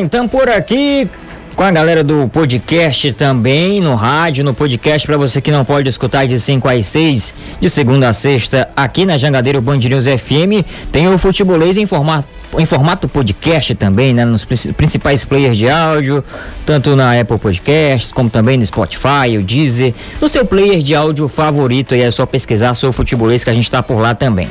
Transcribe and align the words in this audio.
bem, 0.00 0.06
estamos 0.06 0.30
por 0.30 0.48
aqui 0.48 1.08
com 1.54 1.62
a 1.62 1.70
galera 1.70 2.02
do 2.02 2.26
podcast 2.28 3.12
também, 3.12 3.82
no 3.82 3.94
rádio, 3.94 4.42
no 4.42 4.54
podcast, 4.54 5.06
para 5.06 5.18
você 5.18 5.42
que 5.42 5.50
não 5.50 5.62
pode 5.62 5.90
escutar 5.90 6.26
de 6.26 6.40
5 6.40 6.66
às 6.68 6.86
6, 6.86 7.34
de 7.60 7.68
segunda 7.68 8.08
a 8.08 8.12
sexta, 8.14 8.68
aqui 8.74 9.04
na 9.04 9.18
Jangadeiro 9.18 9.60
Band 9.60 9.76
News 9.76 10.06
FM, 10.06 10.64
tem 10.90 11.06
o 11.06 11.18
Futebolês 11.18 11.76
em 11.76 11.84
formato 11.84 12.26
em 12.58 12.66
formato 12.66 13.06
podcast 13.06 13.76
também, 13.76 14.12
né? 14.12 14.24
Nos 14.24 14.44
principais 14.44 15.24
players 15.24 15.56
de 15.56 15.70
áudio, 15.70 16.24
tanto 16.66 16.96
na 16.96 17.20
Apple 17.20 17.38
Podcasts, 17.38 18.10
como 18.10 18.28
também 18.28 18.56
no 18.56 18.66
Spotify, 18.66 19.38
o 19.38 19.42
Deezer, 19.42 19.94
no 20.20 20.28
seu 20.28 20.44
player 20.44 20.80
de 20.80 20.92
áudio 20.94 21.28
favorito, 21.28 21.94
aí 21.94 22.00
é 22.00 22.10
só 22.10 22.26
pesquisar 22.26 22.74
sobre 22.74 22.96
futebolês 22.96 23.44
que 23.44 23.50
a 23.50 23.54
gente 23.54 23.70
tá 23.70 23.82
por 23.84 24.00
lá 24.00 24.16
também. 24.16 24.48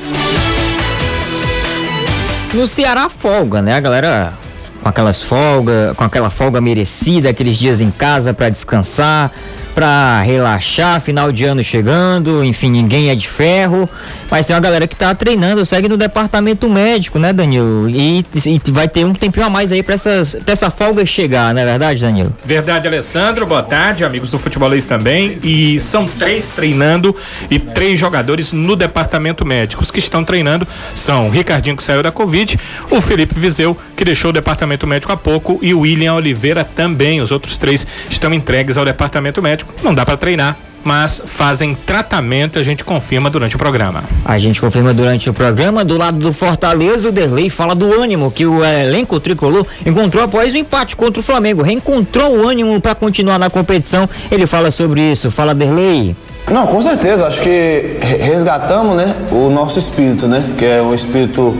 No 2.53 2.65
Ceará 2.65 3.09
folga, 3.09 3.61
né? 3.61 3.73
A 3.73 3.79
galera 3.81 4.33
com 4.81 4.89
aquelas 4.89 5.21
folga, 5.21 5.93
com 5.95 6.03
aquela 6.03 6.29
folga 6.29 6.61
merecida, 6.61 7.29
aqueles 7.29 7.57
dias 7.57 7.81
em 7.81 7.91
casa 7.91 8.33
para 8.33 8.49
descansar, 8.49 9.31
para 9.73 10.21
relaxar, 10.21 10.99
final 11.01 11.31
de 11.31 11.45
ano 11.45 11.63
chegando, 11.63 12.43
enfim, 12.43 12.69
ninguém 12.69 13.09
é 13.09 13.15
de 13.15 13.27
ferro. 13.27 13.89
Mas 14.29 14.45
tem 14.45 14.55
uma 14.55 14.61
galera 14.61 14.87
que 14.87 14.95
tá 14.95 15.13
treinando, 15.15 15.65
segue 15.65 15.89
no 15.89 15.97
departamento 15.97 16.69
médico, 16.69 17.17
né, 17.17 17.33
Danilo? 17.33 17.89
E, 17.89 18.23
e 18.45 18.71
vai 18.71 18.87
ter 18.87 19.03
um 19.03 19.13
tempinho 19.13 19.45
a 19.45 19.49
mais 19.49 19.71
aí 19.71 19.81
pra, 19.81 19.95
essas, 19.95 20.35
pra 20.35 20.53
essa 20.53 20.69
folga 20.69 21.03
chegar, 21.05 21.53
não 21.53 21.61
é 21.61 21.65
verdade, 21.65 22.01
Danilo? 22.01 22.35
Verdade, 22.45 22.87
Alessandro. 22.87 23.45
Boa 23.45 23.63
tarde, 23.63 24.05
amigos 24.05 24.29
do 24.29 24.37
Futebolês 24.37 24.85
também. 24.85 25.37
E 25.43 25.79
são 25.79 26.07
três 26.07 26.49
treinando 26.49 27.15
e 27.49 27.57
três 27.57 27.99
jogadores 27.99 28.53
no 28.53 28.75
departamento 28.75 29.43
médico. 29.45 29.81
Os 29.81 29.89
que 29.89 29.99
estão 29.99 30.23
treinando 30.23 30.67
são 30.93 31.27
o 31.27 31.31
Ricardinho, 31.31 31.75
que 31.75 31.83
saiu 31.83 32.03
da 32.03 32.11
Covid, 32.11 32.59
o 32.91 33.01
Felipe 33.01 33.39
Vizeu, 33.39 33.75
que 33.95 34.05
deixou 34.05 34.29
o 34.29 34.33
departamento 34.33 34.85
médico 34.85 35.11
há 35.11 35.17
pouco, 35.17 35.59
e 35.61 35.73
o 35.73 35.79
William 35.79 36.13
Oliveira 36.13 36.63
também. 36.63 37.19
Os 37.19 37.31
outros 37.31 37.57
três 37.57 37.85
estão 38.09 38.31
entregues 38.31 38.77
ao 38.77 38.85
departamento 38.85 39.41
médico. 39.41 39.58
Não 39.83 39.93
dá 39.93 40.05
para 40.05 40.17
treinar 40.17 40.57
mas 40.83 41.21
fazem 41.25 41.75
tratamento 41.75 42.57
a 42.57 42.63
gente 42.63 42.83
confirma 42.83 43.29
durante 43.29 43.55
o 43.55 43.59
programa. 43.59 44.03
A 44.23 44.39
gente 44.39 44.59
confirma 44.59 44.93
durante 44.93 45.29
o 45.29 45.33
programa. 45.33 45.83
Do 45.83 45.97
lado 45.97 46.17
do 46.17 46.31
Fortaleza, 46.33 47.09
o 47.09 47.11
Derlei 47.11 47.49
fala 47.49 47.75
do 47.75 48.01
ânimo 48.01 48.31
que 48.31 48.45
o 48.45 48.63
elenco 48.63 49.19
tricolor 49.19 49.65
encontrou 49.85 50.23
após 50.23 50.53
o 50.53 50.57
empate 50.57 50.95
contra 50.95 51.19
o 51.19 51.23
Flamengo. 51.23 51.61
Reencontrou 51.61 52.37
o 52.37 52.47
ânimo 52.47 52.79
para 52.79 52.95
continuar 52.95 53.37
na 53.37 53.49
competição. 53.49 54.09
Ele 54.31 54.47
fala 54.47 54.71
sobre 54.71 55.01
isso. 55.11 55.29
Fala, 55.29 55.53
Derlei. 55.53 56.15
Não, 56.51 56.65
com 56.65 56.81
certeza. 56.81 57.27
Acho 57.27 57.41
que 57.41 57.97
resgatamos 58.19 58.97
né, 58.97 59.15
o 59.31 59.49
nosso 59.49 59.77
espírito, 59.77 60.27
né? 60.27 60.43
Que 60.57 60.65
é 60.65 60.81
um 60.81 60.95
espírito 60.95 61.55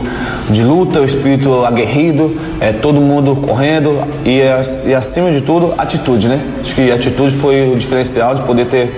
de 0.50 0.64
luta, 0.64 1.00
um 1.00 1.04
espírito 1.04 1.64
aguerrido, 1.64 2.36
é 2.60 2.72
todo 2.72 3.00
mundo 3.00 3.36
correndo 3.36 4.02
e, 4.24 4.40
e 4.88 4.94
acima 4.94 5.30
de 5.30 5.42
tudo, 5.42 5.72
atitude, 5.78 6.28
né? 6.28 6.40
Acho 6.60 6.74
que 6.74 6.90
atitude 6.90 7.36
foi 7.36 7.70
o 7.72 7.76
diferencial 7.76 8.34
de 8.34 8.42
poder 8.42 8.66
ter 8.66 8.92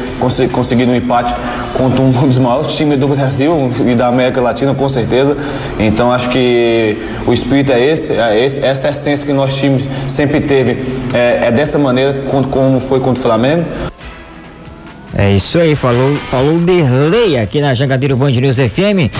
conseguido 0.51 0.91
um 0.91 0.97
empate 0.97 1.34
contra 1.77 2.03
um 2.03 2.11
dos 2.27 2.39
maiores 2.39 2.75
times 2.75 2.99
do 2.99 3.09
Brasil 3.09 3.71
e 3.87 3.95
da 3.95 4.06
América 4.06 4.41
Latina, 4.41 4.75
com 4.75 4.89
certeza. 4.89 5.37
Então 5.79 6.11
acho 6.11 6.31
que 6.31 6.97
o 7.27 7.34
espírito 7.34 7.71
é 7.71 7.84
esse, 7.84 8.12
é 8.12 8.43
esse 8.43 8.65
essa 8.65 8.89
essência 8.89 9.27
que 9.27 9.33
nosso 9.33 9.56
time 9.56 9.84
sempre 10.06 10.41
teve 10.41 10.83
é, 11.12 11.49
é 11.49 11.50
dessa 11.53 11.78
maneira, 11.78 12.25
como 12.50 12.81
foi 12.81 12.99
contra 12.99 13.21
o 13.21 13.22
Flamengo. 13.22 13.65
É 15.17 15.34
isso 15.34 15.59
aí, 15.59 15.75
falou, 15.75 16.15
falou 16.31 16.59
Derlei 16.59 17.39
aqui 17.39 17.61
na 17.61 17.75
Jangadeiro 17.75 18.17
Band 18.17 18.31
News 18.31 18.56
FM. 18.56 19.12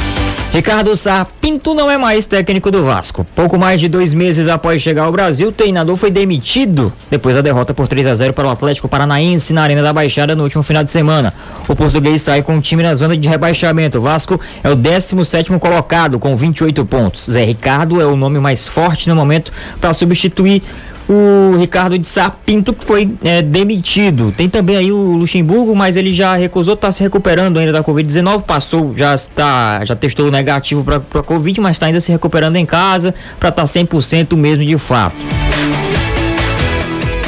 Ricardo 0.53 0.95
Sá 0.95 1.27
Pinto 1.41 1.73
não 1.73 1.91
é 1.91 1.97
mais 1.97 2.27
técnico 2.27 2.71
do 2.71 2.83
Vasco. 2.83 3.27
Pouco 3.35 3.59
mais 3.59 3.81
de 3.81 3.89
dois 3.89 4.13
meses 4.13 4.49
após 4.49 4.83
chegar 4.83 5.05
ao 5.05 5.13
Brasil, 5.13 5.49
o 5.49 5.53
treinador 5.53 5.97
foi 5.97 6.11
demitido 6.11 6.93
depois 7.11 7.35
da 7.35 7.41
derrota 7.41 7.73
por 7.73 7.89
3 7.89 8.07
a 8.07 8.15
0 8.15 8.35
para 8.35 8.47
o 8.47 8.51
Atlético 8.51 8.87
Paranaense 8.87 9.55
na 9.55 9.63
Arena 9.63 9.83
da 9.83 9.95
Baixada 9.95 10.37
no 10.37 10.43
último 10.43 10.63
final 10.63 10.85
de 10.85 10.91
semana. 10.91 11.33
O 11.67 11.75
português 11.75 12.21
sai 12.21 12.43
com 12.43 12.59
o 12.59 12.61
time 12.61 12.83
na 12.83 12.95
zona 12.95 13.17
de 13.17 13.27
rebaixamento. 13.27 13.97
O 13.97 14.03
Vasco 14.03 14.39
é 14.63 14.69
o 14.69 14.77
17 14.77 15.59
colocado 15.59 16.19
com 16.19 16.37
28 16.37 16.85
pontos. 16.85 17.31
Zé 17.31 17.45
Ricardo 17.45 17.99
é 17.99 18.05
o 18.05 18.15
nome 18.15 18.39
mais 18.39 18.69
forte 18.69 19.09
no 19.09 19.15
momento 19.15 19.51
para 19.81 19.95
substituir 19.95 20.63
o 21.09 21.57
Ricardo 21.59 21.99
de 21.99 22.07
Sapinto 22.07 22.73
que 22.73 22.85
foi 22.85 23.11
é, 23.25 23.43
demitido. 23.43 24.33
Tem 24.37 24.49
também 24.49 24.77
aí 24.77 24.93
o 24.93 25.13
Luxemburgo, 25.13 25.75
mas 25.75 25.97
ele 25.97 26.13
já 26.13 26.37
recusou, 26.37 26.75
está 26.75 26.91
se 26.91 27.03
recuperando 27.03 27.59
ainda 27.59 27.73
da 27.73 27.83
Covid-19, 27.83 28.43
passou, 28.43 28.95
já 28.97 29.15
está, 29.15 29.85
já 29.85 29.95
testou 29.95 30.31
negativo 30.31 30.85
para 30.85 30.97
a 30.97 31.23
Covid, 31.23 31.61
mas 31.61 31.77
está 31.77 31.87
ainda 31.87 32.01
se 32.01 32.13
recuperando 32.13 32.57
em 32.57 32.67
casa 32.67 33.15
para 33.39 33.49
estar 33.49 33.63
tá 33.63 33.69
100% 33.69 34.37
mesmo 34.37 34.65
de 34.65 34.79
fato. 34.79 35.17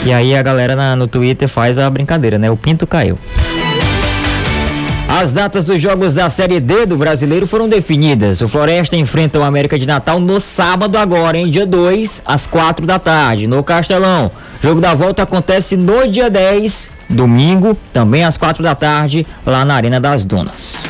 E 0.04 0.12
aí 0.12 0.36
a 0.36 0.42
galera 0.42 0.76
na, 0.76 0.94
no 0.94 1.06
Twitter 1.06 1.48
faz 1.48 1.78
a 1.78 1.88
brincadeira, 1.88 2.38
né? 2.38 2.50
O 2.50 2.56
Pinto 2.56 2.86
caiu. 2.86 3.18
As 5.16 5.30
datas 5.30 5.62
dos 5.62 5.80
jogos 5.80 6.12
da 6.12 6.28
Série 6.28 6.58
D 6.58 6.86
do 6.86 6.96
Brasileiro 6.96 7.46
foram 7.46 7.68
definidas. 7.68 8.40
O 8.40 8.48
Floresta 8.48 8.96
enfrenta 8.96 9.38
o 9.38 9.44
América 9.44 9.78
de 9.78 9.86
Natal 9.86 10.18
no 10.18 10.40
sábado 10.40 10.98
agora, 10.98 11.38
em 11.38 11.48
dia 11.48 11.64
2, 11.64 12.22
às 12.26 12.48
4 12.48 12.84
da 12.84 12.98
tarde, 12.98 13.46
no 13.46 13.62
Castelão. 13.62 14.28
Jogo 14.60 14.80
da 14.80 14.92
volta 14.92 15.22
acontece 15.22 15.76
no 15.76 16.08
dia 16.08 16.28
10, 16.28 16.90
domingo, 17.08 17.78
também 17.92 18.24
às 18.24 18.36
4 18.36 18.60
da 18.60 18.74
tarde, 18.74 19.24
lá 19.46 19.64
na 19.64 19.76
Arena 19.76 20.00
das 20.00 20.24
Dunas. 20.24 20.82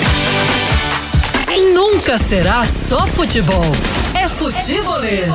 Nunca 1.75 2.17
será 2.17 2.65
só 2.65 3.07
futebol. 3.07 3.77
É 4.15 4.27
futebolês. 4.27 5.29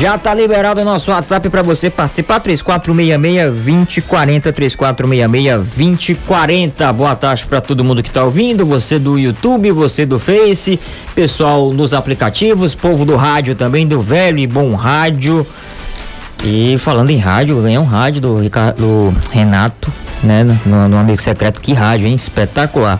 Já 0.00 0.18
tá 0.18 0.34
liberado 0.34 0.80
o 0.80 0.84
nosso 0.84 1.12
WhatsApp 1.12 1.48
para 1.48 1.62
você 1.62 1.88
participar, 1.88 2.40
3466-2040, 2.40 4.52
3466-2040. 4.52 6.92
Boa 6.92 7.14
tarde 7.14 7.46
para 7.46 7.60
todo 7.60 7.84
mundo 7.84 8.02
que 8.02 8.10
tá 8.10 8.24
ouvindo, 8.24 8.66
você 8.66 8.98
do 8.98 9.16
YouTube, 9.16 9.70
você 9.70 10.04
do 10.04 10.18
Face, 10.18 10.80
pessoal 11.14 11.72
dos 11.72 11.94
aplicativos, 11.94 12.74
povo 12.74 13.04
do 13.04 13.14
rádio 13.14 13.54
também, 13.54 13.86
do 13.86 14.00
velho 14.00 14.38
e 14.38 14.48
bom 14.48 14.74
rádio. 14.74 15.46
E 16.42 16.76
falando 16.76 17.10
em 17.10 17.18
rádio, 17.18 17.62
ganhei 17.62 17.78
um 17.78 17.84
rádio 17.84 18.20
do, 18.20 18.40
Ricardo, 18.40 18.76
do 18.76 19.14
Renato, 19.30 19.92
né, 20.24 20.42
no, 20.66 20.98
Amigo 20.98 21.22
Secreto, 21.22 21.60
que 21.60 21.72
rádio, 21.72 22.08
hein? 22.08 22.16
Espetacular. 22.16 22.98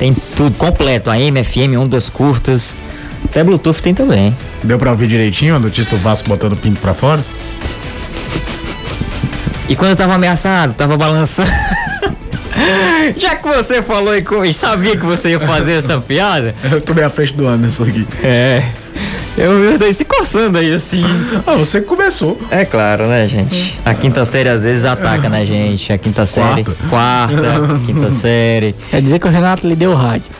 Tem 0.00 0.12
tudo 0.34 0.56
completo, 0.56 1.10
a 1.10 1.16
MFM, 1.16 1.78
ondas 1.78 2.10
curtas, 2.10 2.74
até 3.24 3.42
Bluetooth 3.42 3.82
tem 3.82 3.94
também. 3.94 4.36
Deu 4.62 4.78
pra 4.78 4.90
ouvir 4.90 5.06
direitinho 5.06 5.56
a 5.56 5.58
notícia 5.58 5.96
do 5.96 6.02
Vasco 6.02 6.28
botando 6.28 6.52
o 6.52 6.56
pinto 6.56 6.80
pra 6.80 6.94
fora? 6.94 7.24
E 9.68 9.74
quando 9.74 9.90
eu 9.90 9.96
tava 9.96 10.14
ameaçado, 10.14 10.74
tava 10.74 10.96
balançando. 10.96 11.50
Já 13.16 13.36
que 13.36 13.48
você 13.48 13.82
falou 13.82 14.14
e 14.16 14.54
sabia 14.54 14.96
que 14.96 15.04
você 15.04 15.30
ia 15.30 15.40
fazer 15.40 15.72
essa 15.72 16.00
piada. 16.00 16.54
Eu 16.62 16.94
bem 16.94 17.04
à 17.04 17.10
frente 17.10 17.34
do 17.34 17.46
Anderson 17.46 17.84
aqui. 17.84 18.06
É. 18.22 18.62
Eu 19.36 19.78
vi 19.78 19.92
se 19.92 20.04
coçando 20.04 20.58
aí 20.58 20.72
assim. 20.72 21.02
Ah, 21.46 21.54
você 21.56 21.80
começou. 21.80 22.40
É 22.50 22.64
claro, 22.64 23.06
né, 23.06 23.26
gente? 23.28 23.78
A 23.84 23.92
quinta 23.92 24.24
série 24.24 24.48
às 24.48 24.62
vezes 24.62 24.84
ataca 24.84 25.28
na 25.28 25.44
gente. 25.44 25.92
A 25.92 25.98
quinta 25.98 26.24
série. 26.24 26.64
Quarta. 26.88 27.36
Quarta, 27.36 27.80
quinta 27.84 28.10
série. 28.10 28.74
Quer 28.90 29.02
dizer 29.02 29.18
que 29.18 29.26
o 29.26 29.30
Renato 29.30 29.66
lhe 29.66 29.76
deu 29.76 29.94
rádio. 29.94 30.30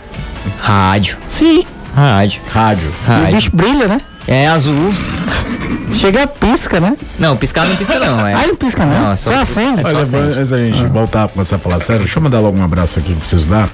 Rádio. 0.60 1.18
Sim. 1.28 1.66
Rádio. 1.94 2.42
Rádio. 2.48 2.92
Rádio. 3.06 3.26
E 3.26 3.30
o 3.30 3.34
bicho 3.36 3.50
brilha, 3.54 3.88
né? 3.88 4.00
É 4.26 4.48
azul. 4.48 4.92
Chega 5.94 6.26
pisca, 6.26 6.80
né? 6.80 6.96
Não, 7.18 7.36
piscar 7.36 7.66
não 7.66 7.76
pisca 7.76 7.98
não, 7.98 8.26
é. 8.26 8.34
Ah, 8.34 8.46
não 8.46 8.56
pisca 8.56 8.84
não. 8.84 9.00
não 9.00 9.12
é 9.12 9.16
só, 9.16 9.32
só 9.32 9.42
acende. 9.42 9.82
Olha, 9.84 9.98
antes 9.98 10.50
da 10.50 10.58
gente 10.58 10.82
ah. 10.82 10.88
voltar 10.88 11.24
a 11.24 11.28
começar 11.28 11.56
a 11.56 11.58
falar 11.58 11.78
sério, 11.78 12.02
deixa 12.02 12.18
eu 12.18 12.22
mandar 12.22 12.40
logo 12.40 12.58
um 12.58 12.64
abraço 12.64 12.98
aqui 12.98 13.12
que 13.12 13.20
preciso 13.20 13.48
dar. 13.48 13.68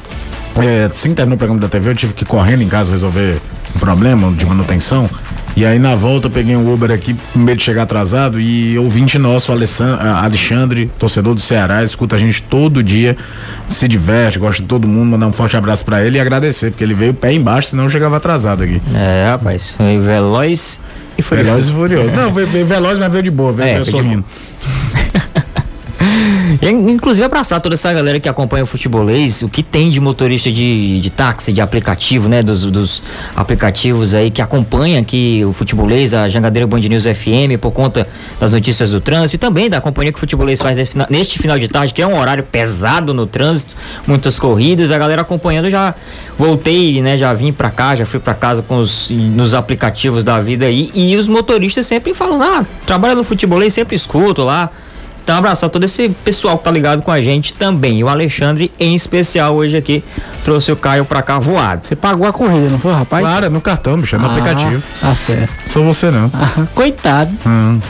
É, 0.56 0.84
assim 0.84 1.14
terminou 1.14 1.37
o 1.37 1.38
programa 1.38 1.61
da 1.61 1.69
TV, 1.69 1.90
eu 1.90 1.94
tive 1.94 2.12
que 2.12 2.25
ir 2.25 2.26
correndo 2.26 2.62
em 2.62 2.69
casa 2.69 2.93
resolver 2.93 3.40
um 3.75 3.78
problema 3.78 4.31
de 4.32 4.44
manutenção. 4.44 5.08
E 5.56 5.67
aí 5.67 5.79
na 5.79 5.94
volta 5.94 6.29
eu 6.29 6.31
peguei 6.31 6.56
um 6.56 6.73
Uber 6.73 6.91
aqui 6.91 7.14
com 7.32 7.38
medo 7.38 7.58
de 7.58 7.64
chegar 7.64 7.82
atrasado 7.82 8.41
e 8.41 8.79
ouvinte 8.79 9.19
nosso, 9.19 9.52
Alexandre, 9.52 10.91
torcedor 10.99 11.35
do 11.35 11.41
Ceará, 11.41 11.82
escuta 11.82 12.17
a 12.17 12.19
gente 12.19 12.43
todo 12.43 12.82
dia, 12.82 13.17
se 13.67 13.87
diverte, 13.88 14.38
gosta 14.38 14.62
de 14.62 14.69
todo 14.69 14.87
mundo, 14.87 15.11
mandar 15.11 15.26
um 15.26 15.32
forte 15.32 15.56
abraço 15.56 15.85
para 15.85 16.05
ele 16.05 16.19
e 16.19 16.20
agradecer, 16.20 16.70
porque 16.70 16.85
ele 16.85 16.94
veio 16.94 17.12
pé 17.12 17.32
embaixo, 17.32 17.70
senão 17.70 17.85
eu 17.85 17.91
chegava 17.91 18.17
atrasado 18.17 18.62
aqui. 18.62 18.81
É, 18.94 19.26
rapaz, 19.29 19.75
foi 19.76 19.99
veloz 19.99 20.81
e 21.19 21.23
furioso. 21.23 21.49
Veloz 21.49 21.69
e 21.69 21.73
furioso. 21.73 22.14
Não, 22.14 22.32
veio, 22.32 22.47
veio 22.47 22.67
veloz, 22.67 22.99
mas 22.99 23.11
veio 23.11 23.25
de 23.25 23.31
boa, 23.31 23.52
veio, 23.52 23.69
é, 23.69 23.73
veio 23.75 23.85
sorrindo. 23.85 24.25
Inclusive 26.62 27.25
abraçar 27.25 27.61
toda 27.61 27.75
essa 27.75 27.93
galera 27.93 28.19
que 28.19 28.29
acompanha 28.29 28.64
o 28.64 28.67
futebolês, 28.67 29.43
o 29.43 29.49
que 29.49 29.62
tem 29.62 29.91
de 29.91 30.00
motorista 30.00 30.50
de, 30.50 31.00
de 31.00 31.11
táxi, 31.11 31.52
de 31.52 31.61
aplicativo, 31.61 32.29
né? 32.29 32.43
Dos, 32.43 32.64
dos 32.64 33.02
aplicativos 33.37 34.14
aí 34.14 34.31
que 34.31 34.43
acompanham 34.43 35.00
aqui 35.00 35.44
o 35.44 35.52
futebolês, 35.52 36.14
a 36.14 36.29
Jangadeira 36.29 36.67
Band 36.67 36.81
News 36.81 37.05
FM, 37.05 37.61
por 37.61 37.70
conta 37.70 38.08
das 38.38 38.52
notícias 38.52 38.91
do 38.91 39.00
trânsito 39.00 39.37
e 39.37 39.38
também 39.38 39.69
da 39.69 39.81
companhia 39.81 40.12
que 40.12 40.17
o 40.17 40.20
futebolês 40.20 40.61
faz 40.61 40.79
neste 41.08 41.38
final 41.38 41.58
de 41.58 41.69
tarde, 41.69 41.93
que 41.94 42.02
é 42.02 42.06
um 42.06 42.19
horário 42.19 42.43
pesado 42.43 43.14
no 43.14 43.26
trânsito, 43.26 43.75
muitas 44.06 44.38
corridas, 44.38 44.91
a 44.91 44.99
galera 44.99 45.23
acompanhando 45.23 45.70
já 45.70 45.94
voltei, 46.38 47.00
né? 47.02 47.19
Já 47.19 47.32
vim 47.35 47.52
pra 47.52 47.70
cá, 47.70 47.94
já 47.94 48.06
fui 48.06 48.19
pra 48.19 48.35
casa 48.35 48.62
com 48.62 48.79
os 48.79 49.11
nos 49.11 49.55
aplicativos 49.55 50.25
da 50.25 50.41
vida 50.41 50.67
aí 50.67 50.91
e 50.94 51.17
os 51.17 51.29
motoristas 51.29 51.87
sempre 51.87 52.14
falam, 52.14 52.43
ah, 52.43 52.64
trabalha 52.87 53.14
no 53.14 53.23
futebolês, 53.23 53.75
sempre 53.75 53.94
escuto 53.94 54.43
lá. 54.43 54.70
Então, 55.22 55.37
abraçar 55.37 55.70
todo 55.70 55.84
esse 55.84 56.08
pessoal 56.08 56.58
que 56.58 56.64
tá 56.64 56.70
ligado 56.70 57.02
com 57.02 57.11
a 57.11 57.20
gente 57.20 57.55
também. 57.55 57.99
E 58.00 58.05
o 58.05 58.08
Alexandre, 58.08 58.72
em 58.78 58.94
especial, 58.94 59.55
hoje 59.55 59.76
aqui, 59.76 60.02
trouxe 60.44 60.72
o 60.72 60.76
Caio 60.76 61.05
pra 61.05 61.22
cá 61.22 61.38
voado. 61.38 61.84
Você 61.84 61.94
pagou 61.94 62.26
a 62.26 62.32
corrida, 62.32 62.69
não 62.69 62.78
foi, 62.78 62.93
rapaz? 62.93 63.22
Claro, 63.25 63.46
é 63.46 63.49
no 63.49 63.61
cartão, 63.61 63.96
bicho, 64.00 64.17
é 64.17 64.19
no 64.19 64.26
Ah, 64.26 64.31
aplicativo. 64.31 64.82
Tá 65.00 65.14
certo. 65.14 65.52
Sou 65.67 65.84
você 65.84 66.11
não. 66.11 66.31
Ah, 66.34 66.64
Coitado. 66.75 67.31
Hum. 67.46 67.81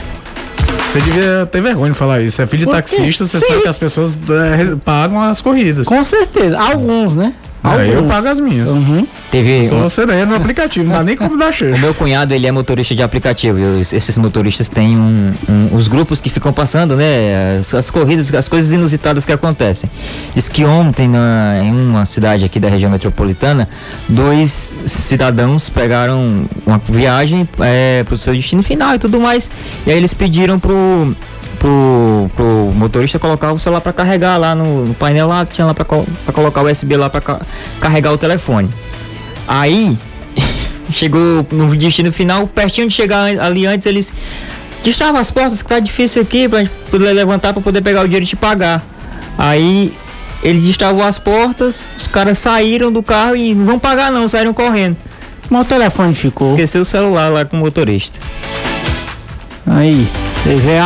Você 0.90 1.00
devia 1.00 1.46
ter 1.50 1.62
vergonha 1.62 1.92
de 1.92 1.98
falar 1.98 2.20
isso. 2.20 2.36
Você 2.36 2.42
é 2.42 2.46
filho 2.48 2.66
de 2.66 2.72
taxista, 2.72 3.24
você 3.24 3.38
Sim. 3.40 3.46
sabe 3.46 3.62
que 3.62 3.68
as 3.68 3.78
pessoas 3.78 4.18
é, 4.28 4.74
pagam 4.84 5.22
as 5.22 5.40
corridas. 5.40 5.86
Com 5.86 6.02
certeza. 6.02 6.58
Alguns, 6.58 7.14
né? 7.14 7.32
Aí 7.62 7.92
eu 7.92 8.04
pago 8.04 8.26
as 8.28 8.40
minhas. 8.40 8.70
Uhum. 8.70 9.06
Teve. 9.30 9.64
Sou 9.66 9.78
um- 9.78 9.82
você 9.82 10.06
não 10.06 10.14
é 10.14 10.24
no 10.24 10.34
aplicativo, 10.34 10.86
não 10.86 10.92
dá 10.96 11.04
nem 11.04 11.16
como 11.16 11.36
dar 11.36 11.50
O 11.50 11.52
cheiro. 11.52 11.78
meu 11.78 11.92
cunhado, 11.94 12.32
ele 12.34 12.46
é 12.46 12.50
motorista 12.52 12.94
de 12.94 13.02
aplicativo. 13.02 13.58
esses 13.80 14.16
motoristas 14.16 14.68
têm 14.68 14.96
um, 14.96 15.34
um- 15.48 15.76
os 15.76 15.86
grupos 15.88 16.20
que 16.20 16.30
ficam 16.30 16.52
passando, 16.52 16.96
né? 16.96 17.58
As, 17.60 17.74
as 17.74 17.90
corridas, 17.90 18.32
as 18.34 18.48
coisas 18.48 18.72
inusitadas 18.72 19.24
que 19.24 19.32
acontecem. 19.32 19.90
Diz 20.34 20.48
que 20.48 20.64
ontem, 20.64 21.06
na, 21.08 21.60
em 21.62 21.70
uma 21.72 22.04
cidade 22.06 22.44
aqui 22.44 22.58
da 22.58 22.68
região 22.68 22.90
metropolitana, 22.90 23.68
dois 24.08 24.72
cidadãos 24.86 25.68
pegaram 25.68 26.46
uma 26.66 26.80
viagem 26.88 27.48
é, 27.60 28.02
pro 28.04 28.16
seu 28.18 28.32
destino 28.34 28.62
final 28.62 28.94
e 28.94 28.98
tudo 28.98 29.20
mais. 29.20 29.50
E 29.86 29.90
aí 29.90 29.96
eles 29.96 30.14
pediram 30.14 30.58
pro. 30.58 31.14
Pro, 31.60 32.30
pro 32.34 32.72
motorista 32.74 33.18
colocar 33.18 33.52
o 33.52 33.58
celular 33.58 33.82
para 33.82 33.92
carregar 33.92 34.38
lá 34.38 34.54
no, 34.54 34.86
no 34.86 34.94
painel 34.94 35.28
lá, 35.28 35.44
tinha 35.44 35.66
lá 35.66 35.74
para 35.74 35.84
colocar 35.84 36.62
o 36.62 36.70
USB 36.70 36.96
lá 36.96 37.10
para 37.10 37.38
carregar 37.78 38.12
o 38.12 38.18
telefone. 38.18 38.70
Aí 39.46 39.98
chegou 40.90 41.46
no 41.52 41.76
destino 41.76 42.10
final, 42.10 42.46
pertinho 42.46 42.88
de 42.88 42.94
chegar 42.94 43.24
ali 43.24 43.66
antes, 43.66 43.86
eles 43.86 44.12
destravam 44.82 45.20
as 45.20 45.30
portas 45.30 45.62
que 45.62 45.68
tá 45.68 45.78
difícil 45.78 46.22
aqui 46.22 46.48
pra 46.48 46.60
gente 46.60 46.70
poder 46.90 47.12
levantar 47.12 47.52
pra 47.52 47.60
poder 47.60 47.82
pegar 47.82 48.00
o 48.00 48.04
dinheiro 48.04 48.24
e 48.24 48.28
te 48.28 48.36
pagar. 48.36 48.82
Aí 49.36 49.92
ele 50.42 50.60
destravou 50.60 51.02
as 51.02 51.18
portas, 51.18 51.88
os 51.98 52.06
caras 52.06 52.38
saíram 52.38 52.90
do 52.90 53.02
carro 53.02 53.36
e 53.36 53.54
não 53.54 53.66
vão 53.66 53.78
pagar 53.78 54.10
não, 54.10 54.26
saíram 54.28 54.54
correndo. 54.54 54.96
Mas 55.50 55.66
o 55.66 55.68
telefone 55.68 56.14
ficou. 56.14 56.50
Esqueceu 56.50 56.82
o 56.82 56.84
celular 56.84 57.28
lá 57.28 57.44
com 57.44 57.56
o 57.56 57.60
motorista. 57.60 58.18
Aí, 59.66 60.06
você 60.42 60.54
vê, 60.56 60.78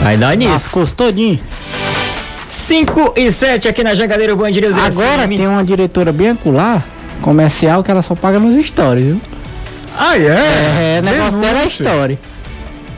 Aco. 0.00 0.08
Aí 0.08 0.16
dá 0.16 0.34
nisso. 0.34 0.52
Lascou 0.52 0.86
todinho. 0.86 1.40
5 2.48 3.14
e 3.16 3.30
7 3.30 3.68
aqui 3.68 3.82
na 3.82 3.94
Jangadeira 3.94 4.34
Band 4.36 4.50
News 4.50 4.76
Agora 4.78 5.22
FM. 5.24 5.36
tem 5.36 5.46
uma 5.48 5.64
diretora 5.64 6.12
bem 6.12 6.30
acular, 6.30 6.84
comercial, 7.20 7.82
que 7.82 7.90
ela 7.90 8.02
só 8.02 8.14
paga 8.14 8.38
nos 8.38 8.64
stories, 8.64 9.04
viu? 9.04 9.20
Ah, 9.98 10.16
é? 10.16 10.96
É, 10.96 10.98
o 11.00 11.02
negócio 11.02 11.38
dela 11.40 11.60
é 11.60 11.64
story. 11.66 12.18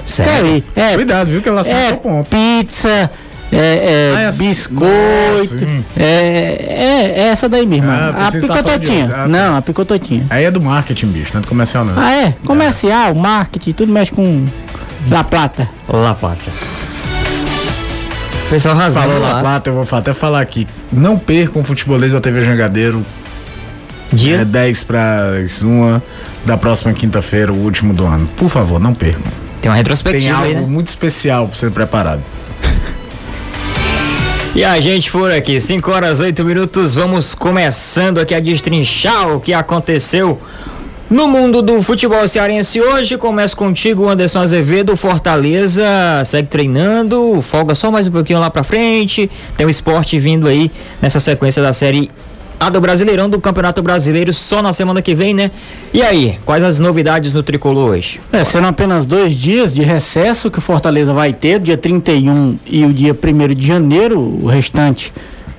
Sério? 0.05 0.63
É, 0.77 0.95
Cuidado, 0.95 1.31
viu? 1.31 1.41
Que 1.43 1.49
ela 1.49 1.61
acertou 1.63 1.89
é 1.89 1.93
o 1.95 1.97
ponto. 1.99 2.29
pizza, 2.31 3.11
é, 3.53 3.57
é 3.57 4.15
Ah, 4.17 4.21
é 4.23 4.27
assim. 4.27 4.49
biscoito, 4.49 5.55
Nossa, 5.55 5.65
hum. 5.65 5.83
é, 5.97 6.05
é, 6.05 7.21
é 7.21 7.29
essa 7.29 7.49
daí 7.49 7.67
mesmo. 7.67 7.91
Ah, 7.91 8.29
a 8.29 8.33
picototinha. 8.33 9.07
Ah, 9.07 9.17
tá. 9.23 9.29
Não, 9.29 9.57
a 9.57 9.63
picototinha. 9.63 10.27
Aí 10.31 10.45
é 10.45 10.51
do 10.51 10.61
marketing, 10.61 11.07
bicho, 11.07 11.31
não 11.35 11.41
é 11.41 11.43
do 11.43 11.49
comercial, 11.49 11.85
não. 11.85 11.95
Ah, 12.01 12.13
é? 12.13 12.35
Comercial, 12.45 13.15
marketing, 13.15 13.73
tudo 13.73 13.93
mexe 13.93 14.13
com 14.13 14.47
La 15.11 15.25
Plata. 15.25 15.69
La 15.89 16.15
Plata. 16.15 16.51
O 18.49 18.51
pessoal 18.51 18.75
rasgando 18.75 19.09
Falou 19.09 19.23
lá. 19.23 19.35
La 19.35 19.41
Plata, 19.41 19.69
eu 19.69 19.75
vou 19.75 19.99
até 19.99 20.15
falar 20.15 20.41
aqui. 20.41 20.67
Não 20.91 21.19
percam 21.19 21.61
o 21.61 21.65
futebolês 21.67 22.15
da 22.15 22.21
TV 22.21 22.43
Jangadeiro. 22.43 23.05
Dia 24.11 24.37
É 24.37 24.45
10 24.47 24.85
para 24.85 25.33
1 25.63 26.01
da 26.47 26.57
próxima 26.57 26.95
quinta-feira, 26.95 27.53
o 27.53 27.57
último 27.57 27.93
do 27.93 28.07
ano. 28.07 28.27
Por 28.39 28.49
favor, 28.49 28.81
não 28.81 28.95
percam. 28.95 29.21
tem 29.61 29.71
uma 29.71 29.75
Tem 29.75 29.83
retrospectiva 29.83 30.35
algo 30.35 30.47
aí, 30.47 30.55
né? 30.55 30.61
muito 30.67 30.87
especial 30.89 31.47
para 31.47 31.59
ser 31.59 31.71
preparado. 31.71 32.23
E 34.55 34.65
a 34.65 34.81
gente 34.81 35.11
por 35.11 35.31
aqui, 35.31 35.61
5 35.61 35.91
horas 35.91 36.19
8 36.19 36.43
minutos, 36.43 36.95
vamos 36.95 37.35
começando 37.35 38.19
aqui 38.19 38.35
a 38.35 38.41
destrinchar 38.41 39.29
o 39.29 39.41
que 39.41 39.53
aconteceu 39.53 40.41
no 41.11 41.27
mundo 41.27 41.63
do 41.63 41.83
futebol 41.83 42.27
cearense 42.29 42.81
hoje. 42.81 43.17
Começo 43.17 43.57
contigo, 43.57 44.09
Anderson 44.09 44.41
Azevedo, 44.41 44.97
Fortaleza 44.97 45.85
segue 46.25 46.49
treinando, 46.49 47.41
folga 47.43 47.75
só 47.75 47.91
mais 47.91 48.07
um 48.07 48.11
pouquinho 48.11 48.39
lá 48.39 48.51
pra 48.51 48.63
frente. 48.63 49.31
Tem 49.57 49.67
o 49.67 49.71
esporte 49.71 50.19
vindo 50.19 50.47
aí 50.47 50.71
nessa 51.01 51.21
sequência 51.21 51.63
da 51.63 51.73
série 51.73 52.11
A 52.61 52.69
do 52.69 52.81
Brasileirão 52.81 53.31
do 53.31 53.41
Campeonato 53.41 53.83
Brasileiro 53.83 54.33
só 54.33 54.61
na 54.61 54.73
semana 54.73 55.01
que 55.01 55.15
vem, 55.15 55.33
né? 55.33 55.51
E 55.95 56.03
aí, 56.03 56.39
quais 56.45 56.63
as 56.63 56.79
novidades 56.79 57.33
no 57.33 57.43
tricolor 57.43 57.91
hoje? 57.91 58.21
É, 58.33 58.45
serão 58.45 58.69
apenas 58.69 59.07
dois 59.07 59.35
dias 59.35 59.75
de 59.75 59.83
recesso 59.83 60.51
que 60.51 60.59
o 60.59 60.63
Fortaleza 60.63 61.13
vai 61.13 61.33
ter, 61.33 61.59
dia 61.61 61.79
31 61.79 62.59
e 62.67 62.85
o 62.85 62.93
dia 62.93 63.15
1 63.15 63.55
de 63.55 63.67
janeiro, 63.67 64.19
o 64.19 64.47
restante, 64.47 65.13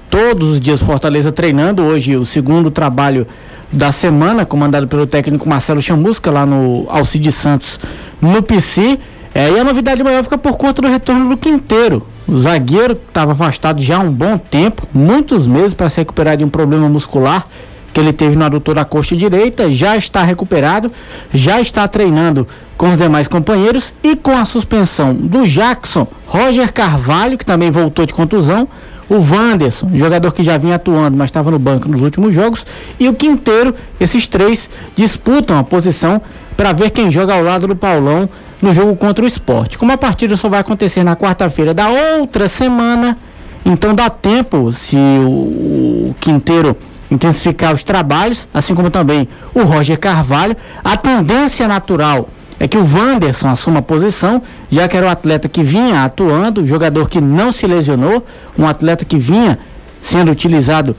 todos 0.09 0.49
os 0.49 0.59
dias 0.59 0.81
Fortaleza 0.81 1.31
treinando. 1.31 1.83
Hoje, 1.83 2.15
o 2.15 2.25
segundo 2.25 2.69
trabalho 2.69 3.25
da 3.71 3.92
semana, 3.92 4.45
comandado 4.45 4.88
pelo 4.88 5.06
técnico 5.06 5.48
Marcelo 5.48 5.81
Chamusca, 5.81 6.31
lá 6.31 6.45
no 6.45 6.86
Alcide 6.89 7.31
Santos, 7.31 7.80
no 8.21 8.42
PC. 8.42 9.00
É, 9.33 9.51
e 9.51 9.60
a 9.60 9.63
novidade 9.63 10.04
maior 10.04 10.24
fica 10.24 10.38
por 10.38 10.57
conta 10.57 10.81
do 10.81 10.88
retorno 10.88 11.30
do 11.30 11.38
Quinteiro. 11.38 12.06
O 12.27 12.39
zagueiro 12.39 12.94
estava 12.94 13.33
afastado 13.33 13.81
já 13.81 13.98
há 13.98 14.00
um 14.00 14.12
bom 14.12 14.38
tempo, 14.38 14.88
muitos 14.94 15.45
meses 15.45 15.74
para 15.74 15.89
se 15.89 15.98
recuperar 15.98 16.36
de 16.36 16.44
um 16.44 16.50
problema 16.50 16.89
muscular 16.89 17.48
que 17.94 18.00
ele 18.00 18.13
teve 18.13 18.36
no 18.36 18.45
adutor 18.45 18.75
da 18.75 18.86
coxa 18.86 19.16
direita, 19.16 19.71
já 19.71 19.98
está 19.98 20.24
recuperado, 20.24 20.92
já 21.33 21.60
está 21.60 21.88
treinando 21.88 22.48
com 22.77 22.92
os 22.92 22.98
demais 22.98 23.27
companheiros 23.27 23.94
e 24.04 24.16
com 24.16 24.38
a 24.38 24.45
suspensão 24.45 25.13
do 25.13 25.45
Jackson, 25.45 26.07
Roger 26.27 26.71
Carvalho, 26.71 27.38
que 27.38 27.45
também 27.45 27.71
voltou 27.71 28.06
de 28.06 28.13
contusão, 28.13 28.68
o 29.09 29.16
Wanderson, 29.16 29.89
jogador 29.95 30.31
que 30.31 30.44
já 30.44 30.57
vinha 30.57 30.75
atuando, 30.75 31.18
mas 31.18 31.30
estava 31.30 31.49
no 31.49 31.57
banco 31.57 31.89
nos 31.89 32.01
últimos 32.01 32.33
jogos, 32.33 32.66
e 32.99 33.09
o 33.09 33.13
Quinteiro, 33.13 33.75
esses 33.99 34.28
três 34.28 34.69
disputam 34.95 35.57
a 35.57 35.63
posição 35.63 36.21
para 36.56 36.73
ver 36.73 36.92
quem 36.92 37.11
joga 37.11 37.33
ao 37.33 37.44
lado 37.44 37.68
do 37.68 37.75
Paulão 37.75 38.30
no 38.61 38.73
jogo 38.73 38.95
contra 38.95 39.23
o 39.23 39.28
esporte. 39.28 39.78
Como 39.78 39.92
a 39.92 39.97
partida 39.97 40.35
só 40.35 40.47
vai 40.47 40.59
acontecer 40.59 41.04
na 41.04 41.16
quarta-feira 41.16 41.73
da 41.73 41.89
outra 41.89 42.47
semana, 42.47 43.18
então 43.66 43.95
dá 43.95 44.09
tempo, 44.09 44.71
se 44.71 44.97
o, 44.97 46.13
Quinteiro 46.19 46.78
intensificar 47.09 47.73
os 47.73 47.83
trabalhos, 47.83 48.47
assim 48.54 48.75
como 48.75 48.92
também 48.92 49.28
o 49.54 49.63
Roger 49.63 49.99
Carvalho, 49.99 50.56
a 50.83 50.95
tendência 50.95 51.68
natural 51.68 52.30
é 52.59 52.68
que 52.68 52.78
o 52.78 52.81
Wanderson 52.81 53.49
assuma 53.49 53.80
a 53.80 53.81
posição, 53.81 54.42
já 54.69 54.87
que 54.87 54.97
era 54.97 55.07
o 55.07 55.09
atleta 55.09 55.47
que 55.47 55.63
vinha 55.63 56.04
atuando, 56.04 56.66
jogador 56.66 57.09
que 57.09 57.21
não 57.21 57.54
se 57.54 57.66
lesionou, 57.66 58.25
um 58.57 58.68
atleta 58.68 59.06
que 59.06 59.18
vinha 59.18 59.57
sendo 60.01 60.31
utilizado 60.31 60.95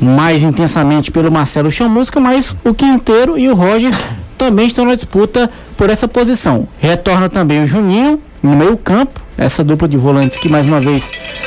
mais 0.00 0.42
intensamente 0.42 1.10
pelo 1.10 1.30
Marcelo 1.30 1.70
Chamusca, 1.70 2.20
mas 2.20 2.54
o 2.64 2.72
Quinteiro 2.72 3.38
e 3.38 3.48
o 3.48 3.54
Roger 3.54 3.92
também 4.38 4.66
estão 4.66 4.84
na 4.84 4.94
disputa 4.94 5.50
por 5.76 5.90
essa 5.90 6.06
posição. 6.06 6.66
Retorna 6.78 7.28
também 7.28 7.62
o 7.62 7.66
Juninho 7.66 8.20
no 8.42 8.56
meio 8.56 8.76
campo, 8.76 9.20
essa 9.36 9.62
dupla 9.62 9.88
de 9.88 9.96
volantes 9.96 10.38
que 10.38 10.50
mais 10.50 10.66
uma 10.66 10.80
vez 10.80 11.02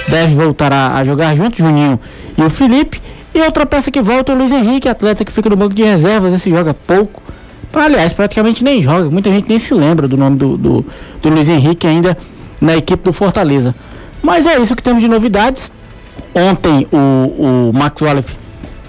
deve 0.07 0.35
voltar 0.35 0.71
a, 0.71 0.95
a 0.95 1.03
jogar 1.03 1.35
junto, 1.35 1.57
Juninho 1.57 1.99
e 2.37 2.41
o 2.41 2.49
Felipe. 2.49 3.01
E 3.33 3.41
outra 3.41 3.65
peça 3.65 3.89
que 3.89 4.01
volta 4.01 4.31
é 4.31 4.35
o 4.35 4.37
Luiz 4.37 4.51
Henrique, 4.51 4.87
atleta 4.87 5.25
que 5.25 5.31
fica 5.31 5.49
no 5.49 5.55
banco 5.55 5.73
de 5.73 5.83
reservas, 5.83 6.33
esse 6.33 6.51
joga 6.51 6.73
pouco. 6.73 7.21
Aliás, 7.73 8.13
praticamente 8.13 8.63
nem 8.63 8.81
joga, 8.81 9.09
muita 9.09 9.31
gente 9.31 9.49
nem 9.49 9.57
se 9.57 9.73
lembra 9.73 10.07
do 10.07 10.15
nome 10.15 10.37
do, 10.37 10.57
do, 10.57 10.85
do 11.21 11.29
Luiz 11.29 11.49
Henrique 11.49 11.87
ainda 11.87 12.15
na 12.61 12.77
equipe 12.77 13.03
do 13.03 13.11
Fortaleza. 13.11 13.73
Mas 14.21 14.45
é 14.45 14.57
isso 14.59 14.75
que 14.75 14.83
temos 14.83 15.01
de 15.01 15.07
novidades. 15.07 15.71
Ontem 16.33 16.87
o, 16.91 16.97
o 16.97 17.71
Max 17.73 18.01
Wallace 18.01 18.35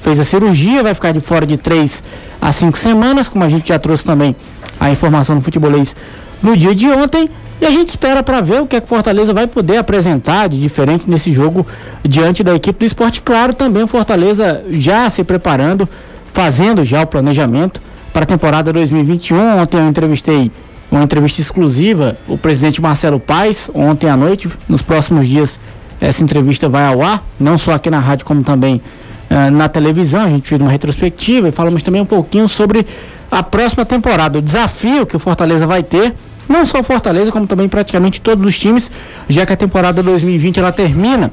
fez 0.01 0.21
a 0.21 0.25
cirurgia, 0.25 0.83
vai 0.83 0.95
ficar 0.95 1.13
de 1.13 1.21
fora 1.21 1.47
de 1.47 1.57
3 1.57 2.05
a 2.41 2.53
5 2.53 2.79
semanas, 2.79 3.29
como 3.29 3.43
a 3.43 3.49
gente 3.49 3.69
já 3.69 3.79
trouxe 3.79 4.05
também 4.05 4.37
a 4.79 4.91
informação 4.91 5.35
no 5.35 5.41
futebolês 5.41 5.97
no 6.43 6.57
dia 6.57 6.75
de 6.75 6.87
ontem. 6.89 7.29
E 7.61 7.67
a 7.67 7.71
gente 7.71 7.89
espera 7.89 8.23
para 8.23 8.41
ver 8.41 8.61
o 8.61 8.67
que 8.67 8.77
a 8.77 8.83
Fortaleza 8.83 9.33
vai 9.33 9.47
poder 9.47 9.79
apresentar 9.79 10.49
de 10.49 10.61
diferente 10.61 11.09
nesse 11.09 11.33
jogo 11.33 11.67
diante 12.03 12.45
da 12.45 12.55
equipe 12.55 12.81
do 12.81 12.85
esporte. 12.85 13.23
Claro, 13.23 13.55
também 13.55 13.83
o 13.83 13.87
Fortaleza 13.87 14.63
já 14.71 15.09
se 15.09 15.25
preparando, 15.25 15.89
fazendo 16.33 16.85
já 16.85 17.03
o 17.03 17.07
planejamento 17.07 17.81
para 18.15 18.23
a 18.23 18.27
temporada 18.27 18.73
2021. 18.73 19.59
Ontem 19.59 19.77
eu 19.77 19.89
entrevistei 19.89 20.51
uma 20.89 21.03
entrevista 21.03 21.43
exclusiva 21.43 22.17
o 22.29 22.39
presidente 22.39 22.81
Marcelo 22.81 23.19
Paes, 23.19 23.69
ontem 23.75 24.09
à 24.09 24.17
noite. 24.17 24.49
Nos 24.69 24.81
próximos 24.81 25.27
dias 25.27 25.59
essa 26.01 26.23
entrevista 26.23 26.69
vai 26.69 26.87
ao 26.87 27.03
ar, 27.03 27.25
não 27.41 27.59
só 27.59 27.73
aqui 27.73 27.91
na 27.91 27.99
rádio, 27.99 28.25
como 28.25 28.45
também 28.45 28.81
uh, 29.29 29.51
na 29.51 29.69
televisão. 29.69 30.23
A 30.23 30.29
gente 30.29 30.49
fez 30.49 30.61
uma 30.61 30.71
retrospectiva 30.71 31.49
e 31.49 31.53
falamos 31.53 31.83
também 31.83 32.01
um 32.01 32.07
pouquinho 32.07 32.49
sobre 32.49 32.87
a 33.31 33.43
próxima 33.43 33.85
temporada, 33.85 34.39
o 34.39 34.43
desafio 34.43 35.05
que 35.05 35.17
o 35.17 35.19
Fortaleza 35.19 35.67
vai 35.67 35.83
ter. 35.83 36.15
Não 36.49 36.65
só 36.65 36.81
o 36.81 36.85
Fortaleza, 36.85 37.33
como 37.33 37.49
também 37.49 37.69
praticamente 37.69 38.21
todos 38.21 38.47
os 38.47 38.57
times, 38.57 38.91
já 39.29 39.45
que 39.45 39.53
a 39.53 39.57
temporada 39.57 40.03
2020 40.05 40.61
ela 40.61 40.71
termina 40.71 41.33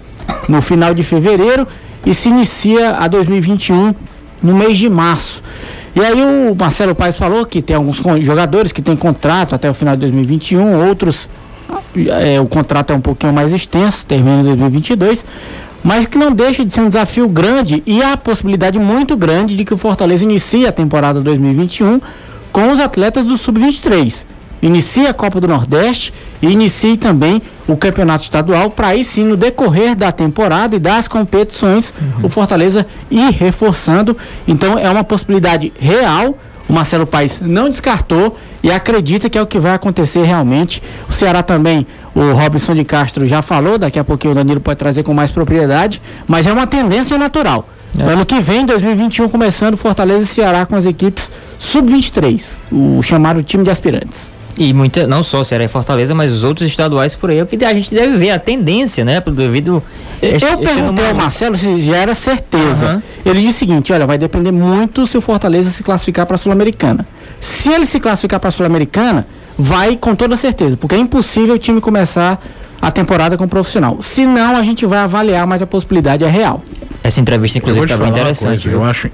no 0.49 0.61
final 0.63 0.95
de 0.95 1.03
fevereiro 1.03 1.67
e 2.03 2.15
se 2.15 2.29
inicia 2.29 2.95
a 2.95 3.07
2021 3.07 3.93
no 4.41 4.55
mês 4.55 4.79
de 4.79 4.89
março. 4.89 5.43
E 5.95 5.99
aí 5.99 6.21
o 6.21 6.55
Marcelo 6.55 6.95
Paes 6.95 7.17
falou 7.17 7.45
que 7.45 7.61
tem 7.61 7.75
alguns 7.75 7.97
jogadores 8.21 8.71
que 8.71 8.81
têm 8.81 8.95
contrato 8.95 9.53
até 9.55 9.69
o 9.69 9.73
final 9.73 9.95
de 9.95 10.01
2021, 10.01 10.87
outros 10.87 11.27
é, 12.21 12.39
o 12.39 12.47
contrato 12.47 12.93
é 12.93 12.95
um 12.95 13.01
pouquinho 13.01 13.33
mais 13.33 13.51
extenso, 13.51 14.05
termina 14.05 14.41
em 14.41 14.43
2022, 14.43 15.25
mas 15.83 16.05
que 16.05 16.17
não 16.17 16.31
deixa 16.31 16.63
de 16.63 16.73
ser 16.73 16.81
um 16.81 16.87
desafio 16.87 17.27
grande 17.27 17.83
e 17.85 18.01
há 18.01 18.13
a 18.13 18.17
possibilidade 18.17 18.79
muito 18.79 19.17
grande 19.17 19.55
de 19.55 19.65
que 19.65 19.73
o 19.73 19.77
Fortaleza 19.77 20.23
inicie 20.23 20.65
a 20.65 20.71
temporada 20.71 21.19
2021 21.19 21.99
com 22.51 22.71
os 22.71 22.79
atletas 22.79 23.25
do 23.25 23.37
Sub-23 23.37 24.30
inicie 24.61 25.07
a 25.07 25.13
Copa 25.13 25.39
do 25.39 25.47
Nordeste 25.47 26.13
e 26.41 26.47
inicie 26.47 26.97
também 26.97 27.41
o 27.67 27.75
Campeonato 27.75 28.23
Estadual 28.23 28.69
para 28.69 28.89
aí 28.89 29.03
sim 29.03 29.23
no 29.23 29.37
decorrer 29.37 29.95
da 29.95 30.11
temporada 30.11 30.75
e 30.75 30.79
das 30.79 31.07
competições 31.07 31.93
uhum. 31.99 32.25
o 32.25 32.29
Fortaleza 32.29 32.85
ir 33.09 33.31
reforçando. 33.31 34.15
Então 34.47 34.77
é 34.77 34.89
uma 34.89 35.03
possibilidade 35.03 35.71
real. 35.79 36.37
O 36.69 36.73
Marcelo 36.73 37.05
Paes 37.05 37.41
não 37.41 37.69
descartou 37.69 38.37
e 38.63 38.71
acredita 38.71 39.29
que 39.29 39.37
é 39.37 39.41
o 39.41 39.47
que 39.47 39.59
vai 39.59 39.73
acontecer 39.73 40.23
realmente. 40.23 40.81
O 41.09 41.11
Ceará 41.11 41.43
também, 41.43 41.85
o 42.15 42.31
Robinson 42.31 42.73
de 42.73 42.85
Castro 42.85 43.27
já 43.27 43.41
falou, 43.41 43.77
daqui 43.77 43.99
a 43.99 44.03
pouquinho 44.03 44.31
o 44.31 44.35
Danilo 44.35 44.61
pode 44.61 44.79
trazer 44.79 45.03
com 45.03 45.13
mais 45.13 45.31
propriedade, 45.31 46.01
mas 46.27 46.47
é 46.47 46.53
uma 46.53 46.65
tendência 46.65 47.17
natural. 47.17 47.67
É. 47.99 48.03
Ano 48.03 48.25
que 48.25 48.39
vem, 48.39 48.65
2021, 48.65 49.27
começando 49.27 49.75
Fortaleza 49.75 50.23
e 50.23 50.27
Ceará 50.27 50.65
com 50.65 50.75
as 50.75 50.85
equipes 50.85 51.29
sub-23, 51.59 52.41
o 52.71 53.01
chamado 53.01 53.43
time 53.43 53.63
de 53.63 53.69
aspirantes. 53.69 54.29
E 54.57 54.73
muita, 54.73 55.07
não 55.07 55.23
só 55.23 55.43
Ceará 55.43 55.63
e 55.63 55.67
Fortaleza, 55.67 56.13
mas 56.13 56.31
os 56.31 56.43
outros 56.43 56.67
estaduais 56.67 57.15
por 57.15 57.29
aí, 57.29 57.39
é 57.39 57.43
o 57.43 57.45
que 57.45 57.63
a 57.63 57.73
gente 57.73 57.93
deve 57.93 58.17
ver, 58.17 58.31
a 58.31 58.39
tendência, 58.39 59.05
né? 59.05 59.21
Devido. 59.21 59.81
Este, 60.21 60.45
eu 60.45 60.57
perguntei 60.57 61.07
ao 61.07 61.15
Marcelo 61.15 61.57
se 61.57 61.81
já 61.81 61.97
era 61.97 62.13
certeza. 62.13 62.95
Uhum. 62.95 63.31
Ele 63.31 63.41
disse 63.41 63.55
o 63.55 63.59
seguinte: 63.59 63.93
olha, 63.93 64.05
vai 64.05 64.17
depender 64.17 64.51
muito 64.51 65.07
se 65.07 65.17
o 65.17 65.21
Fortaleza 65.21 65.69
se 65.69 65.83
classificar 65.83 66.25
para 66.25 66.35
a 66.35 66.37
Sul-Americana. 66.37 67.07
Se 67.39 67.69
ele 67.69 67.85
se 67.85 67.99
classificar 67.99 68.39
para 68.39 68.49
a 68.49 68.51
Sul-Americana, 68.51 69.25
vai 69.57 69.95
com 69.95 70.13
toda 70.13 70.35
certeza, 70.37 70.77
porque 70.77 70.95
é 70.95 70.97
impossível 70.97 71.55
o 71.55 71.59
time 71.59 71.81
começar 71.81 72.41
a 72.81 72.91
temporada 72.91 73.37
com 73.37 73.47
profissional. 73.47 74.01
Se 74.01 74.25
não, 74.25 74.57
a 74.57 74.63
gente 74.63 74.85
vai 74.85 74.99
avaliar, 74.99 75.45
mas 75.45 75.61
a 75.61 75.67
possibilidade 75.67 76.23
é 76.23 76.29
real. 76.29 76.63
Essa 77.03 77.21
entrevista, 77.21 77.57
inclusive, 77.57 77.85
estava 77.85 78.07
interessante. 78.07 78.63
Coisa, 78.63 78.71
eu 78.71 78.83
acho 78.83 79.09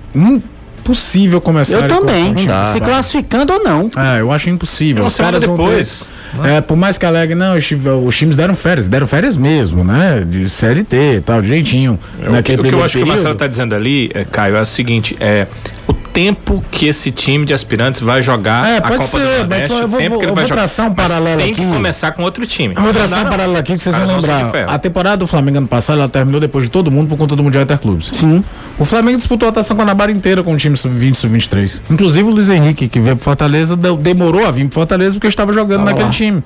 impossível 0.87 1.41
começar. 1.41 1.81
Eu 1.81 1.87
também. 1.87 2.33
Dá, 2.45 2.65
se 2.65 2.79
classificando 2.79 3.53
ou 3.53 3.63
não. 3.63 3.91
É, 3.95 4.21
eu 4.21 4.31
acho 4.31 4.49
impossível. 4.49 5.05
Os 5.05 5.17
caras 5.17 5.41
depois. 5.41 6.09
Ter... 6.41 6.49
É, 6.49 6.61
por 6.61 6.77
mais 6.77 6.97
que 6.97 7.05
alegue, 7.05 7.35
não, 7.35 7.55
os, 7.55 7.69
os, 8.05 8.17
times 8.17 8.35
deram 8.37 8.55
férias, 8.55 8.87
deram 8.87 9.07
férias 9.07 9.35
mesmo, 9.35 9.83
né? 9.83 10.23
De 10.27 10.49
CLT 10.49 11.15
e 11.17 11.21
tal, 11.21 11.41
de 11.41 11.49
jeitinho. 11.49 11.99
É, 12.21 12.29
o, 12.29 12.43
que, 12.43 12.53
o 12.53 12.63
que 12.63 12.73
eu 12.73 12.83
acho 12.83 12.93
período. 12.93 12.93
que 12.93 13.03
o 13.03 13.07
Marcelo 13.07 13.33
está 13.33 13.47
dizendo 13.47 13.75
ali, 13.75 14.09
é, 14.13 14.23
Caio, 14.23 14.55
é 14.55 14.61
o 14.61 14.65
seguinte: 14.65 15.15
é 15.19 15.47
o 15.87 15.93
tempo 16.17 16.65
que 16.71 16.87
esse 16.87 17.11
time 17.11 17.45
de 17.45 17.53
aspirantes 17.53 18.01
vai 18.01 18.23
jogar 18.23 18.67
é, 18.67 18.77
a 18.77 18.81
Copa 18.81 19.03
ser, 19.03 19.19
do 19.19 19.23
Nordeste, 19.23 19.69
mas 19.69 19.81
eu 19.81 19.87
vou, 19.87 19.99
tempo 19.99 20.09
vou, 20.09 20.19
que 20.19 20.25
ele 20.25 20.33
vai 20.33 20.47
jogar. 20.47 20.67
Um 20.89 20.93
paralelo 20.95 21.39
tem 21.39 21.51
aqui. 21.51 21.61
que 21.63 21.71
começar 21.71 22.11
com 22.11 22.23
outro 22.23 22.43
time. 22.47 22.73
Eu 22.75 22.81
vou 22.81 22.91
traçar 22.91 23.23
um 23.23 23.29
paralelo 23.29 23.59
aqui 23.59 23.73
que 23.73 23.77
vocês 23.77 23.95
vão 23.95 24.15
lembrar. 24.15 24.65
A 24.67 24.79
temporada 24.79 25.17
do 25.17 25.27
Flamengo 25.27 25.59
ano 25.59 25.67
passado, 25.67 25.99
ela 25.99 26.09
terminou 26.09 26.41
depois 26.41 26.63
de 26.63 26.71
todo 26.71 26.89
mundo 26.89 27.07
por 27.07 27.19
conta 27.19 27.35
do 27.35 27.43
Mundial 27.43 27.63
Interclubes. 27.63 28.07
Sim. 28.07 28.43
O 28.79 28.85
Flamengo 28.85 29.17
disputou 29.19 29.47
a 29.47 29.51
Taça 29.51 29.75
Guanabara 29.75 30.11
inteira 30.11 30.41
com 30.41 30.53
o 30.53 30.57
time 30.57 30.75
sub-20 30.75 31.13
sub-23. 31.13 31.81
Inclusive 31.91 32.27
o 32.27 32.31
Luiz 32.31 32.49
Henrique, 32.49 32.87
que 32.87 32.99
veio 32.99 33.15
pro 33.15 33.23
Fortaleza, 33.23 33.77
demorou 33.77 34.43
a 34.43 34.49
vir 34.49 34.65
pro 34.65 34.73
Fortaleza 34.73 35.13
porque 35.17 35.27
estava 35.27 35.53
jogando 35.53 35.83
naquele 35.83 36.05
lá. 36.05 36.09
time. 36.11 36.43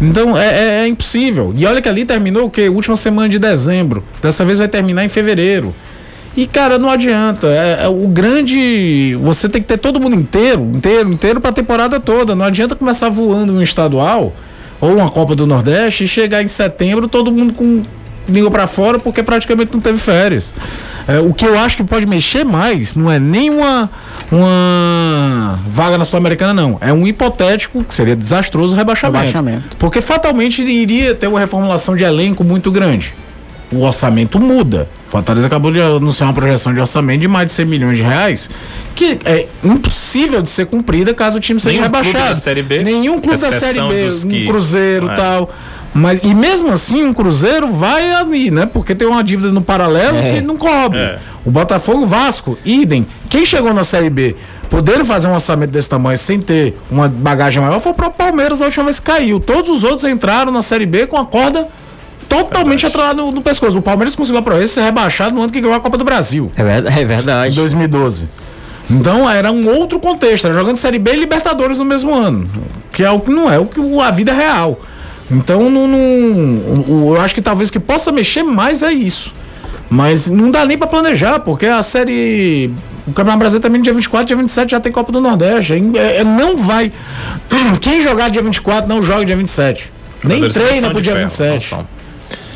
Então 0.00 0.38
é, 0.38 0.46
é, 0.46 0.84
é, 0.84 0.86
impossível. 0.86 1.52
E 1.56 1.66
olha 1.66 1.82
que 1.82 1.88
ali 1.88 2.04
terminou 2.04 2.44
o 2.44 2.50
quê? 2.50 2.68
Última 2.68 2.94
semana 2.94 3.28
de 3.28 3.40
dezembro. 3.40 4.04
Dessa 4.22 4.44
vez 4.44 4.60
vai 4.60 4.68
terminar 4.68 5.04
em 5.04 5.08
fevereiro. 5.08 5.74
E, 6.36 6.46
cara, 6.46 6.78
não 6.78 6.88
adianta. 6.88 7.46
É, 7.46 7.84
é, 7.84 7.88
o 7.88 8.08
grande. 8.08 9.16
Você 9.20 9.48
tem 9.48 9.60
que 9.60 9.68
ter 9.68 9.78
todo 9.78 10.00
mundo 10.00 10.16
inteiro, 10.16 10.62
inteiro, 10.74 11.12
inteiro 11.12 11.40
pra 11.40 11.52
temporada 11.52 12.00
toda. 12.00 12.34
Não 12.34 12.44
adianta 12.44 12.74
começar 12.74 13.10
voando 13.10 13.52
um 13.52 13.62
estadual 13.62 14.32
ou 14.80 14.96
uma 14.96 15.10
Copa 15.10 15.36
do 15.36 15.46
Nordeste 15.46 16.04
e 16.04 16.08
chegar 16.08 16.42
em 16.42 16.48
setembro 16.48 17.06
todo 17.06 17.30
mundo 17.30 17.52
com 17.52 17.82
língua 18.28 18.50
para 18.50 18.66
fora 18.66 18.98
porque 18.98 19.22
praticamente 19.22 19.72
não 19.72 19.80
teve 19.80 19.98
férias. 19.98 20.52
É, 21.06 21.18
o 21.18 21.34
que 21.34 21.44
eu 21.44 21.58
acho 21.58 21.76
que 21.76 21.84
pode 21.84 22.06
mexer 22.06 22.44
mais 22.44 22.94
não 22.94 23.10
é 23.10 23.18
nem 23.18 23.50
uma, 23.50 23.90
uma 24.30 25.58
vaga 25.68 25.98
na 25.98 26.04
Sul-Americana, 26.04 26.54
não. 26.54 26.78
É 26.80 26.92
um 26.92 27.06
hipotético, 27.06 27.84
que 27.84 27.94
seria 27.94 28.16
desastroso, 28.16 28.74
rebaixamento. 28.74 29.26
rebaixamento. 29.26 29.76
Porque 29.76 30.00
fatalmente 30.00 30.62
iria 30.62 31.14
ter 31.14 31.26
uma 31.26 31.40
reformulação 31.40 31.96
de 31.96 32.04
elenco 32.04 32.44
muito 32.44 32.70
grande. 32.70 33.14
O 33.72 33.82
orçamento 33.82 34.38
muda. 34.38 34.88
Fortaleza 35.12 35.46
acabou 35.46 35.70
de 35.70 35.80
anunciar 35.80 36.28
uma 36.28 36.34
projeção 36.34 36.72
de 36.72 36.80
orçamento 36.80 37.20
de 37.20 37.28
mais 37.28 37.46
de 37.46 37.52
100 37.52 37.66
milhões 37.66 37.96
de 37.98 38.02
reais, 38.02 38.48
que 38.94 39.18
é 39.26 39.46
impossível 39.62 40.40
de 40.40 40.48
ser 40.48 40.64
cumprida 40.64 41.12
caso 41.12 41.36
o 41.36 41.40
time 41.40 41.60
seja 41.60 41.72
Nenhum 41.72 41.82
rebaixado. 41.82 42.16
Clube 42.16 42.28
da 42.30 42.34
série 42.34 42.62
B, 42.62 42.82
Nenhum 42.82 43.20
clube 43.20 43.38
da 43.38 43.52
Série 43.52 43.80
B, 43.80 44.08
um 44.24 44.46
Cruzeiro 44.46 45.06
e 45.08 45.10
é. 45.10 45.14
tal. 45.14 45.50
Mas, 45.94 46.20
e 46.22 46.34
mesmo 46.34 46.70
assim, 46.70 47.04
um 47.04 47.12
Cruzeiro 47.12 47.70
vai 47.70 48.10
ali, 48.10 48.50
né? 48.50 48.64
Porque 48.64 48.94
tem 48.94 49.06
uma 49.06 49.22
dívida 49.22 49.52
no 49.52 49.60
paralelo 49.60 50.16
é. 50.16 50.34
que 50.34 50.40
não 50.40 50.56
cobre. 50.56 50.98
É. 50.98 51.18
O 51.44 51.50
Botafogo, 51.50 52.06
Vasco, 52.06 52.56
idem. 52.64 53.06
Quem 53.28 53.44
chegou 53.44 53.74
na 53.74 53.84
Série 53.84 54.08
B, 54.08 54.34
podendo 54.70 55.04
fazer 55.04 55.26
um 55.26 55.34
orçamento 55.34 55.70
desse 55.70 55.90
tamanho 55.90 56.16
sem 56.16 56.40
ter 56.40 56.78
uma 56.90 57.08
bagagem 57.08 57.60
maior, 57.62 57.80
foi 57.80 57.92
o 57.92 57.94
próprio 57.94 58.26
Palmeiras 58.26 58.62
a 58.62 58.64
última 58.64 58.84
vez 58.84 58.98
que 58.98 59.04
caiu. 59.04 59.38
Todos 59.38 59.68
os 59.68 59.84
outros 59.84 60.04
entraram 60.04 60.50
na 60.50 60.62
Série 60.62 60.86
B 60.86 61.06
com 61.06 61.18
a 61.18 61.26
corda 61.26 61.68
totalmente 62.32 62.86
atrelada 62.86 63.14
no, 63.14 63.30
no, 63.30 63.42
pescoço. 63.42 63.78
O 63.78 63.82
Palmeiras 63.82 64.14
conseguiu 64.14 64.42
a 64.42 64.66
ser 64.66 64.82
rebaixado 64.82 65.34
no 65.34 65.42
ano 65.42 65.52
que 65.52 65.60
ganhou 65.60 65.76
a 65.76 65.80
Copa 65.80 65.98
do 65.98 66.04
Brasil. 66.04 66.50
É 66.56 66.64
verdade. 66.64 67.00
É 67.00 67.04
verdade. 67.04 67.52
Em 67.52 67.56
2012. 67.56 68.28
Então 68.90 69.28
era 69.30 69.52
um 69.52 69.68
outro 69.68 69.98
contexto, 70.00 70.46
era 70.46 70.54
jogando 70.54 70.76
Série 70.76 70.98
B 70.98 71.12
e 71.12 71.16
Libertadores 71.16 71.78
no 71.78 71.84
mesmo 71.84 72.14
ano. 72.14 72.48
Que 72.92 73.04
é 73.04 73.10
o 73.10 73.20
que 73.20 73.30
não 73.30 73.50
é 73.50 73.58
o 73.58 73.66
que 73.66 73.80
a 74.00 74.10
vida 74.10 74.32
é 74.32 74.34
real. 74.34 74.80
Então, 75.30 75.70
não, 75.70 75.88
não, 75.88 77.14
eu 77.14 77.20
acho 77.20 77.34
que 77.34 77.40
talvez 77.40 77.70
o 77.70 77.72
que 77.72 77.80
possa 77.80 78.12
mexer 78.12 78.42
mais 78.42 78.82
é 78.82 78.92
isso. 78.92 79.32
Mas 79.88 80.26
não 80.26 80.50
dá 80.50 80.64
nem 80.64 80.76
para 80.76 80.86
planejar, 80.86 81.40
porque 81.40 81.66
a 81.66 81.82
série. 81.82 82.70
O 83.06 83.12
Campeonato 83.12 83.38
Brasileiro 83.38 83.62
também 83.62 83.78
no 83.78 83.84
dia 83.84 83.92
24, 83.92 84.26
dia 84.26 84.36
27 84.36 84.70
já 84.70 84.80
tem 84.80 84.92
Copa 84.92 85.10
do 85.10 85.20
Nordeste. 85.20 85.72
É, 85.72 86.18
é, 86.18 86.24
não 86.24 86.56
vai. 86.56 86.92
Quem 87.80 88.02
jogar 88.02 88.30
dia 88.30 88.42
24 88.42 88.88
não 88.88 89.02
joga 89.02 89.24
dia 89.24 89.36
27. 89.36 89.90
Nem 90.22 90.48
treina 90.48 90.90
pro 90.90 91.02
dia 91.02 91.14
27. 91.14 91.66
Ferro, 91.66 91.86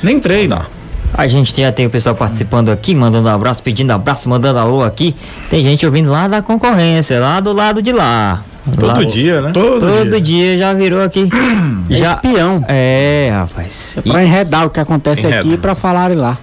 nem 0.03 0.21
treina. 0.21 0.67
A 1.15 1.27
gente 1.27 1.59
já 1.59 1.73
tem 1.73 1.87
o 1.87 1.91
pessoal 1.91 2.15
participando 2.15 2.71
aqui, 2.71 2.95
mandando 2.95 3.29
um 3.29 3.33
abraço, 3.33 3.63
pedindo 3.63 3.91
abraço, 3.91 4.29
mandando 4.29 4.59
alô 4.59 4.83
aqui. 4.83 5.15
Tem 5.49 5.63
gente 5.65 5.87
ouvindo 5.87 6.11
lá 6.11 6.29
da 6.29 6.43
concorrência, 6.43 7.19
lá 7.19 7.41
do 7.41 7.53
lado 7.53 7.81
de 7.81 7.93
lá. 7.93 8.45
Todo 8.75 8.87
lá, 8.87 9.05
dia, 9.05 9.41
né? 9.41 9.51
Todo, 9.53 9.81
todo 9.81 10.21
dia. 10.21 10.21
dia. 10.21 10.59
já 10.59 10.75
virou 10.75 11.03
aqui. 11.03 11.29
já 11.89 12.15
espião. 12.15 12.65
É, 12.69 13.31
rapaz. 13.33 13.99
É 13.99 14.03
pra 14.03 14.25
enredar 14.25 14.67
o 14.67 14.71
que 14.71 14.81
acontece 14.81 15.23
Enreda. 15.23 15.41
aqui 15.41 15.57
para 15.57 15.75
falarem 15.75 16.17
lá. 16.17 16.37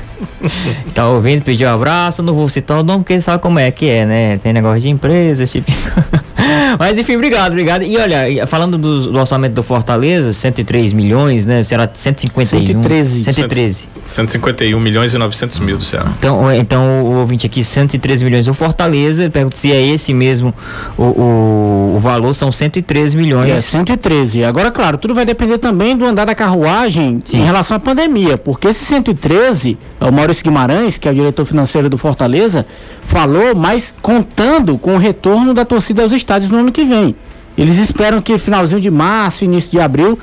tá 0.92 1.08
ouvindo, 1.08 1.42
pediu 1.42 1.68
um 1.68 1.74
abraço, 1.74 2.22
não 2.22 2.34
vou 2.34 2.48
citar 2.48 2.80
o 2.80 2.82
nome 2.82 3.04
porque 3.04 3.20
sabe 3.20 3.40
como 3.40 3.58
é 3.58 3.70
que 3.70 3.88
é, 3.88 4.04
né? 4.04 4.38
Tem 4.38 4.52
negócio 4.52 4.80
de 4.80 4.88
empresa, 4.88 5.44
esse 5.44 5.60
tipo. 5.60 5.72
Mas 6.78 6.98
enfim, 6.98 7.16
obrigado, 7.16 7.52
obrigado. 7.52 7.82
E 7.82 7.96
olha, 7.96 8.46
falando 8.46 8.78
do, 8.78 9.12
do, 9.12 9.18
orçamento 9.18 9.54
do 9.54 9.62
Fortaleza, 9.62 10.32
103 10.32 10.92
milhões, 10.92 11.46
né? 11.46 11.62
Será 11.62 11.88
151? 11.92 12.66
113. 12.66 13.24
113. 13.24 13.88
151 14.04 14.78
milhões 14.80 15.14
e 15.14 15.18
900 15.18 15.58
mil 15.60 15.76
do 15.76 15.84
Ceará. 15.84 16.12
Então, 16.18 16.52
então 16.52 17.04
o 17.04 17.16
ouvinte 17.18 17.46
aqui, 17.46 17.64
113 17.64 18.24
milhões 18.24 18.46
do 18.46 18.54
Fortaleza, 18.54 19.28
pergunto 19.30 19.58
se 19.58 19.72
é 19.72 19.84
esse 19.86 20.14
mesmo 20.14 20.54
o, 20.96 21.02
o, 21.02 21.96
o 21.96 22.00
valor, 22.00 22.34
são 22.34 22.50
113 22.50 23.16
milhões. 23.16 23.50
É, 23.50 23.60
113. 23.60 24.44
Agora, 24.44 24.70
claro, 24.70 24.98
tudo 24.98 25.14
vai 25.14 25.24
depender 25.24 25.58
também 25.58 25.96
do 25.96 26.04
andar 26.04 26.24
da 26.24 26.34
carruagem 26.34 27.18
Sim. 27.24 27.40
em 27.40 27.44
relação 27.44 27.76
à 27.76 27.80
pandemia, 27.80 28.36
porque 28.36 28.68
esse 28.68 28.84
113, 28.84 29.76
o 30.00 30.12
Maurício 30.12 30.44
Guimarães, 30.44 30.98
que 30.98 31.08
é 31.08 31.10
o 31.10 31.14
diretor 31.14 31.44
financeiro 31.44 31.88
do 31.88 31.98
Fortaleza, 31.98 32.66
falou, 33.06 33.54
mas 33.54 33.94
contando 34.02 34.76
com 34.78 34.94
o 34.94 34.98
retorno 34.98 35.54
da 35.54 35.64
torcida 35.64 36.02
aos 36.02 36.12
estádios 36.12 36.50
no 36.50 36.55
ano 36.58 36.72
que 36.72 36.84
vem. 36.84 37.14
Eles 37.56 37.78
esperam 37.78 38.20
que 38.20 38.38
finalzinho 38.38 38.80
de 38.80 38.90
março, 38.90 39.44
início 39.44 39.70
de 39.70 39.80
abril, 39.80 40.18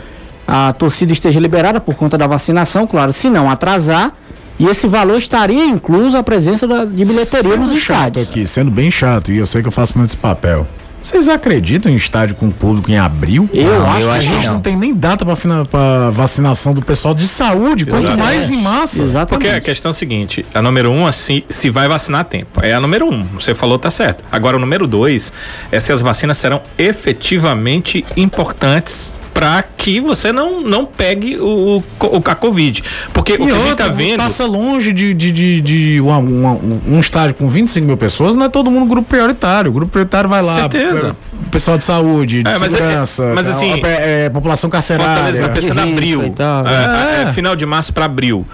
a 0.48 0.74
torcida 0.74 1.14
esteja 1.14 1.40
liberada 1.40 1.80
por 1.80 1.96
conta 1.96 2.18
da 2.18 2.28
vacinação, 2.28 2.86
claro, 2.86 3.12
se 3.12 3.30
não 3.30 3.50
atrasar, 3.50 4.14
e 4.60 4.68
esse 4.68 4.88
valor 4.88 5.18
estaria 5.18 5.66
incluso 5.66 6.16
a 6.16 6.22
presença 6.22 6.68
da, 6.68 6.86
de 6.86 7.04
bilheteria 7.04 7.52
sendo 7.52 7.58
nos 7.58 7.74
estádios. 7.74 8.28
aqui, 8.28 8.46
sendo 8.46 8.70
bem 8.70 8.92
chato, 8.92 9.32
e 9.32 9.38
eu 9.38 9.46
sei 9.46 9.62
que 9.62 9.68
eu 9.68 9.72
faço 9.72 9.98
muito 9.98 10.12
esse 10.12 10.18
papel. 10.18 10.68
Vocês 11.04 11.28
acreditam 11.28 11.92
em 11.92 11.96
estádio 11.98 12.34
com 12.36 12.50
público 12.50 12.90
em 12.90 12.98
abril? 12.98 13.50
Eu 13.54 13.66
Não, 13.82 13.86
acho 13.88 13.98
que 14.00 14.04
que 14.06 14.10
a 14.10 14.22
gente 14.22 14.46
não. 14.46 14.54
não 14.54 14.62
tem 14.62 14.78
nem 14.78 14.94
data 14.96 15.26
pra 15.70 16.10
vacinação 16.12 16.74
do 16.74 16.82
pessoal 16.82 17.14
de 17.14 17.28
saúde, 17.28 17.86
quanto 17.86 18.06
Exato. 18.06 18.20
mais 18.20 18.50
em 18.50 18.62
massa. 18.62 18.98
Porque 19.04 19.10
Exatamente. 19.10 19.50
a 19.50 19.60
questão 19.62 19.90
é 19.90 19.92
a 19.92 19.94
seguinte: 19.94 20.46
a 20.54 20.62
número 20.62 20.90
um, 20.90 21.06
assim, 21.06 21.44
se 21.50 21.70
vai 21.70 21.90
vacinar 21.90 22.22
a 22.22 22.24
tempo. 22.24 22.64
É 22.64 22.74
a 22.74 22.80
número 22.80 23.06
um. 23.06 23.24
Você 23.34 23.54
falou, 23.54 23.78
tá 23.78 23.92
certo. 23.92 24.24
Agora, 24.32 24.56
o 24.56 24.60
número 24.60 24.88
dois 24.88 25.34
é 25.74 25.80
se 25.80 25.92
as 25.92 26.02
vacinas 26.02 26.38
serão 26.38 26.62
efetivamente 26.78 28.06
importantes 28.16 29.14
para 29.44 29.64
que 29.78 30.00
você 30.00 30.32
não, 30.32 30.62
não 30.62 30.86
pegue 30.86 31.38
o, 31.38 31.84
o- 32.00 32.24
a 32.26 32.36
Covid. 32.36 32.84
Porque 33.14 33.34
o 33.34 33.38
que 33.38 33.44
E 33.44 33.52
a 33.52 33.54
gente 33.58 33.70
outra, 33.70 33.88
tá 33.88 33.92
vendo. 33.92 34.18
passa 34.18 34.46
longe 34.46 34.92
de, 34.94 35.14
de, 35.14 35.32
de, 35.32 35.62
de 35.62 36.02
uma- 36.02 36.18
uma- 36.18 36.52
um, 36.54 36.82
um 36.88 37.00
estádio 37.00 37.36
com 37.36 37.50
25 37.50 37.86
mil 37.86 37.98
pessoas, 37.98 38.36
não 38.36 38.46
é 38.46 38.50
todo 38.50 38.72
mundo 38.72 38.88
grupo 38.88 39.08
prioritário. 39.10 39.70
O 39.72 39.74
grupo 39.74 39.92
prioritário 39.92 40.30
vai 40.30 40.42
lá. 40.42 40.56
Certeza. 40.56 41.16
é, 41.30 41.34
Pessoal 41.52 41.78
de 41.78 41.84
saúde, 41.84 42.42
de 42.42 42.50
É, 42.50 42.58
mas 42.58 42.74
é- 42.74 42.78
segurança, 42.78 43.32
mas 43.36 43.48
assim, 43.48 43.74
é, 43.84 44.26
é, 44.26 44.30
população 44.30 44.70
carcerária. 44.70 45.14
Fortaleza 45.14 45.42
tá 45.42 45.50
pensando 45.50 45.82
em 45.88 45.92
abril. 45.92 46.24
e 46.26 46.30
tal. 46.32 46.66
É, 46.68 47.24
é, 47.30 47.34
final 47.34 47.56
de 47.56 47.66
março 47.66 47.92
para 47.94 48.06
abril. 48.06 48.46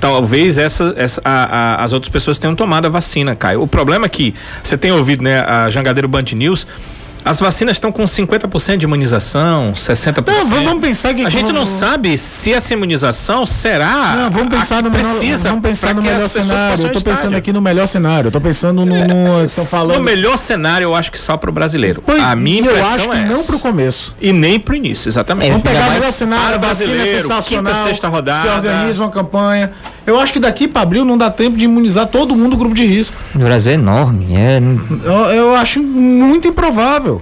Talvez 0.00 0.58
essa, 0.58 0.94
essa- 0.96 1.20
a- 1.24 1.74
a- 1.80 1.84
as 1.84 1.92
outras 1.92 2.10
pessoas 2.10 2.38
tenham 2.38 2.54
tomado 2.54 2.86
a 2.86 2.88
vacina, 2.88 3.34
Caio. 3.34 3.62
O 3.62 3.66
problema 3.66 4.06
é 4.06 4.08
que 4.08 4.32
você 4.62 4.78
tem 4.78 4.92
ouvido, 4.92 5.22
né, 5.24 5.40
a 5.40 5.68
Jangadeiro 5.70 6.06
Band 6.08 6.24
News. 6.34 6.66
As 7.28 7.40
vacinas 7.40 7.76
estão 7.76 7.92
com 7.92 8.04
50% 8.04 8.78
de 8.78 8.84
imunização, 8.84 9.72
60%. 9.74 10.26
Não, 10.26 10.64
vamos- 10.64 10.80
pensar 10.80 11.12
que- 11.12 11.24
A 11.24 11.28
gente 11.28 11.52
não 11.52 11.66
sabe 11.66 12.16
se 12.16 12.52
essa 12.52 12.72
imunização 12.72 13.44
será. 13.44 14.14
Não, 14.16 14.30
vamos 14.30 14.48
pensar 14.48 14.82
no 14.82 14.90
melhor, 14.90 15.10
precisa 15.10 15.48
vamos 15.50 15.62
pensar 15.62 15.94
no 15.94 16.02
melhor 16.02 16.28
cenário. 16.28 16.72
Eu 16.84 16.92
tô 16.92 16.98
estádio. 16.98 17.02
pensando 17.02 17.36
aqui 17.36 17.52
no 17.52 17.60
melhor 17.60 17.86
cenário. 17.86 18.28
Eu 18.28 18.32
tô 18.32 18.40
pensando 18.40 18.86
no. 18.86 18.94
no 19.06 19.44
estão 19.44 19.64
falando. 19.66 19.98
No 19.98 20.02
melhor 20.04 20.38
cenário, 20.38 20.84
eu 20.86 20.94
acho 20.94 21.12
que 21.12 21.18
só 21.18 21.36
para 21.36 21.50
o 21.50 21.52
brasileiro. 21.52 22.02
Pois, 22.04 22.22
a 22.22 22.34
minha 22.34 22.62
e 22.62 22.64
eu 22.66 22.70
impressão 22.72 22.94
acho 22.94 23.08
que 23.10 23.16
é 23.16 23.24
não 23.26 23.36
essa. 23.36 23.44
pro 23.46 23.58
começo. 23.58 24.16
E 24.20 24.32
nem 24.32 24.58
pro 24.58 24.74
início, 24.74 25.08
exatamente. 25.08 25.48
É, 25.48 25.50
Vamos 25.50 25.66
pegar 25.68 25.88
o 25.88 25.92
melhor 25.92 26.12
cenário, 26.12 26.44
para 26.46 26.56
a 26.56 26.58
vacina 26.70 26.92
é 26.92 26.94
brasileiro, 26.96 27.22
sensacional. 27.28 27.72
quinta, 27.74 27.88
sexta 27.88 28.08
rodada. 28.08 28.48
Se 28.48 28.54
organiza 28.56 29.02
uma 29.02 29.10
campanha. 29.10 29.70
Eu 30.06 30.18
acho 30.18 30.32
que 30.32 30.38
daqui 30.40 30.66
para 30.66 30.80
abril 30.80 31.04
não 31.04 31.18
dá 31.18 31.30
tempo 31.30 31.58
de 31.58 31.66
imunizar 31.66 32.06
todo 32.06 32.34
mundo 32.34 32.52
do 32.52 32.56
grupo 32.56 32.74
de 32.74 32.86
risco. 32.86 33.14
O 33.34 33.38
Brasil 33.40 33.72
é 33.72 33.74
enorme. 33.74 34.34
É, 34.34 34.58
Eu, 35.04 35.14
eu 35.30 35.54
acho 35.56 35.82
muito 35.82 36.48
improvável. 36.48 37.17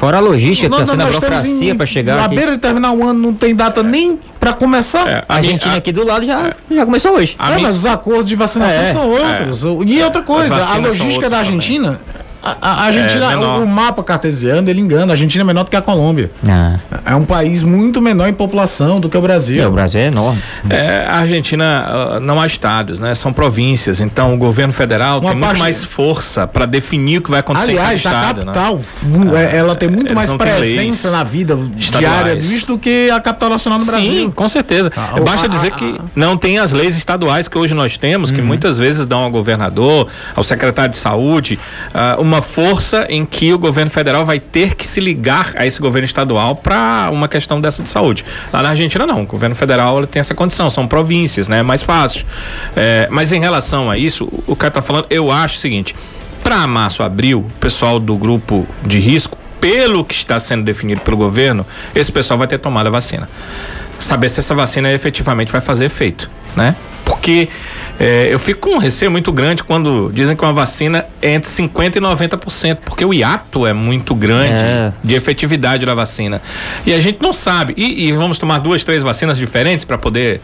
Fora 0.00 0.16
a 0.16 0.20
logística, 0.20 0.70
que 0.70 0.76
tá 0.76 0.86
sendo 0.86 1.02
a 1.02 1.06
burocracia 1.06 1.74
para 1.74 1.84
chegar 1.84 2.16
Na 2.16 2.24
aqui. 2.24 2.34
beira 2.34 2.52
de 2.52 2.58
terminar 2.58 2.90
o 2.92 3.04
ano 3.06 3.20
não 3.20 3.34
tem 3.34 3.54
data 3.54 3.82
nem 3.82 4.18
para 4.40 4.54
começar. 4.54 5.06
É, 5.06 5.24
A 5.28 5.34
Argentina 5.36 5.74
a- 5.74 5.76
aqui 5.76 5.92
do 5.92 6.06
lado 6.06 6.24
já, 6.24 6.54
já 6.70 6.86
começou 6.86 7.12
hoje. 7.16 7.36
É, 7.38 7.58
mas 7.58 7.76
os 7.76 7.84
acordos 7.84 8.26
de 8.30 8.34
vacinação 8.34 8.82
É, 8.82 8.92
são 8.94 9.08
outros. 9.10 9.62
E 9.86 10.02
outra 10.02 10.22
coisa, 10.22 10.54
a 10.64 10.76
logística 10.78 11.28
da. 11.28 11.40
Argentina. 11.40 12.00
A- 12.42 12.56
a 12.60 12.82
Argentina, 12.84 13.28
menor. 13.28 13.60
o, 13.60 13.64
o 13.64 13.66
mapa 13.68 14.02
cartesiano, 14.02 14.68
ele 14.70 14.80
engana. 14.80 15.12
A 15.12 15.14
Argentina 15.14 15.42
é 15.42 15.46
menor 15.46 15.64
do 15.64 15.70
que 15.70 15.76
a 15.76 15.82
Colômbia. 15.82 16.30
Ah, 16.48 16.76
É 17.04 17.14
um 17.14 17.24
país 17.24 17.62
muito 17.62 18.00
menor 18.00 18.28
em 18.28 18.32
população 18.32 18.98
do 19.00 19.08
que 19.08 19.16
o 19.16 19.20
Brasil. 19.20 19.62
é, 19.62 19.66
o 19.66 19.70
Brasil 19.70 20.00
é 20.00 20.06
enorme. 20.06 20.40
É, 20.68 21.04
a 21.08 21.16
Argentina 21.18 21.84
ah, 22.16 22.20
não 22.20 22.40
há 22.40 22.46
estados, 22.46 22.98
né? 23.00 23.14
São 23.14 23.32
províncias. 23.32 24.00
Então 24.00 24.34
o 24.34 24.36
governo 24.38 24.72
federal 24.72 25.18
Uma 25.18 25.28
tem 25.30 25.30
muito 25.32 25.46
parte- 25.46 25.58
mais 25.60 25.84
força 25.84 26.46
para 26.46 26.66
definir 26.66 27.18
o 27.18 27.22
que 27.22 27.30
vai 27.30 27.40
acontecer 27.40 27.70
Aliás, 27.72 28.04
em 28.04 28.08
a 28.08 28.10
cada 28.10 28.20
estado, 28.22 28.38
né? 28.46 28.52
capital, 28.52 28.80
é, 29.36 29.56
ela 29.56 29.74
tem 29.76 29.88
muito 29.88 30.06
eles 30.08 30.14
mais 30.16 30.32
presença 30.32 31.10
na 31.10 31.24
vida 31.24 31.58
estaduais. 31.76 32.14
diária 32.14 32.36
disso 32.36 32.66
do 32.68 32.78
que 32.78 33.10
a 33.10 33.20
capital 33.20 33.50
nacional 33.50 33.78
do 33.78 33.84
Sim, 33.84 33.90
Brasil. 33.90 34.32
com 34.34 34.48
certeza. 34.48 34.90
Ah, 34.96 35.20
Basta 35.20 35.46
a- 35.46 35.48
dizer 35.48 35.68
a- 35.68 35.76
que 35.76 36.00
não 36.14 36.36
tem 36.36 36.58
as 36.58 36.72
leis 36.72 36.96
estaduais 36.96 37.48
que 37.48 37.58
hoje 37.58 37.74
nós 37.74 37.96
temos, 37.98 38.30
Uhum. 38.30 38.36
que 38.36 38.42
muitas 38.42 38.78
vezes 38.78 39.04
dão 39.06 39.20
ao 39.20 39.30
governador, 39.30 40.06
ao 40.34 40.42
secretário 40.44 40.90
de 40.90 40.96
saúde, 40.96 41.58
ah, 41.92 42.16
uma 42.30 42.42
força 42.42 43.06
em 43.08 43.26
que 43.26 43.52
o 43.52 43.58
governo 43.58 43.90
federal 43.90 44.24
vai 44.24 44.38
ter 44.38 44.76
que 44.76 44.86
se 44.86 45.00
ligar 45.00 45.52
a 45.56 45.66
esse 45.66 45.80
governo 45.80 46.06
estadual 46.06 46.54
para 46.54 47.08
uma 47.12 47.26
questão 47.26 47.60
dessa 47.60 47.82
de 47.82 47.88
saúde. 47.88 48.24
Lá 48.52 48.62
na 48.62 48.70
Argentina 48.70 49.04
não, 49.04 49.22
o 49.22 49.26
governo 49.26 49.56
federal 49.56 50.06
tem 50.06 50.20
essa 50.20 50.32
condição, 50.32 50.70
são 50.70 50.86
províncias, 50.86 51.48
né? 51.48 51.58
É 51.58 51.62
mais 51.62 51.82
fácil. 51.82 52.24
É, 52.76 53.08
mas 53.10 53.32
em 53.32 53.40
relação 53.40 53.90
a 53.90 53.98
isso, 53.98 54.28
o 54.46 54.54
cara 54.54 54.70
tá 54.70 54.80
falando, 54.80 55.06
eu 55.10 55.32
acho 55.32 55.56
o 55.56 55.58
seguinte, 55.58 55.92
para 56.42 56.64
março, 56.68 57.02
abril, 57.02 57.40
o 57.40 57.52
pessoal 57.58 57.98
do 57.98 58.16
grupo 58.16 58.64
de 58.84 59.00
risco, 59.00 59.36
pelo 59.60 60.04
que 60.04 60.14
está 60.14 60.38
sendo 60.38 60.62
definido 60.62 61.00
pelo 61.00 61.16
governo, 61.16 61.66
esse 61.94 62.12
pessoal 62.12 62.38
vai 62.38 62.46
ter 62.46 62.58
tomado 62.58 62.86
a 62.86 62.90
vacina. 62.90 63.28
Saber 64.00 64.28
se 64.28 64.40
essa 64.40 64.54
vacina 64.54 64.90
efetivamente 64.92 65.52
vai 65.52 65.60
fazer 65.60 65.84
efeito, 65.84 66.28
né? 66.56 66.74
Porque 67.04 67.48
é, 67.98 68.28
eu 68.30 68.38
fico 68.38 68.70
com 68.70 68.76
um 68.76 68.78
receio 68.78 69.10
muito 69.10 69.30
grande 69.32 69.62
quando 69.64 70.10
dizem 70.14 70.34
que 70.36 70.42
uma 70.42 70.52
vacina 70.52 71.04
é 71.20 71.34
entre 71.34 71.50
50% 71.50 71.96
e 71.96 72.00
90%, 72.00 72.78
porque 72.84 73.04
o 73.04 73.12
hiato 73.12 73.66
é 73.66 73.72
muito 73.72 74.14
grande 74.14 74.52
É. 74.54 74.92
de 75.02 75.14
efetividade 75.14 75.84
da 75.84 75.92
vacina. 75.94 76.40
E 76.86 76.94
a 76.94 77.00
gente 77.00 77.20
não 77.20 77.32
sabe. 77.32 77.74
E, 77.76 78.06
e 78.08 78.12
vamos 78.12 78.38
tomar 78.38 78.58
duas, 78.60 78.84
três 78.84 79.02
vacinas 79.02 79.36
diferentes 79.36 79.84
para 79.84 79.98
poder. 79.98 80.40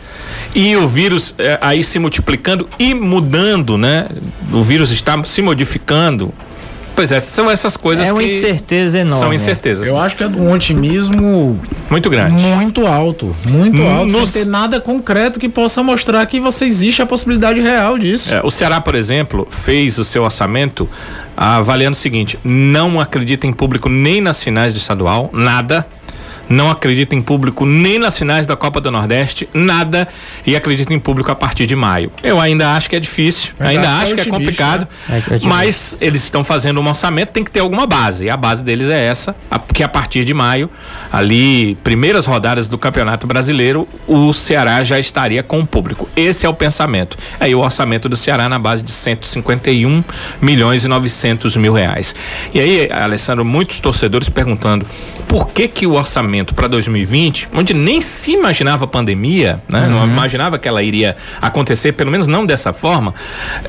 E 0.54 0.76
o 0.76 0.86
vírus 0.88 1.34
é, 1.38 1.56
aí 1.62 1.82
se 1.84 1.98
multiplicando 1.98 2.68
e 2.78 2.92
mudando, 2.94 3.78
né? 3.78 4.06
O 4.52 4.62
vírus 4.62 4.90
está 4.90 5.22
se 5.24 5.40
modificando. 5.40 6.34
Pois 6.96 7.12
é, 7.12 7.20
são 7.20 7.50
essas 7.50 7.76
coisas 7.76 8.08
É 8.08 8.12
uma 8.12 8.20
que 8.22 8.26
incerteza 8.26 8.98
enorme. 9.00 9.20
são 9.20 9.32
incertezas. 9.34 9.86
Eu 9.86 9.98
acho 9.98 10.16
que 10.16 10.24
é 10.24 10.26
um 10.26 10.50
otimismo 10.50 11.60
Muito 11.90 12.08
grande. 12.08 12.42
muito 12.42 12.86
alto. 12.86 13.36
Muito 13.46 13.82
Hum, 13.82 13.94
alto. 13.96 14.12
nos- 14.12 14.30
Sem 14.30 14.44
ter 14.44 14.48
nada 14.50 14.80
concreto 14.80 15.38
que 15.38 15.48
possa 15.48 15.82
mostrar 15.82 16.24
que 16.24 16.40
você 16.40 16.64
existe 16.64 17.02
a 17.02 17.06
possibilidade 17.06 17.60
real 17.60 17.98
disso. 17.98 18.32
É, 18.34 18.40
o 18.42 18.50
Ceará, 18.50 18.80
por 18.80 18.94
exemplo, 18.94 19.46
fez 19.50 19.98
o 19.98 20.04
seu 20.04 20.24
orçamento 20.24 20.88
avaliando 21.36 21.94
o 21.94 22.00
seguinte: 22.00 22.38
não 22.42 22.98
acredita 22.98 23.46
em 23.46 23.52
público 23.52 23.88
nem 23.90 24.22
nas 24.22 24.42
finais 24.42 24.72
do 24.72 24.78
estadual, 24.78 25.28
nada. 25.34 25.86
Não 26.48 26.70
acredita 26.70 27.14
em 27.14 27.22
público 27.22 27.66
nem 27.66 27.98
nas 27.98 28.16
finais 28.16 28.46
da 28.46 28.56
Copa 28.56 28.80
do 28.80 28.90
Nordeste, 28.90 29.48
nada. 29.52 30.08
E 30.46 30.54
acredita 30.54 30.92
em 30.94 30.98
público 30.98 31.30
a 31.30 31.34
partir 31.34 31.66
de 31.66 31.74
maio. 31.74 32.10
Eu 32.22 32.40
ainda 32.40 32.74
acho 32.74 32.88
que 32.88 32.96
é 32.96 33.00
difícil, 33.00 33.52
Mas 33.58 33.68
ainda 33.68 33.88
acho 33.98 34.14
que 34.14 34.20
é 34.20 34.24
que 34.24 34.28
é 34.28 34.32
complicado. 34.32 34.88
né? 35.08 35.22
É 35.28 35.34
é 35.36 35.40
mas 35.42 35.96
eles 36.00 36.22
estão 36.22 36.44
fazendo 36.44 36.80
um 36.80 36.88
orçamento, 36.88 37.30
tem 37.30 37.44
que 37.44 37.50
ter 37.50 37.60
alguma 37.60 37.86
base. 37.86 38.26
E 38.26 38.30
a 38.30 38.36
base 38.36 38.62
deles 38.62 38.90
é 38.90 39.04
essa, 39.04 39.34
que 39.72 39.82
a 39.82 39.88
partir 39.88 40.24
de 40.24 40.32
maio, 40.32 40.70
ali, 41.12 41.76
primeiras 41.82 42.26
rodadas 42.26 42.68
do 42.68 42.78
Campeonato 42.78 43.26
Brasileiro, 43.26 43.88
o 44.06 44.32
Ceará 44.32 44.82
já 44.84 44.98
estaria 44.98 45.42
com 45.42 45.60
o 45.60 45.66
público. 45.66 46.08
Esse 46.14 46.46
é 46.46 46.48
o 46.48 46.54
pensamento. 46.54 47.16
Aí 47.40 47.54
o 47.54 47.60
orçamento 47.60 48.08
do 48.08 48.16
Ceará 48.16 48.48
na 48.48 48.58
base 48.58 48.82
de 48.82 48.92
151 48.92 50.04
milhões 50.40 50.84
e 50.84 50.88
900 50.88 51.56
mil 51.56 51.72
reais. 51.72 52.14
E 52.54 52.60
aí, 52.60 52.88
Alessandro, 52.90 53.44
muitos 53.44 53.80
torcedores 53.80 54.28
perguntando 54.28 54.86
por 55.28 55.48
que 55.48 55.66
que 55.68 55.86
o 55.86 55.92
orçamento 55.94 56.35
para 56.44 56.66
2020, 56.68 57.48
onde 57.54 57.72
nem 57.74 58.00
se 58.00 58.32
imaginava 58.32 58.86
pandemia, 58.86 59.60
né? 59.68 59.88
Não 59.88 60.04
imaginava 60.04 60.58
que 60.58 60.68
ela 60.68 60.82
iria 60.82 61.16
acontecer, 61.40 61.92
pelo 61.92 62.10
menos 62.10 62.26
não 62.26 62.44
dessa 62.44 62.72
forma, 62.72 63.14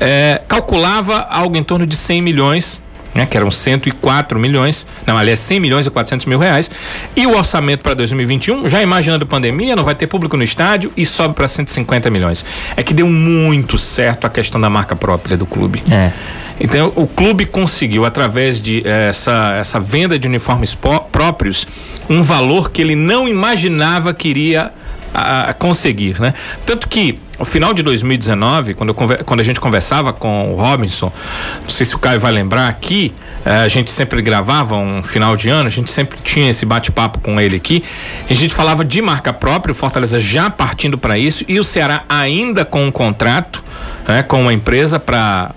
é, 0.00 0.40
calculava 0.48 1.26
algo 1.30 1.56
em 1.56 1.62
torno 1.62 1.86
de 1.86 1.96
100 1.96 2.22
milhões 2.22 2.87
né, 3.14 3.26
que 3.26 3.36
eram 3.36 3.50
104 3.50 4.38
milhões, 4.38 4.86
não, 5.06 5.16
aliás, 5.16 5.38
100 5.40 5.60
milhões 5.60 5.86
e 5.86 5.90
400 5.90 6.26
mil 6.26 6.38
reais, 6.38 6.70
e 7.16 7.26
o 7.26 7.36
orçamento 7.36 7.82
para 7.82 7.94
2021, 7.94 8.68
já 8.68 8.82
imaginando 8.82 9.26
pandemia, 9.26 9.74
não 9.74 9.84
vai 9.84 9.94
ter 9.94 10.06
público 10.06 10.36
no 10.36 10.42
estádio 10.42 10.92
e 10.96 11.04
sobe 11.04 11.34
para 11.34 11.48
150 11.48 12.10
milhões. 12.10 12.44
É 12.76 12.82
que 12.82 12.94
deu 12.94 13.06
muito 13.06 13.76
certo 13.78 14.26
a 14.26 14.30
questão 14.30 14.60
da 14.60 14.70
marca 14.70 14.94
própria 14.94 15.36
do 15.36 15.46
clube. 15.46 15.82
É. 15.90 16.12
Então, 16.60 16.92
o 16.96 17.06
clube 17.06 17.46
conseguiu, 17.46 18.04
através 18.04 18.60
de 18.60 18.82
eh, 18.84 19.08
essa, 19.10 19.54
essa 19.60 19.78
venda 19.78 20.18
de 20.18 20.26
uniformes 20.26 20.74
próprios, 20.74 21.66
um 22.10 22.20
valor 22.20 22.70
que 22.70 22.82
ele 22.82 22.96
não 22.96 23.28
imaginava 23.28 24.12
que 24.12 24.28
iria 24.28 24.72
a, 25.14 25.50
a 25.50 25.54
conseguir, 25.54 26.20
né? 26.20 26.34
Tanto 26.66 26.88
que, 26.88 27.20
no 27.38 27.44
final 27.44 27.72
de 27.72 27.82
2019, 27.82 28.74
quando, 28.74 28.88
eu 28.90 29.24
quando 29.24 29.40
a 29.40 29.42
gente 29.44 29.60
conversava 29.60 30.12
com 30.12 30.52
o 30.52 30.56
Robinson, 30.56 31.12
não 31.62 31.70
sei 31.70 31.86
se 31.86 31.94
o 31.94 31.98
Caio 31.98 32.18
vai 32.18 32.32
lembrar 32.32 32.66
aqui, 32.66 33.14
eh, 33.44 33.60
a 33.60 33.68
gente 33.68 33.90
sempre 33.90 34.20
gravava 34.20 34.74
um 34.74 35.02
final 35.04 35.36
de 35.36 35.48
ano, 35.48 35.68
a 35.68 35.70
gente 35.70 35.90
sempre 35.90 36.18
tinha 36.22 36.50
esse 36.50 36.66
bate-papo 36.66 37.20
com 37.20 37.40
ele 37.40 37.54
aqui, 37.54 37.84
a 38.28 38.34
gente 38.34 38.52
falava 38.52 38.84
de 38.84 39.00
marca 39.00 39.32
própria, 39.32 39.70
o 39.70 39.74
Fortaleza 39.74 40.18
já 40.18 40.50
partindo 40.50 40.98
para 40.98 41.16
isso, 41.16 41.44
e 41.46 41.60
o 41.60 41.64
Ceará 41.64 42.04
ainda 42.08 42.64
com 42.64 42.84
um 42.84 42.90
contrato, 42.90 43.62
né, 44.06 44.24
com 44.24 44.42
uma 44.42 44.52
empresa 44.52 44.98
para 44.98 45.52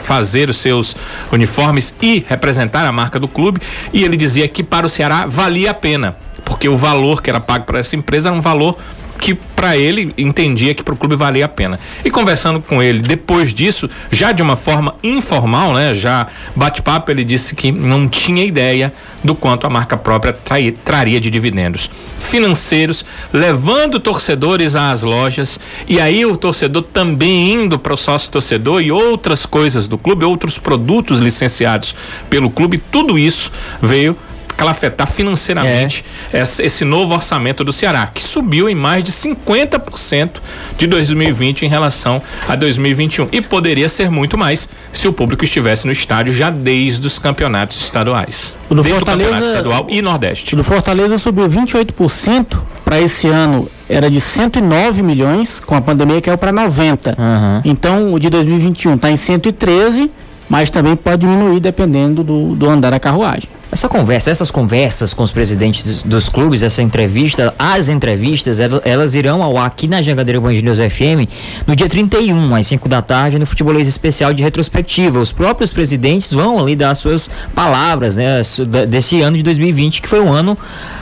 fazer 0.00 0.50
os 0.50 0.56
seus 0.56 0.96
uniformes 1.30 1.94
e 2.02 2.24
representar 2.28 2.86
a 2.86 2.90
marca 2.90 3.20
do 3.20 3.28
clube. 3.28 3.60
E 3.92 4.02
ele 4.02 4.16
dizia 4.16 4.48
que 4.48 4.62
para 4.62 4.86
o 4.86 4.88
Ceará 4.88 5.26
valia 5.26 5.70
a 5.70 5.74
pena, 5.74 6.16
porque 6.44 6.68
o 6.68 6.76
valor 6.76 7.22
que 7.22 7.30
era 7.30 7.38
pago 7.38 7.64
para 7.66 7.78
essa 7.78 7.94
empresa 7.94 8.30
era 8.30 8.36
um 8.36 8.40
valor 8.40 8.76
que 9.24 9.32
para 9.32 9.74
ele 9.74 10.12
entendia 10.18 10.74
que 10.74 10.82
para 10.82 10.92
o 10.92 10.96
clube 10.98 11.16
valia 11.16 11.46
a 11.46 11.48
pena. 11.48 11.80
E 12.04 12.10
conversando 12.10 12.60
com 12.60 12.82
ele 12.82 12.98
depois 12.98 13.54
disso, 13.54 13.88
já 14.12 14.32
de 14.32 14.42
uma 14.42 14.54
forma 14.54 14.96
informal, 15.02 15.72
né, 15.72 15.94
já 15.94 16.26
bate-papo, 16.54 17.10
ele 17.10 17.24
disse 17.24 17.54
que 17.54 17.72
não 17.72 18.06
tinha 18.06 18.44
ideia 18.44 18.92
do 19.24 19.34
quanto 19.34 19.66
a 19.66 19.70
marca 19.70 19.96
própria 19.96 20.34
trai, 20.34 20.72
traria 20.84 21.18
de 21.18 21.30
dividendos 21.30 21.88
financeiros, 22.20 23.06
levando 23.32 23.98
torcedores 23.98 24.76
às 24.76 25.02
lojas 25.02 25.58
e 25.88 25.98
aí 25.98 26.26
o 26.26 26.36
torcedor 26.36 26.82
também 26.82 27.50
indo 27.50 27.78
para 27.78 27.94
o 27.94 27.96
sócio 27.96 28.30
torcedor 28.30 28.82
e 28.82 28.92
outras 28.92 29.46
coisas 29.46 29.88
do 29.88 29.96
clube, 29.96 30.26
outros 30.26 30.58
produtos 30.58 31.18
licenciados 31.18 31.96
pelo 32.28 32.50
clube, 32.50 32.76
tudo 32.76 33.18
isso 33.18 33.50
veio 33.80 34.14
calafetar 34.56 35.06
financeiramente 35.06 36.04
é. 36.32 36.42
esse 36.42 36.84
novo 36.84 37.14
orçamento 37.14 37.64
do 37.64 37.72
Ceará, 37.72 38.06
que 38.06 38.22
subiu 38.22 38.68
em 38.68 38.74
mais 38.74 39.02
de 39.02 39.12
50% 39.12 40.30
de 40.78 40.86
2020 40.86 41.64
em 41.64 41.68
relação 41.68 42.22
a 42.48 42.54
2021. 42.54 43.28
E 43.32 43.40
poderia 43.40 43.88
ser 43.88 44.10
muito 44.10 44.38
mais 44.38 44.68
se 44.92 45.08
o 45.08 45.12
público 45.12 45.44
estivesse 45.44 45.86
no 45.86 45.92
estádio 45.92 46.32
já 46.32 46.50
desde 46.50 47.06
os 47.06 47.18
campeonatos 47.18 47.80
estaduais. 47.80 48.54
O 48.68 48.74
do 48.74 48.82
desde 48.82 48.98
Fortaleza, 48.98 49.30
o 49.30 49.32
campeonato 49.32 49.56
estadual 49.56 49.86
e 49.88 50.02
Nordeste. 50.02 50.54
O 50.54 50.56
do 50.56 50.64
Fortaleza 50.64 51.18
subiu 51.18 51.48
28% 51.48 52.58
para 52.84 53.00
esse 53.00 53.28
ano 53.28 53.68
era 53.88 54.10
de 54.10 54.20
109 54.20 55.02
milhões, 55.02 55.60
com 55.60 55.74
a 55.74 55.80
pandemia 55.80 56.20
caiu 56.20 56.38
para 56.38 56.52
90. 56.52 57.16
Uhum. 57.18 57.60
Então 57.64 58.14
o 58.14 58.18
de 58.18 58.30
2021 58.30 58.94
está 58.94 59.10
em 59.10 59.16
113, 59.16 60.10
mas 60.48 60.70
também 60.70 60.96
pode 60.96 61.26
diminuir 61.26 61.60
dependendo 61.60 62.22
do, 62.22 62.54
do 62.54 62.68
andar 62.68 62.90
da 62.90 63.00
carruagem. 63.00 63.48
Essa 63.74 63.88
conversa, 63.88 64.30
essas 64.30 64.52
conversas 64.52 65.12
com 65.12 65.24
os 65.24 65.32
presidentes 65.32 66.04
dos 66.04 66.28
clubes, 66.28 66.62
essa 66.62 66.80
entrevista, 66.80 67.52
as 67.58 67.88
entrevistas, 67.88 68.60
elas 68.60 69.16
irão 69.16 69.42
ao 69.42 69.58
ar 69.58 69.66
aqui 69.66 69.88
na 69.88 70.00
Jangadeira 70.00 70.40
Band 70.40 70.52
News 70.52 70.78
FM 70.78 71.28
no 71.66 71.74
dia 71.74 71.88
31, 71.88 72.54
às 72.54 72.68
5 72.68 72.88
da 72.88 73.02
tarde, 73.02 73.36
no 73.36 73.44
Futebolês 73.44 73.88
Especial 73.88 74.32
de 74.32 74.44
Retrospectiva. 74.44 75.18
Os 75.18 75.32
próprios 75.32 75.72
presidentes 75.72 76.32
vão 76.32 76.56
ali 76.56 76.76
dar 76.76 76.94
suas 76.94 77.28
palavras, 77.52 78.14
né, 78.14 78.42
desse 78.88 79.20
ano 79.20 79.36
de 79.36 79.42
2020, 79.42 80.02
que 80.02 80.08
foi 80.08 80.20
um 80.20 80.32
ano 80.32 80.56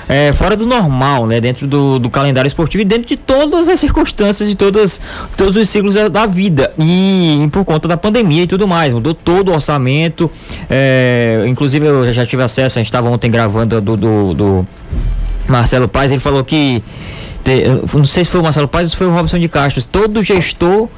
é, 0.08 0.32
fora 0.32 0.56
do 0.56 0.66
normal, 0.66 1.26
né, 1.26 1.40
dentro 1.40 1.66
do, 1.66 1.98
do, 1.98 2.08
calendário 2.10 2.46
esportivo 2.46 2.82
e 2.82 2.84
dentro 2.84 3.06
de 3.06 3.16
todas 3.16 3.68
as 3.68 3.80
circunstâncias 3.80 4.48
de 4.48 4.54
todas, 4.54 5.00
todos 5.36 5.56
os 5.56 5.68
ciclos 5.68 5.94
da, 5.94 6.08
da 6.08 6.26
vida. 6.26 6.72
E, 6.78 7.48
por 7.52 7.64
conta 7.64 7.86
da 7.86 7.96
pandemia 7.96 8.42
e 8.42 8.46
tudo 8.46 8.66
mais, 8.66 8.92
mudou 8.92 9.14
todo 9.14 9.50
o 9.50 9.54
orçamento. 9.54 10.30
É, 10.68 11.44
inclusive, 11.46 11.86
eu 11.86 12.12
já 12.12 12.24
tive 12.24 12.42
acesso 12.42 12.61
acesso, 12.62 12.78
a 12.78 12.82
gente 12.82 12.88
estava 12.88 13.08
ontem 13.10 13.30
gravando 13.30 13.80
do, 13.80 13.96
do, 13.96 14.34
do, 14.34 14.66
Marcelo 15.48 15.88
Paz, 15.88 16.10
ele 16.10 16.20
falou 16.20 16.44
que. 16.44 16.82
Te, 17.44 17.64
não 17.92 18.04
sei 18.04 18.24
se 18.24 18.30
foi 18.30 18.40
o 18.40 18.44
Marcelo 18.44 18.68
Paz 18.68 18.84
ou 18.84 18.90
se 18.90 18.96
foi 18.96 19.06
o 19.06 19.10
Robson 19.10 19.38
de 19.38 19.48
Castro. 19.48 19.82
Todo 19.84 20.22
gestor 20.22 20.88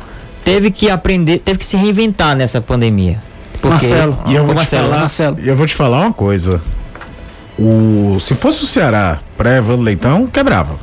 teve 0.44 0.70
que 0.70 0.90
aprender, 0.90 1.40
teve 1.40 1.59
que 1.59 1.64
se 1.64 1.77
reinventar 1.77 2.37
nessa 2.37 2.61
pandemia. 2.61 3.18
Porque, 3.61 3.87
Marcelo, 3.87 4.18
e 4.27 4.35
eu 4.35 4.44
vou, 4.44 4.55
Marcelo, 4.55 4.83
te 4.83 4.88
falar, 4.88 5.00
Marcelo. 5.00 5.38
eu 5.40 5.57
vou 5.57 5.66
te 5.66 5.74
falar 5.74 6.00
uma 6.03 6.12
coisa. 6.12 6.61
O, 7.59 8.18
se 8.20 8.35
fosse 8.35 8.64
o 8.64 8.66
Ceará 8.66 9.20
pré-Evandro 9.38 9.83
Leitão, 9.83 10.27
quebrava. 10.27 10.77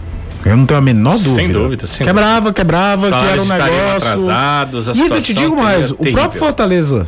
Eu 0.43 0.57
não 0.57 0.65
tenho 0.65 0.79
a 0.79 0.81
menor 0.81 1.17
dúvida. 1.17 1.35
Sem 1.35 1.49
dúvida, 1.49 1.87
sem 1.87 2.05
Quebrava, 2.05 2.51
quebrava, 2.51 3.07
que 3.07 3.13
era 3.13 3.41
um 3.41 3.45
negócio. 3.45 3.95
Atrasados, 3.95 4.89
a 4.89 4.93
e 4.93 5.01
ainda 5.01 5.21
te 5.21 5.33
digo 5.33 5.55
mais, 5.55 5.91
o 5.91 5.97
próprio 5.97 6.39
Fortaleza, 6.39 7.07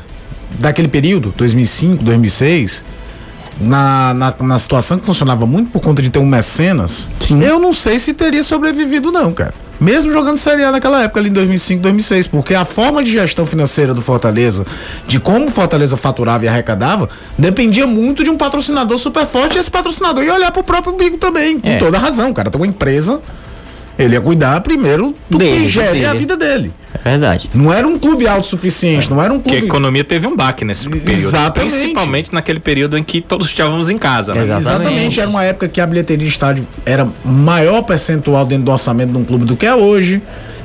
daquele 0.60 0.88
período, 0.88 1.34
2005, 1.36 2.04
2006, 2.04 2.84
na, 3.60 4.14
na, 4.14 4.34
na, 4.42 4.60
situação 4.60 4.98
que 4.98 5.06
funcionava 5.06 5.46
muito 5.46 5.72
por 5.72 5.82
conta 5.82 6.02
de 6.02 6.10
ter 6.10 6.20
um 6.20 6.26
mecenas, 6.26 7.10
Sim. 7.20 7.42
eu 7.44 7.60
não 7.60 7.74
sei 7.74 8.00
se 8.00 8.14
teria 8.14 8.44
sobrevivido, 8.44 9.12
não, 9.12 9.34
cara. 9.34 9.54
Mesmo 9.80 10.12
jogando 10.12 10.38
Série 10.38 10.64
A 10.64 10.72
naquela 10.72 11.04
época, 11.04 11.20
ali 11.20 11.30
em 11.30 11.34
2005, 11.34 11.82
2006, 11.82 12.28
porque 12.28 12.56
a 12.56 12.64
forma 12.64 13.04
de 13.04 13.12
gestão 13.12 13.46
financeira 13.46 13.94
do 13.94 14.02
Fortaleza, 14.02 14.66
de 15.08 15.20
como 15.20 15.48
o 15.48 15.52
Fortaleza 15.52 15.98
faturava 15.98 16.46
e 16.46 16.48
arrecadava, 16.48 17.10
dependia 17.38 17.86
muito 17.86 18.24
de 18.24 18.30
um 18.30 18.38
patrocinador 18.38 18.98
super 18.98 19.26
forte 19.26 19.58
e 19.58 19.60
esse 19.60 19.70
patrocinador 19.70 20.24
ia 20.24 20.34
olhar 20.34 20.52
pro 20.52 20.64
próprio 20.64 20.96
Bigo 20.96 21.18
também, 21.18 21.60
com 21.60 21.68
é. 21.68 21.78
toda 21.78 21.98
razão, 21.98 22.32
cara. 22.34 22.50
Tem 22.50 22.62
uma 22.62 22.68
empresa 22.68 23.20
ele 23.98 24.16
ia 24.16 24.22
cuidar 24.22 24.60
primeiro 24.62 25.16
do 25.30 25.38
dele, 25.38 25.66
que 25.66 25.70
gere 25.70 25.94
dele. 25.94 26.06
a 26.06 26.14
vida 26.14 26.36
dele. 26.36 26.74
É 26.94 27.10
verdade. 27.10 27.50
Não 27.54 27.72
era 27.74 27.88
um 27.88 27.98
clube 27.98 28.28
autossuficiente, 28.28 29.08
é. 29.08 29.10
não 29.10 29.22
era 29.22 29.34
um 29.34 29.40
clube. 29.40 29.50
Porque 29.50 29.66
a 29.66 29.68
economia 29.68 30.04
teve 30.04 30.28
um 30.28 30.36
baque 30.36 30.64
nesse 30.64 30.88
período. 30.88 31.10
Exatamente. 31.10 31.74
Principalmente 31.74 32.34
naquele 32.34 32.60
período 32.60 32.98
em 32.98 33.04
que 33.04 33.22
todos 33.22 33.48
estávamos 33.48 33.90
em 33.90 33.98
casa. 33.98 34.34
Né? 34.34 34.42
Exatamente. 34.42 34.70
Exatamente. 34.70 35.20
Era 35.20 35.30
uma 35.30 35.44
época 35.44 35.68
que 35.68 35.82
a 35.82 35.86
bilheteria 35.88 36.26
de 36.26 36.32
estádio 36.32 36.68
era 36.86 37.08
maior 37.24 37.82
percentual 37.84 38.46
dentro 38.46 38.66
do 38.66 38.72
orçamento 38.72 39.12
de 39.12 39.18
um 39.18 39.26
clube 39.26 39.46
do 39.46 39.56
que 39.56 39.66
é 39.66 39.76
hoje. 39.76 40.22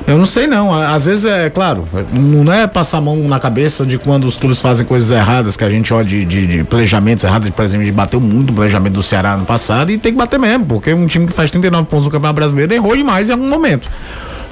Eu 0.08 0.16
não 0.16 0.24
sei 0.24 0.46
não. 0.46 0.72
Às 0.72 1.04
vezes 1.04 1.26
é 1.26 1.50
claro, 1.50 1.86
não 2.12 2.50
é 2.50 2.66
passar 2.66 2.96
a 2.96 3.00
mão 3.00 3.28
na 3.28 3.38
cabeça 3.38 3.84
de 3.84 3.98
quando 3.98 4.26
os 4.26 4.38
clubes 4.38 4.58
fazem 4.58 4.86
coisas 4.86 5.10
erradas, 5.10 5.54
que 5.54 5.62
a 5.62 5.68
gente 5.68 5.92
olha 5.92 6.06
de, 6.06 6.24
de, 6.24 6.46
de 6.46 6.64
planejamentos 6.64 7.24
errados, 7.24 7.50
por 7.50 7.62
exemplo, 7.62 7.82
a 7.82 7.86
gente 7.86 7.94
bateu 7.94 8.18
muito 8.18 8.50
o 8.50 8.54
planejamento 8.54 8.94
do 8.94 9.02
Ceará 9.02 9.36
no 9.36 9.44
passado 9.44 9.92
e 9.92 9.98
tem 9.98 10.12
que 10.12 10.18
bater 10.18 10.40
mesmo, 10.40 10.64
porque 10.64 10.94
um 10.94 11.06
time 11.06 11.26
que 11.26 11.32
faz 11.34 11.50
39 11.50 11.86
pontos 11.88 12.06
no 12.06 12.10
Campeonato 12.10 12.36
Brasileiro 12.36 12.72
errou 12.72 12.96
demais 12.96 13.28
em 13.28 13.32
algum 13.32 13.48
momento. 13.48 13.86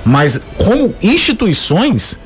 Mas 0.05 0.41
como 0.59 0.95
instituições, 1.03 2.19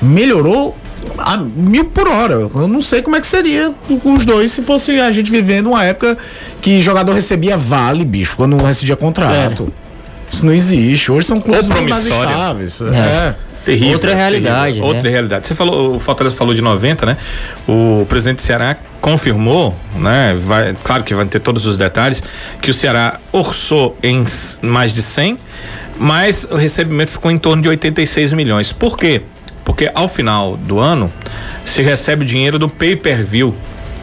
melhorou 0.00 0.76
a 1.18 1.36
mil 1.36 1.86
por 1.86 2.06
hora. 2.06 2.34
Eu 2.34 2.68
não 2.68 2.80
sei 2.80 3.02
como 3.02 3.16
é 3.16 3.20
que 3.20 3.26
seria 3.26 3.74
com 4.02 4.14
os 4.14 4.24
dois 4.24 4.52
se 4.52 4.62
fosse 4.62 5.00
a 5.00 5.10
gente 5.10 5.32
vivendo 5.32 5.68
uma 5.68 5.84
época 5.84 6.16
que 6.62 6.80
jogador 6.80 7.12
recebia 7.12 7.56
vale, 7.56 8.04
bicho, 8.04 8.36
quando 8.36 8.56
não 8.56 8.64
recebia 8.64 8.94
contrato. 8.94 9.72
É. 9.84 9.87
Isso 10.30 10.44
não 10.44 10.52
existe. 10.52 11.10
Hoje 11.10 11.26
são 11.26 11.40
clubes 11.40 11.68
mais 11.68 12.06
estáveis. 12.06 12.80
É. 12.82 12.96
é. 12.96 13.34
Terrível, 13.64 13.94
outra 13.94 14.14
realidade. 14.14 14.62
Terrível. 14.62 14.88
Né? 14.88 14.94
Outra 14.94 15.10
realidade. 15.10 15.46
Você 15.46 15.54
falou, 15.54 15.96
o 15.96 16.00
Fortaleza 16.00 16.34
falou 16.34 16.54
de 16.54 16.62
90, 16.62 17.04
né? 17.04 17.16
O 17.68 18.06
presidente 18.08 18.36
do 18.36 18.42
Ceará 18.42 18.76
confirmou, 19.00 19.76
né? 19.94 20.38
Vai, 20.42 20.74
claro 20.82 21.04
que 21.04 21.14
vai 21.14 21.26
ter 21.26 21.40
todos 21.40 21.66
os 21.66 21.76
detalhes, 21.76 22.22
que 22.62 22.70
o 22.70 22.74
Ceará 22.74 23.20
orçou 23.30 23.98
em 24.02 24.24
mais 24.62 24.94
de 24.94 25.02
100, 25.02 25.38
mas 25.98 26.48
o 26.50 26.56
recebimento 26.56 27.10
ficou 27.10 27.30
em 27.30 27.36
torno 27.36 27.62
de 27.62 27.68
86 27.68 28.32
milhões. 28.32 28.72
Por 28.72 28.96
quê? 28.96 29.22
Porque 29.64 29.90
ao 29.94 30.08
final 30.08 30.56
do 30.56 30.78
ano 30.78 31.12
se 31.62 31.82
recebe 31.82 32.24
dinheiro 32.24 32.58
do 32.58 32.70
pay-per-view 32.70 33.54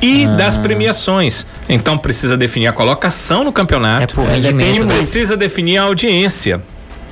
e 0.06 0.26
ah. 0.26 0.36
das 0.36 0.58
premiações. 0.58 1.48
Então 1.68 1.98
precisa 1.98 2.38
definir 2.38 2.68
a 2.68 2.74
colocação 2.74 3.44
no 3.44 3.52
campeonato 3.52 4.22
é 4.22 4.40
e 4.40 4.86
precisa 4.86 5.36
definir 5.36 5.78
a 5.78 5.84
audiência. 5.84 6.62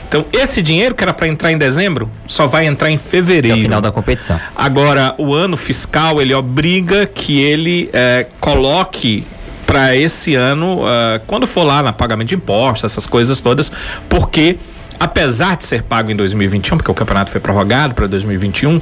Então, 0.08 0.24
esse 0.32 0.62
dinheiro 0.62 0.94
que 0.94 1.04
era 1.04 1.12
para 1.12 1.28
entrar 1.28 1.52
em 1.52 1.58
dezembro 1.58 2.08
só 2.28 2.46
vai 2.46 2.68
entrar 2.68 2.92
em 2.92 3.00
fevereiro. 3.00 3.58
É 3.58 3.60
o 3.60 3.64
final 3.64 3.82
da 3.82 3.92
competição. 3.92 4.40
Agora, 4.56 5.16
o 5.18 5.34
ano 5.34 5.58
fiscal 5.58 6.22
ele 6.22 6.36
obriga 6.36 7.08
que 7.08 7.42
ele 7.42 7.90
eh, 7.92 8.28
coloque 8.40 9.26
para 9.66 9.96
esse 9.96 10.36
ano, 10.36 10.84
uh, 10.84 11.20
quando 11.26 11.48
for 11.48 11.64
lá 11.64 11.82
na 11.82 11.92
pagamento 11.92 12.28
de 12.28 12.36
impostos, 12.36 12.84
essas 12.92 13.08
coisas 13.08 13.40
todas, 13.42 13.72
porque 14.08 14.58
apesar 15.00 15.58
de 15.58 15.66
ser 15.66 15.84
pago 15.84 16.12
em 16.12 16.16
2021, 16.16 16.78
porque 16.78 16.92
o 16.92 16.94
campeonato 16.94 17.32
foi 17.32 17.42
prorrogado 17.42 17.94
para 17.94 18.08
2021, 18.08 18.82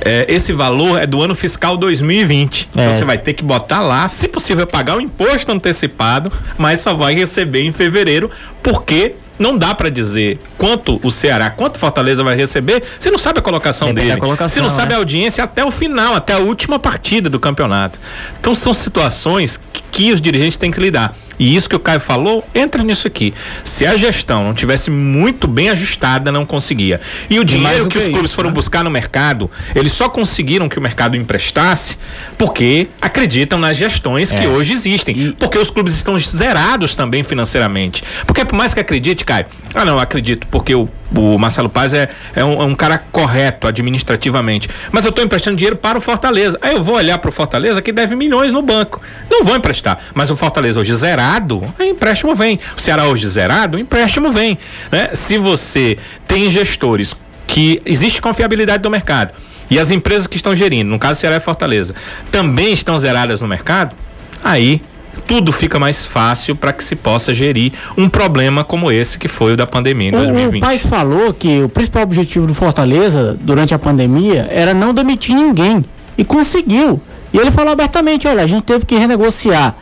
é, 0.00 0.26
esse 0.28 0.52
valor 0.52 1.00
é 1.00 1.06
do 1.06 1.20
ano 1.22 1.34
fiscal 1.34 1.76
2020. 1.76 2.68
Então 2.70 2.82
é. 2.82 2.86
Então 2.86 2.98
você 2.98 3.04
vai 3.04 3.18
ter 3.18 3.32
que 3.32 3.42
botar 3.42 3.80
lá, 3.80 4.06
se 4.08 4.28
possível, 4.28 4.66
pagar 4.66 4.96
o 4.96 5.00
imposto 5.00 5.50
antecipado, 5.52 6.32
mas 6.56 6.80
só 6.80 6.94
vai 6.94 7.14
receber 7.14 7.62
em 7.62 7.72
fevereiro, 7.72 8.30
porque 8.62 9.14
não 9.38 9.56
dá 9.56 9.74
para 9.74 9.90
dizer 9.90 10.40
quanto 10.56 10.98
o 11.02 11.10
Ceará, 11.10 11.50
quanto 11.50 11.78
Fortaleza 11.78 12.24
vai 12.24 12.36
receber, 12.36 12.82
você 12.98 13.10
não 13.10 13.18
sabe 13.18 13.38
a 13.38 13.42
colocação 13.42 13.88
Depende 13.88 14.08
dele. 14.08 14.20
Colocação, 14.20 14.54
você 14.54 14.60
não 14.60 14.68
né? 14.68 14.74
sabe 14.74 14.94
a 14.94 14.96
audiência 14.96 15.44
até 15.44 15.64
o 15.64 15.70
final, 15.70 16.14
até 16.14 16.32
a 16.32 16.38
última 16.38 16.78
partida 16.78 17.28
do 17.28 17.38
campeonato. 17.38 18.00
Então 18.40 18.54
são 18.54 18.72
situações 18.72 19.60
que, 19.72 19.82
que 19.90 20.12
os 20.12 20.20
dirigentes 20.20 20.56
têm 20.56 20.70
que 20.70 20.80
lidar. 20.80 21.14
E 21.38 21.54
isso 21.54 21.68
que 21.68 21.76
o 21.76 21.80
Caio 21.80 22.00
falou, 22.00 22.46
entra 22.54 22.82
nisso 22.82 23.06
aqui. 23.06 23.34
Se 23.64 23.86
a 23.86 23.96
gestão 23.96 24.44
não 24.44 24.54
tivesse 24.54 24.90
muito 24.90 25.46
bem 25.46 25.70
ajustada, 25.70 26.32
não 26.32 26.46
conseguia. 26.46 27.00
E 27.28 27.38
o 27.38 27.44
dinheiro 27.44 27.88
que, 27.88 27.98
os 27.98 28.04
clubes 28.04 28.30
isso, 28.30 28.34
foram 28.34 28.50
né? 28.50 28.54
buscar 28.54 28.82
no 28.82 28.90
mercado, 28.90 29.50
eles 29.74 29.92
só 29.92 30.08
conseguiram 30.08 30.68
que 30.68 30.78
o 30.78 30.82
mercado 30.82 31.16
emprestasse 31.16 31.98
porque 32.38 32.88
acreditam 33.00 33.58
nas 33.58 33.76
gestões 33.76 34.32
é. 34.32 34.40
que 34.40 34.46
hoje 34.46 34.72
existem. 34.72 35.32
Porque 35.38 35.58
os 35.58 35.70
clubes 35.70 35.94
estão 35.94 36.18
zerados 36.18 36.94
também 36.94 37.22
financeiramente. 37.22 38.02
Porque 38.26 38.44
por 38.44 38.54
mais 38.54 38.72
que 38.72 38.80
acredite, 38.80 39.24
Caio, 39.24 39.46
ah 39.74 39.84
não, 39.84 39.98
acredito, 39.98 40.46
porque 40.48 40.74
o 40.74 40.88
o 41.14 41.38
Marcelo 41.38 41.68
Paz 41.68 41.94
é, 41.94 42.08
é, 42.34 42.44
um, 42.44 42.62
é 42.62 42.64
um 42.64 42.74
cara 42.74 42.98
correto 42.98 43.66
administrativamente. 43.66 44.68
Mas 44.90 45.04
eu 45.04 45.10
estou 45.10 45.24
emprestando 45.24 45.56
dinheiro 45.56 45.76
para 45.76 45.98
o 45.98 46.00
Fortaleza. 46.00 46.58
Aí 46.60 46.74
eu 46.74 46.82
vou 46.82 46.96
olhar 46.96 47.18
para 47.18 47.28
o 47.28 47.32
Fortaleza 47.32 47.80
que 47.80 47.92
deve 47.92 48.16
milhões 48.16 48.52
no 48.52 48.62
banco. 48.62 49.00
Não 49.30 49.44
vou 49.44 49.56
emprestar. 49.56 49.98
Mas 50.14 50.30
o 50.30 50.36
Fortaleza 50.36 50.80
hoje 50.80 50.94
zerado, 50.94 51.62
aí 51.78 51.90
empréstimo 51.90 52.34
vem. 52.34 52.58
O 52.76 52.80
Ceará 52.80 53.06
hoje 53.06 53.26
zerado, 53.26 53.78
empréstimo 53.78 54.32
vem. 54.32 54.58
Né? 54.90 55.10
Se 55.14 55.38
você 55.38 55.98
tem 56.26 56.50
gestores 56.50 57.14
que 57.46 57.80
existe 57.84 58.20
confiabilidade 58.20 58.82
do 58.82 58.90
mercado 58.90 59.32
e 59.70 59.78
as 59.78 59.90
empresas 59.90 60.26
que 60.26 60.36
estão 60.36 60.54
gerindo, 60.54 60.90
no 60.90 60.98
caso 60.98 61.20
Ceará 61.20 61.36
e 61.36 61.40
Fortaleza, 61.40 61.94
também 62.30 62.72
estão 62.72 62.98
zeradas 62.98 63.40
no 63.40 63.48
mercado, 63.48 63.94
aí 64.42 64.80
tudo 65.26 65.52
fica 65.52 65.78
mais 65.78 66.06
fácil 66.06 66.54
para 66.56 66.72
que 66.72 66.84
se 66.84 66.96
possa 66.96 67.32
gerir 67.32 67.72
um 67.96 68.08
problema 68.08 68.64
como 68.64 68.90
esse 68.90 69.18
que 69.18 69.28
foi 69.28 69.52
o 69.52 69.56
da 69.56 69.66
pandemia 69.66 70.10
em 70.10 70.14
O, 70.14 70.18
2020. 70.18 70.56
o 70.56 70.60
Paes 70.60 70.86
falou 70.86 71.32
que 71.32 71.62
o 71.62 71.68
principal 71.68 72.02
objetivo 72.02 72.46
do 72.46 72.54
Fortaleza 72.54 73.36
durante 73.40 73.74
a 73.74 73.78
pandemia 73.78 74.46
era 74.50 74.74
não 74.74 74.92
demitir 74.92 75.34
ninguém. 75.34 75.84
E 76.18 76.24
conseguiu. 76.24 77.00
E 77.32 77.38
ele 77.38 77.50
falou 77.50 77.72
abertamente: 77.72 78.26
olha, 78.26 78.42
a 78.42 78.46
gente 78.46 78.62
teve 78.62 78.86
que 78.86 78.94
renegociar. 78.96 79.74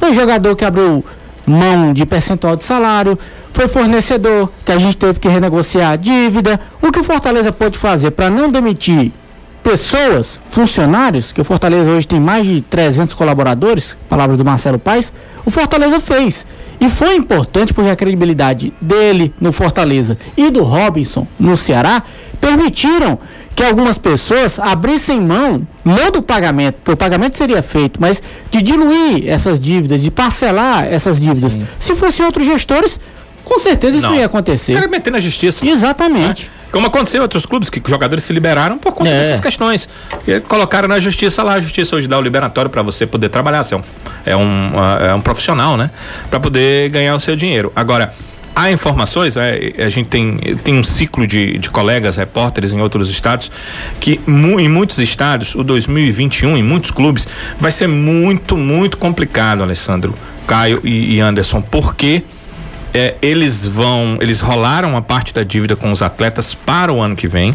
Foi 0.00 0.14
jogador 0.14 0.56
que 0.56 0.64
abriu 0.64 1.04
mão 1.46 1.92
de 1.92 2.06
percentual 2.06 2.56
de 2.56 2.64
salário, 2.64 3.18
foi 3.52 3.68
fornecedor 3.68 4.50
que 4.64 4.72
a 4.72 4.78
gente 4.78 4.96
teve 4.96 5.20
que 5.20 5.28
renegociar 5.28 5.92
a 5.92 5.96
dívida. 5.96 6.58
O 6.80 6.90
que 6.90 6.98
o 7.00 7.04
Fortaleza 7.04 7.52
pode 7.52 7.78
fazer 7.78 8.10
para 8.12 8.30
não 8.30 8.50
demitir 8.50 9.12
pessoas, 9.64 10.38
funcionários, 10.50 11.32
que 11.32 11.40
o 11.40 11.44
Fortaleza 11.44 11.90
hoje 11.90 12.06
tem 12.06 12.20
mais 12.20 12.46
de 12.46 12.60
300 12.60 13.14
colaboradores, 13.14 13.96
palavras 14.08 14.36
do 14.36 14.44
Marcelo 14.44 14.78
Paes, 14.78 15.10
o 15.44 15.50
Fortaleza 15.50 15.98
fez. 15.98 16.46
E 16.78 16.90
foi 16.90 17.16
importante 17.16 17.72
porque 17.72 17.88
a 17.88 17.96
credibilidade 17.96 18.72
dele 18.80 19.32
no 19.40 19.52
Fortaleza 19.52 20.18
e 20.36 20.50
do 20.50 20.62
Robinson 20.62 21.26
no 21.40 21.56
Ceará 21.56 22.02
permitiram 22.38 23.18
que 23.56 23.62
algumas 23.62 23.96
pessoas 23.96 24.58
abrissem 24.58 25.18
mão, 25.20 25.66
não 25.84 26.10
do 26.10 26.20
pagamento, 26.20 26.74
porque 26.76 26.90
o 26.92 26.96
pagamento 26.96 27.38
seria 27.38 27.62
feito, 27.62 28.00
mas 28.00 28.22
de 28.50 28.60
diluir 28.60 29.26
essas 29.26 29.58
dívidas, 29.58 30.02
de 30.02 30.10
parcelar 30.10 30.84
essas 30.84 31.18
dívidas. 31.18 31.56
Se 31.78 31.94
fossem 31.94 32.26
outros 32.26 32.44
gestores, 32.44 33.00
com 33.44 33.58
certeza 33.58 33.96
isso 33.96 34.06
Não. 34.06 34.12
não 34.12 34.18
ia 34.18 34.26
acontecer. 34.26 34.74
Quero 34.74 34.90
meter 34.90 35.10
na 35.10 35.20
justiça. 35.20 35.66
Exatamente. 35.66 36.50
Como 36.74 36.88
aconteceu 36.88 37.18
em 37.20 37.22
outros 37.22 37.46
clubes, 37.46 37.70
que 37.70 37.80
jogadores 37.88 38.24
se 38.24 38.32
liberaram 38.32 38.76
por 38.78 38.92
conta 38.92 39.08
É. 39.10 39.20
dessas 39.20 39.40
questões. 39.40 39.88
E 40.26 40.40
colocaram 40.40 40.88
na 40.88 40.98
justiça 40.98 41.40
lá, 41.44 41.54
a 41.54 41.60
justiça 41.60 41.94
hoje 41.94 42.08
dá 42.08 42.18
o 42.18 42.20
liberatório 42.20 42.68
para 42.68 42.82
você 42.82 43.06
poder 43.06 43.28
trabalhar. 43.28 43.62
Você 43.62 43.76
é 43.76 43.78
um, 43.78 43.82
é 44.26 44.36
um, 44.36 44.72
é 45.10 45.14
um 45.14 45.20
profissional, 45.20 45.76
né? 45.76 45.88
Para 46.28 46.40
poder 46.40 46.88
ganhar 46.90 47.14
o 47.14 47.20
seu 47.20 47.36
dinheiro. 47.36 47.72
Agora, 47.76 48.12
há 48.56 48.72
informações, 48.72 49.36
é, 49.36 49.72
a 49.78 49.88
gente 49.88 50.08
tem, 50.08 50.36
tem 50.64 50.76
um 50.76 50.82
ciclo 50.82 51.26
de, 51.28 51.58
de 51.58 51.70
colegas, 51.70 52.16
repórteres 52.16 52.72
em 52.72 52.80
outros 52.80 53.08
estados, 53.08 53.52
que 54.00 54.20
mu- 54.26 54.58
em 54.58 54.68
muitos 54.68 54.98
estados, 54.98 55.54
o 55.54 55.62
2021, 55.62 56.56
em 56.56 56.62
muitos 56.62 56.90
clubes, 56.90 57.28
vai 57.58 57.70
ser 57.70 57.86
muito, 57.86 58.56
muito 58.56 58.98
complicado, 58.98 59.62
Alessandro, 59.62 60.12
Caio 60.46 60.80
e, 60.82 61.14
e 61.14 61.20
Anderson, 61.20 61.60
porque 61.62 62.24
é, 62.94 63.14
eles 63.20 63.66
vão, 63.66 64.16
eles 64.20 64.40
rolaram 64.40 64.88
uma 64.90 65.02
parte 65.02 65.34
da 65.34 65.42
dívida 65.42 65.74
com 65.74 65.90
os 65.90 66.00
atletas 66.00 66.54
para 66.54 66.92
o 66.92 67.00
ano 67.02 67.16
que 67.16 67.26
vem 67.26 67.54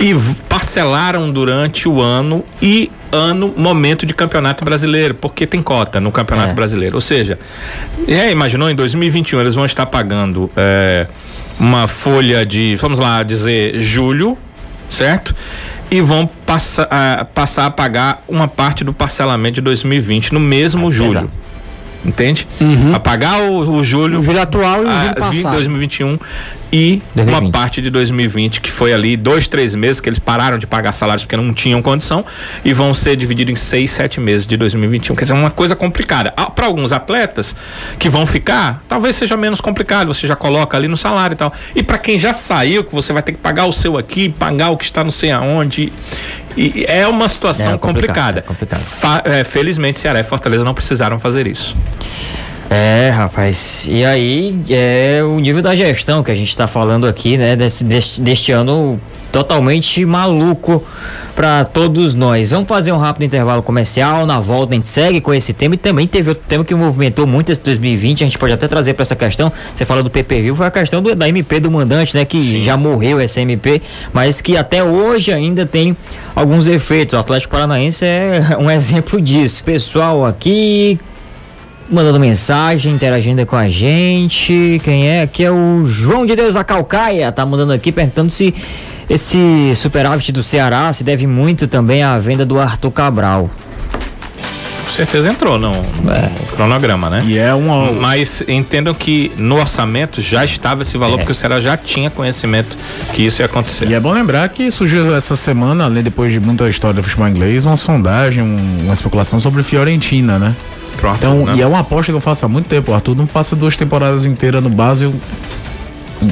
e 0.00 0.14
parcelaram 0.48 1.30
durante 1.30 1.86
o 1.88 2.00
ano 2.00 2.42
e 2.62 2.90
ano 3.12 3.52
momento 3.56 4.04
de 4.06 4.14
campeonato 4.14 4.64
brasileiro, 4.64 5.14
porque 5.14 5.46
tem 5.46 5.62
cota 5.62 6.00
no 6.00 6.10
campeonato 6.10 6.50
É. 6.50 6.54
brasileiro. 6.54 6.94
Ou 6.96 7.00
seja, 7.00 7.38
é, 8.08 8.30
imaginou 8.32 8.68
em 8.70 8.74
2021 8.74 9.40
eles 9.40 9.54
vão 9.54 9.64
estar 9.66 9.86
pagando 9.86 10.50
é, 10.56 11.06
uma 11.60 11.86
folha 11.86 12.44
de, 12.44 12.74
vamos 12.76 12.98
lá 12.98 13.22
dizer, 13.22 13.80
julho, 13.80 14.36
certo? 14.90 15.34
E 15.90 16.00
vão 16.00 16.28
passa, 16.46 16.88
a, 16.90 17.24
passar 17.24 17.66
a 17.66 17.70
pagar 17.70 18.24
uma 18.26 18.48
parte 18.48 18.82
do 18.82 18.92
parcelamento 18.92 19.56
de 19.56 19.60
2020 19.60 20.32
no 20.32 20.40
mesmo 20.40 20.90
julho. 20.90 21.10
exato. 21.10 21.43
Entende? 22.04 22.46
A 22.94 23.00
pagar 23.00 23.40
o, 23.42 23.76
o 23.78 23.82
julho, 23.84 24.20
O 24.20 24.22
julho 24.22 24.40
atual 24.40 24.82
e 24.82 24.86
o 24.86 24.90
a- 24.90 25.00
julho 25.02 25.14
passado. 25.14 25.52
2021 25.52 26.18
e 26.72 27.00
2020. 27.14 27.42
uma 27.44 27.50
parte 27.52 27.80
de 27.80 27.88
2020 27.90 28.60
que 28.60 28.70
foi 28.70 28.92
ali 28.92 29.16
dois, 29.16 29.46
três 29.46 29.74
meses 29.74 30.00
que 30.00 30.08
eles 30.08 30.18
pararam 30.18 30.58
de 30.58 30.66
pagar 30.66 30.92
salários 30.92 31.24
porque 31.24 31.36
não 31.36 31.52
tinham 31.54 31.80
condição 31.80 32.24
e 32.64 32.72
vão 32.72 32.92
ser 32.92 33.16
divididos 33.16 33.52
em 33.52 33.54
seis, 33.56 33.90
sete 33.90 34.18
meses 34.20 34.46
de 34.46 34.56
2021. 34.56 35.14
Quer 35.14 35.24
dizer, 35.24 35.34
é 35.34 35.36
uma 35.38 35.50
coisa 35.50 35.76
complicada. 35.76 36.32
Para 36.32 36.66
alguns 36.66 36.92
atletas 36.92 37.54
que 37.98 38.08
vão 38.08 38.26
ficar, 38.26 38.82
talvez 38.88 39.14
seja 39.16 39.36
menos 39.36 39.60
complicado. 39.60 40.08
Você 40.12 40.26
já 40.26 40.34
coloca 40.36 40.76
ali 40.76 40.88
no 40.88 40.96
salário 40.96 41.34
e 41.34 41.36
tal. 41.36 41.52
E 41.76 41.82
para 41.82 41.98
quem 41.98 42.18
já 42.18 42.32
saiu, 42.32 42.82
que 42.84 42.94
você 42.94 43.12
vai 43.12 43.22
ter 43.22 43.32
que 43.32 43.38
pagar 43.38 43.66
o 43.66 43.72
seu 43.72 43.96
aqui, 43.96 44.28
pagar 44.28 44.70
o 44.70 44.76
que 44.76 44.84
está 44.84 45.04
não 45.04 45.10
sei 45.10 45.30
aonde. 45.30 45.92
E 46.56 46.84
é 46.88 47.06
uma 47.08 47.28
situação 47.28 47.74
É 47.74 47.78
complicado, 47.78 48.40
complicada. 48.42 48.80
é. 48.82 48.84
Fa- 48.84 49.22
é, 49.24 49.44
felizmente, 49.44 49.98
Ceará 49.98 50.20
e 50.20 50.24
Fortaleza 50.24 50.64
não 50.64 50.72
precisaram 50.74 51.18
fazer 51.18 51.46
isso. 51.48 51.76
É, 52.70 53.10
rapaz. 53.10 53.86
E 53.90 54.04
aí 54.04 54.58
é 54.70 55.20
o 55.22 55.38
nível 55.38 55.62
da 55.62 55.76
gestão 55.76 56.22
que 56.22 56.30
a 56.30 56.34
gente 56.34 56.56
tá 56.56 56.66
falando 56.66 57.06
aqui, 57.06 57.36
né? 57.36 57.54
Desse, 57.56 57.84
deste, 57.84 58.20
deste 58.20 58.52
ano 58.52 58.98
totalmente 59.30 60.04
maluco 60.06 60.82
para 61.36 61.64
todos 61.64 62.14
nós. 62.14 62.52
Vamos 62.52 62.68
fazer 62.68 62.92
um 62.92 62.96
rápido 62.96 63.24
intervalo 63.24 63.62
comercial. 63.62 64.24
Na 64.26 64.40
volta 64.40 64.72
a 64.72 64.76
gente 64.76 64.88
segue 64.88 65.20
com 65.20 65.34
esse 65.34 65.52
tema 65.52 65.74
e 65.74 65.78
também 65.78 66.06
teve 66.06 66.30
outro 66.30 66.44
tema 66.48 66.64
que 66.64 66.74
movimentou 66.74 67.26
muito 67.26 67.50
esse 67.52 67.60
2020. 67.60 68.22
A 68.22 68.26
gente 68.26 68.38
pode 68.38 68.52
até 68.52 68.66
trazer 68.66 68.94
para 68.94 69.02
essa 69.02 69.16
questão. 69.16 69.52
Você 69.74 69.84
fala 69.84 70.02
do 70.02 70.10
PPV, 70.10 70.54
foi 70.54 70.66
a 70.66 70.70
questão 70.70 71.02
do- 71.02 71.14
da 71.14 71.28
MP 71.28 71.60
do 71.60 71.70
mandante, 71.70 72.16
né? 72.16 72.24
Que 72.24 72.64
já 72.64 72.76
morreu 72.76 73.20
essa 73.20 73.40
MP, 73.40 73.82
mas 74.12 74.40
que 74.40 74.56
até 74.56 74.82
hoje 74.82 75.32
ainda 75.32 75.66
tem 75.66 75.96
alguns 76.34 76.66
efeitos. 76.68 77.12
O 77.14 77.18
Atlético 77.18 77.52
Paranaense 77.52 78.04
é 78.04 78.40
um 78.58 78.70
exemplo 78.70 79.20
disso. 79.20 79.62
Pessoal 79.64 80.24
aqui 80.24 80.98
mandando 81.90 82.18
mensagem, 82.18 82.92
interagindo 82.92 83.44
com 83.46 83.56
a 83.56 83.68
gente. 83.68 84.80
Quem 84.84 85.08
é? 85.08 85.22
Aqui 85.22 85.44
é 85.44 85.50
o 85.50 85.84
João 85.86 86.24
de 86.26 86.34
Deus 86.34 86.54
da 86.54 86.64
Calcaia, 86.64 87.30
tá 87.32 87.44
mandando 87.44 87.72
aqui 87.72 87.92
perguntando 87.92 88.30
se 88.30 88.54
esse 89.08 89.72
superávit 89.76 90.32
do 90.32 90.42
Ceará 90.42 90.92
se 90.92 91.04
deve 91.04 91.26
muito 91.26 91.66
também 91.66 92.02
à 92.02 92.18
venda 92.18 92.44
do 92.46 92.58
Arthur 92.58 92.90
Cabral. 92.90 93.50
Com 94.86 94.90
certeza 94.98 95.28
entrou 95.28 95.58
no, 95.58 95.72
no 95.72 96.46
cronograma, 96.54 97.10
né? 97.10 97.24
E 97.26 97.36
é 97.36 97.52
uma. 97.52 97.90
Mas 97.90 98.44
entendam 98.46 98.94
que 98.94 99.32
no 99.36 99.56
orçamento 99.56 100.20
já 100.20 100.44
estava 100.44 100.82
esse 100.82 100.96
valor, 100.96 101.14
É. 101.14 101.18
porque 101.18 101.32
o 101.32 101.34
Ceará 101.34 101.60
já 101.60 101.76
tinha 101.76 102.08
conhecimento 102.10 102.76
que 103.12 103.22
isso 103.26 103.42
ia 103.42 103.46
acontecer. 103.46 103.88
E 103.88 103.94
é 103.94 103.98
bom 103.98 104.12
lembrar 104.12 104.48
que 104.50 104.70
surgiu 104.70 105.12
essa 105.16 105.34
semana, 105.34 105.84
além 105.86 106.00
depois 106.02 106.30
de 106.32 106.38
muita 106.38 106.68
história 106.68 106.94
do 106.94 107.02
futebol 107.02 107.26
inglês, 107.28 107.64
uma 107.66 107.76
sondagem, 107.76 108.40
um- 108.44 108.82
uma 108.84 108.94
especulação 108.94 109.40
sobre 109.40 109.64
Fiorentina, 109.64 110.38
né? 110.38 110.54
Pronto, 111.00 111.16
Então, 111.18 111.44
né? 111.46 111.54
e 111.56 111.60
é 111.62 111.66
uma 111.66 111.80
aposta 111.80 112.10
que 112.12 112.16
eu 112.16 112.20
faço 112.20 112.46
há 112.46 112.48
muito 112.48 112.68
tempo. 112.68 112.92
O 112.92 112.94
Arthur 112.94 113.14
não 113.16 113.26
passa 113.26 113.54
duas 113.56 113.76
temporadas 113.76 114.24
inteiras 114.26 114.62
no 114.62 114.70
Basel. 114.70 115.12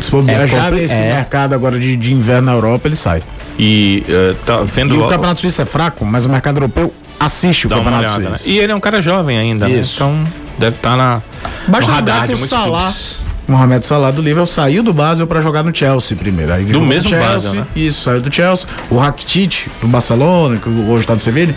Se 0.01 0.09
for 0.11 0.21
É 0.29 0.37
viajar 0.47 0.71
nesse 0.73 0.95
é. 0.95 1.15
mercado 1.15 1.55
agora 1.55 1.79
de, 1.79 1.97
de 1.97 2.13
inverno 2.13 2.47
na 2.47 2.53
Europa, 2.53 2.89
ele 2.89 2.97
sai. 2.97 3.23
E 3.59 4.03
eh, 4.09 4.35
tá 4.47 4.63
vendo 4.63 4.95
E 4.95 4.99
o 4.99 5.05
o- 5.05 5.09
Campeonato 5.09 5.41
Suíço 5.41 5.61
é 5.61 5.65
fraco, 5.67 6.05
mas 6.07 6.25
o 6.25 6.31
mercado 6.31 6.57
europeu 6.57 6.93
assiste 7.21 7.67
o 7.67 7.69
dá 7.69 7.77
Campeonato 7.77 8.05
olhada, 8.05 8.19
né? 8.31 8.37
Suíço. 8.37 8.49
E 8.49 8.59
ele 8.59 8.73
é 8.73 8.75
um 8.75 8.81
cara 8.81 9.03
jovem 9.03 9.37
ainda, 9.37 9.69
né? 9.69 9.81
Então 9.85 10.25
deve 10.59 10.77
estar 10.77 10.97
na 10.97 11.21
Basta 11.69 11.93
lembrar 11.97 12.27
que 12.27 12.33
o 12.33 12.39
Salah, 12.39 12.81
clubes. 12.85 13.17
Mohamed 13.47 13.85
Salah 13.85 14.11
do 14.11 14.23
Liverpool 14.23 14.47
saiu 14.47 14.83
do 14.83 14.93
Basel 14.95 15.27
para 15.27 15.43
jogar 15.43 15.63
no 15.63 15.75
Chelsea 15.77 16.17
primeiro. 16.17 16.53
Aí 16.55 16.65
no 16.65 16.81
mesmo 16.81 17.11
Chelsea, 17.11 17.29
Basel, 17.35 17.55
né? 17.57 17.67
Isso, 17.77 18.03
saiu 18.05 18.21
do 18.23 18.33
Chelsea. 18.33 18.67
O 18.89 18.97
Rakitic 18.97 19.67
do 19.83 19.89
Barcelona, 19.89 20.57
que 20.57 20.69
hoje 20.71 21.01
está 21.03 21.13
no 21.15 21.21
Sevilha. 21.21 21.55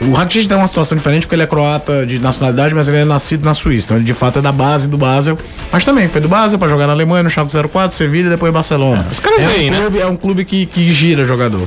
O 0.00 0.12
Rakitic 0.12 0.46
tem 0.48 0.56
uma 0.56 0.68
situação 0.68 0.96
diferente 0.96 1.22
porque 1.22 1.34
ele 1.34 1.42
é 1.42 1.46
croata 1.46 2.06
de 2.06 2.18
nacionalidade, 2.20 2.72
mas 2.74 2.86
ele 2.88 2.98
é 2.98 3.04
nascido 3.04 3.44
na 3.44 3.52
Suíça. 3.52 3.86
Então 3.86 3.96
ele 3.96 4.04
de 4.04 4.14
fato 4.14 4.38
é 4.38 4.42
da 4.42 4.52
base 4.52 4.88
do 4.88 4.96
Basel. 4.96 5.36
Mas 5.72 5.84
também 5.84 6.06
foi 6.08 6.20
do 6.20 6.28
Basel 6.28 6.58
para 6.58 6.68
jogar 6.68 6.86
na 6.86 6.92
Alemanha, 6.92 7.24
no 7.24 7.30
Schalke 7.30 7.52
04, 7.68 7.96
Sevilha 7.96 8.28
e 8.28 8.30
depois 8.30 8.52
Barcelona. 8.52 9.06
os 9.10 9.18
caras 9.18 9.40
é 9.42 9.46
veem, 9.48 9.68
um 9.68 9.72
né? 9.72 9.80
clube, 9.80 9.98
É 10.00 10.06
um 10.06 10.16
clube 10.16 10.44
que, 10.44 10.66
que 10.66 10.92
gira 10.92 11.24
jogador. 11.24 11.66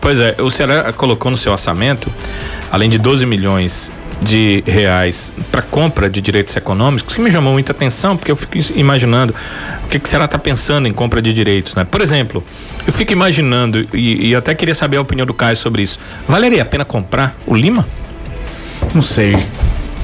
Pois 0.00 0.20
é, 0.20 0.36
o 0.38 0.50
Ceará 0.50 0.92
colocou 0.92 1.30
no 1.30 1.36
seu 1.36 1.50
orçamento, 1.50 2.08
além 2.70 2.88
de 2.88 2.96
12 2.98 3.26
milhões 3.26 3.90
de 4.20 4.62
reais 4.66 5.32
para 5.50 5.62
compra 5.62 6.10
de 6.10 6.20
direitos 6.20 6.56
econômicos, 6.56 7.14
que 7.14 7.20
me 7.20 7.30
chamou 7.30 7.52
muita 7.52 7.72
atenção, 7.72 8.16
porque 8.16 8.30
eu 8.30 8.36
fico 8.36 8.58
imaginando 8.74 9.34
o 9.84 9.88
que, 9.88 9.98
que 9.98 10.06
o 10.06 10.08
Ceará 10.08 10.24
está 10.24 10.38
pensando 10.38 10.88
em 10.88 10.92
compra 10.92 11.22
de 11.22 11.32
direitos, 11.32 11.74
né? 11.74 11.84
Por 11.84 12.00
exemplo, 12.00 12.42
eu 12.86 12.92
fico 12.92 13.12
imaginando, 13.12 13.86
e, 13.92 14.28
e 14.28 14.34
até 14.34 14.54
queria 14.54 14.74
saber 14.74 14.96
a 14.96 15.00
opinião 15.00 15.26
do 15.26 15.34
Caio 15.34 15.56
sobre 15.56 15.82
isso, 15.82 15.98
valeria 16.26 16.62
a 16.62 16.64
pena 16.64 16.84
comprar 16.84 17.36
o 17.46 17.54
Lima? 17.54 17.86
Não 18.94 19.02
sei. 19.02 19.36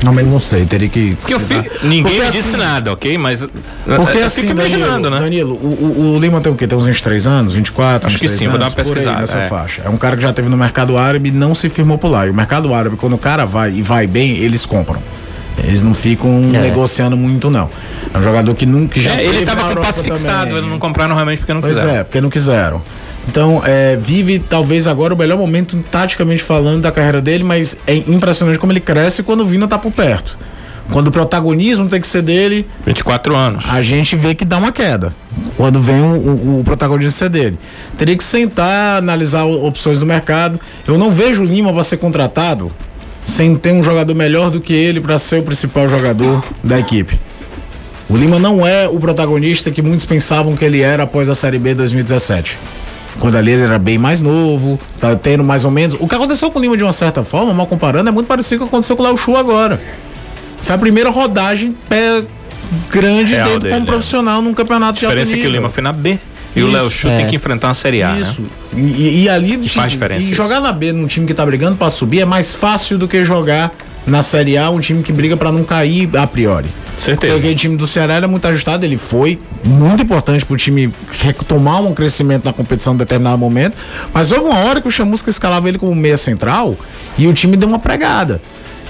Realmente 0.04 0.28
não 0.30 0.38
sei, 0.38 0.64
teria 0.66 0.88
que. 0.88 1.16
Porque 1.16 1.34
eu 1.34 1.40
fico, 1.40 1.64
ninguém 1.82 2.02
Porque 2.02 2.18
me 2.20 2.26
assim- 2.26 2.38
disse 2.42 2.56
nada, 2.56 2.92
ok? 2.92 3.18
Mas 3.18 3.46
Porque 3.84 4.18
eu 4.18 4.26
assim, 4.26 4.40
fico 4.42 4.52
imaginando, 4.52 5.08
Danilo, 5.08 5.10
né? 5.10 5.20
Danilo 5.20 5.54
o, 5.54 5.66
o- 5.66 6.14
o 6.14 6.18
Lima 6.20 6.40
tem 6.40 6.52
o 6.52 6.54
quê? 6.54 6.66
Tem 6.66 6.76
uns 6.78 6.84
23 6.86 7.26
anos, 7.26 7.52
24, 7.54 8.06
Acho 8.06 8.18
que 8.18 8.26
23 8.28 8.38
sim, 8.38 8.48
vou 8.48 8.58
dar 8.58 8.66
uma 8.66 8.72
anos, 8.72 8.74
pesquisada, 8.74 9.20
nessa 9.20 9.38
é. 9.38 9.48
faixa. 9.48 9.82
É 9.84 9.88
um 9.88 9.96
cara 9.96 10.16
que 10.16 10.22
já 10.22 10.32
teve 10.32 10.48
no 10.48 10.56
mercado 10.56 10.96
árabe 10.98 11.28
e 11.30 11.32
não 11.32 11.54
se 11.54 11.68
firmou 11.68 11.96
por 11.98 12.08
lá. 12.08 12.26
E 12.26 12.30
o 12.30 12.34
mercado 12.34 12.72
árabe, 12.74 12.96
quando 12.96 13.14
o 13.14 13.18
cara 13.18 13.44
vai 13.44 13.72
e 13.72 13.82
vai 13.82 14.06
bem, 14.06 14.36
eles 14.36 14.64
compram. 14.66 15.00
Eles 15.62 15.82
não 15.82 15.94
ficam 15.94 16.50
É. 16.52 16.60
negociando 16.60 17.16
muito, 17.16 17.48
não. 17.48 17.70
É 18.12 18.18
um 18.18 18.22
jogador 18.22 18.54
que 18.54 18.66
nunca 18.66 19.00
já 19.00 19.14
É, 19.14 19.24
ele 19.24 19.38
estava 19.38 19.64
com 19.72 19.80
o 19.80 19.82
passe 19.82 20.02
fixado, 20.02 20.56
eles 20.58 20.68
não 20.68 20.78
compraram 20.78 21.14
realmente 21.14 21.38
porque 21.38 21.54
não 21.54 21.60
Pois 21.60 21.74
quiseram. 21.74 21.94
é, 21.94 22.04
porque 22.04 22.20
não 22.20 22.28
quiseram. 22.30 22.82
Então, 23.28 23.62
é, 23.64 23.96
vive 23.96 24.38
talvez 24.38 24.86
agora 24.86 25.14
o 25.14 25.16
melhor 25.16 25.38
momento, 25.38 25.82
taticamente 25.90 26.42
falando, 26.42 26.82
da 26.82 26.92
carreira 26.92 27.20
dele, 27.20 27.42
mas 27.42 27.78
é 27.86 27.94
impressionante 27.94 28.58
como 28.58 28.72
ele 28.72 28.80
cresce 28.80 29.22
quando 29.22 29.40
o 29.40 29.46
Vina 29.46 29.66
tá 29.66 29.78
por 29.78 29.92
perto. 29.92 30.38
Quando 30.90 31.08
o 31.08 31.10
protagonismo 31.10 31.88
tem 31.88 32.00
que 32.00 32.06
ser 32.06 32.22
dele, 32.22 32.66
24 32.84 33.34
anos. 33.34 33.64
a 33.68 33.82
gente 33.82 34.14
vê 34.16 34.34
que 34.34 34.44
dá 34.44 34.58
uma 34.58 34.70
queda. 34.70 35.14
Quando 35.56 35.80
vem 35.80 36.00
o, 36.00 36.16
o, 36.16 36.60
o 36.60 36.64
protagonismo 36.64 37.16
ser 37.16 37.30
dele. 37.30 37.58
Teria 37.96 38.16
que 38.16 38.22
sentar, 38.22 38.98
analisar 38.98 39.44
opções 39.44 39.98
do 39.98 40.06
mercado. 40.06 40.60
Eu 40.86 40.98
não 40.98 41.10
vejo 41.10 41.42
o 41.42 41.46
Lima 41.46 41.72
para 41.72 41.82
ser 41.82 41.96
contratado 41.96 42.70
sem 43.24 43.56
ter 43.56 43.72
um 43.72 43.82
jogador 43.82 44.14
melhor 44.14 44.50
do 44.50 44.60
que 44.60 44.74
ele 44.74 45.00
para 45.00 45.18
ser 45.18 45.40
o 45.40 45.42
principal 45.42 45.88
jogador 45.88 46.44
da 46.62 46.78
equipe. 46.78 47.18
O 48.08 48.16
Lima 48.16 48.38
não 48.38 48.66
é 48.66 48.86
o 48.86 49.00
protagonista 49.00 49.70
que 49.70 49.80
muitos 49.80 50.04
pensavam 50.04 50.54
que 50.54 50.64
ele 50.64 50.82
era 50.82 51.04
após 51.04 51.28
a 51.28 51.34
Série 51.34 51.58
B 51.58 51.74
2017. 51.74 52.58
Quando 53.18 53.36
ali 53.36 53.52
ele 53.52 53.62
era 53.62 53.78
bem 53.78 53.96
mais 53.96 54.20
novo, 54.20 54.78
tá 55.00 55.14
tendo 55.14 55.44
mais 55.44 55.64
ou 55.64 55.70
menos. 55.70 55.96
O 56.00 56.08
que 56.08 56.14
aconteceu 56.14 56.50
com 56.50 56.58
o 56.58 56.62
Lima 56.62 56.76
de 56.76 56.82
uma 56.82 56.92
certa 56.92 57.22
forma, 57.22 57.54
mal 57.54 57.66
comparando, 57.66 58.08
é 58.08 58.12
muito 58.12 58.26
parecido 58.26 58.60
com 58.60 58.64
o 58.64 58.68
que 58.68 58.74
aconteceu 58.74 58.96
com 58.96 59.02
o 59.02 59.06
Léo 59.06 59.16
Chu 59.16 59.36
agora. 59.36 59.80
Foi 60.62 60.74
a 60.74 60.78
primeira 60.78 61.10
rodagem 61.10 61.74
pé 61.88 62.22
grande 62.90 63.34
Real 63.34 63.46
dentro 63.46 63.60
dele, 63.60 63.74
como 63.74 63.86
né? 63.86 63.92
profissional 63.92 64.42
num 64.42 64.54
campeonato 64.54 64.98
A 64.98 65.08
diferença 65.08 65.30
de 65.32 65.38
é 65.38 65.42
que 65.42 65.46
o. 65.46 65.50
Lima 65.50 65.68
foi 65.68 65.82
na 65.82 65.92
B 65.92 66.18
e 66.56 66.62
o 66.62 66.66
Isso, 66.66 66.72
Léo 66.76 66.90
Chu 66.90 67.08
é. 67.08 67.16
tem 67.16 67.26
que 67.26 67.36
enfrentar 67.36 67.68
uma 67.68 67.74
Série 67.74 68.02
A, 68.02 68.16
Isso. 68.18 68.40
né? 68.42 68.48
E, 68.76 69.22
e 69.24 69.28
ali 69.28 69.68
faz 69.68 69.92
diferença 69.92 70.22
E 70.22 70.26
isso. 70.26 70.34
jogar 70.34 70.60
na 70.60 70.72
B 70.72 70.92
num 70.92 71.06
time 71.06 71.26
que 71.26 71.34
tá 71.34 71.44
brigando 71.46 71.76
pra 71.76 71.90
subir 71.90 72.20
é 72.20 72.24
mais 72.24 72.54
fácil 72.54 72.98
do 72.98 73.06
que 73.06 73.24
jogar 73.24 73.72
na 74.06 74.22
Série 74.22 74.56
A 74.58 74.70
um 74.70 74.80
time 74.80 75.02
que 75.02 75.12
briga 75.12 75.36
pra 75.36 75.52
não 75.52 75.62
cair 75.64 76.08
a 76.16 76.26
priori. 76.26 76.68
Certeza. 76.96 77.32
Porque 77.32 77.46
aquele 77.46 77.58
time 77.58 77.76
do 77.76 77.86
Ceará 77.86 78.14
era 78.14 78.28
muito 78.28 78.46
ajustado, 78.46 78.84
ele 78.84 78.96
foi 78.96 79.38
muito 79.64 80.02
importante 80.02 80.44
pro 80.44 80.56
time 80.56 80.92
retomar 81.10 81.82
um 81.82 81.94
crescimento 81.94 82.44
na 82.44 82.52
competição 82.52 82.94
em 82.94 82.96
determinado 82.96 83.38
momento. 83.38 83.76
Mas 84.12 84.30
houve 84.30 84.44
uma 84.44 84.58
hora 84.58 84.80
que 84.80 84.88
o 84.88 84.90
Chamusca 84.90 85.30
escalava 85.30 85.68
ele 85.68 85.78
como 85.78 85.94
meia 85.94 86.16
central 86.16 86.76
e 87.18 87.26
o 87.26 87.32
time 87.32 87.56
deu 87.56 87.68
uma 87.68 87.78
pregada. 87.78 88.40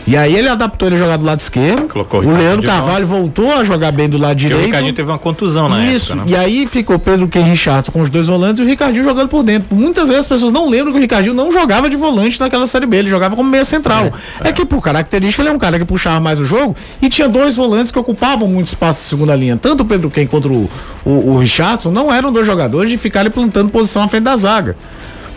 E 0.07 0.17
aí 0.17 0.37
ele 0.37 0.49
adaptou 0.49 0.89
ele 0.89 0.97
a 0.97 0.99
jogar 0.99 1.17
do 1.17 1.25
lado 1.25 1.41
esquerdo. 1.41 1.89
Colocou 1.89 2.23
o 2.23 2.27
o 2.27 2.37
Leandro. 2.37 2.67
Carvalho 2.67 3.07
voltou 3.07 3.51
a 3.53 3.65
jogar 3.65 3.91
bem 3.91 4.09
do 4.09 4.19
lado 4.19 4.33
Porque 4.33 4.47
o 4.47 4.49
direito. 4.49 4.67
Ricardinho 4.67 4.93
teve 4.93 5.11
uma 5.11 5.19
contusão 5.19 5.69
na 5.69 5.85
Isso, 5.87 6.13
época, 6.13 6.31
né? 6.31 6.33
e 6.33 6.37
aí 6.37 6.67
ficou 6.67 6.99
Pedro 6.99 7.27
Ken 7.27 7.43
Richardson 7.43 7.91
com 7.91 8.01
os 8.03 8.11
dois 8.11 8.27
volantes 8.27 8.61
e 8.61 8.63
o 8.63 8.67
Ricardinho 8.67 9.03
jogando 9.05 9.29
por 9.29 9.43
dentro. 9.43 9.75
Muitas 9.75 10.09
vezes 10.09 10.21
as 10.21 10.27
pessoas 10.27 10.53
não 10.53 10.69
lembram 10.69 10.93
que 10.93 10.99
o 10.99 11.01
Ricardinho 11.01 11.35
não 11.35 11.51
jogava 11.51 11.89
de 11.89 11.97
volante 11.97 12.39
naquela 12.39 12.67
Série 12.67 12.87
B, 12.87 12.99
ele 12.99 13.09
jogava 13.09 13.35
como 13.35 13.49
meia 13.49 13.65
central. 13.65 14.13
É, 14.41 14.53
que 14.53 14.65
por 14.67 14.83
característica 14.83 15.43
ele 15.43 15.49
é 15.49 15.53
um 15.53 15.59
cara 15.59 15.79
que 15.79 15.85
puxava 15.85 16.21
mais 16.21 16.39
o 16.39 16.45
jogo 16.45 16.77
e 17.01 17.09
tinha 17.09 17.29
dois 17.29 17.57
volantes 17.57 17.91
que 17.91 17.99
ocupavam 17.99 18.47
muito 18.47 18.67
espaço 18.67 19.07
em 19.07 19.09
segunda 19.09 19.35
linha. 19.35 19.57
Tanto 19.57 19.83
o 19.83 19.87
Pedro 19.87 20.11
Ken 20.11 20.27
quanto 20.27 20.53
o, 20.53 20.71
o, 21.05 21.33
o 21.33 21.39
Richardson 21.39 21.91
não 21.91 22.13
eram 22.13 22.31
dois 22.31 22.47
jogadores 22.47 22.91
de 22.91 22.99
ficarem 22.99 23.31
plantando 23.31 23.71
posição 23.71 24.03
à 24.03 24.09
frente 24.09 24.25
da 24.25 24.37
zaga. 24.37 24.77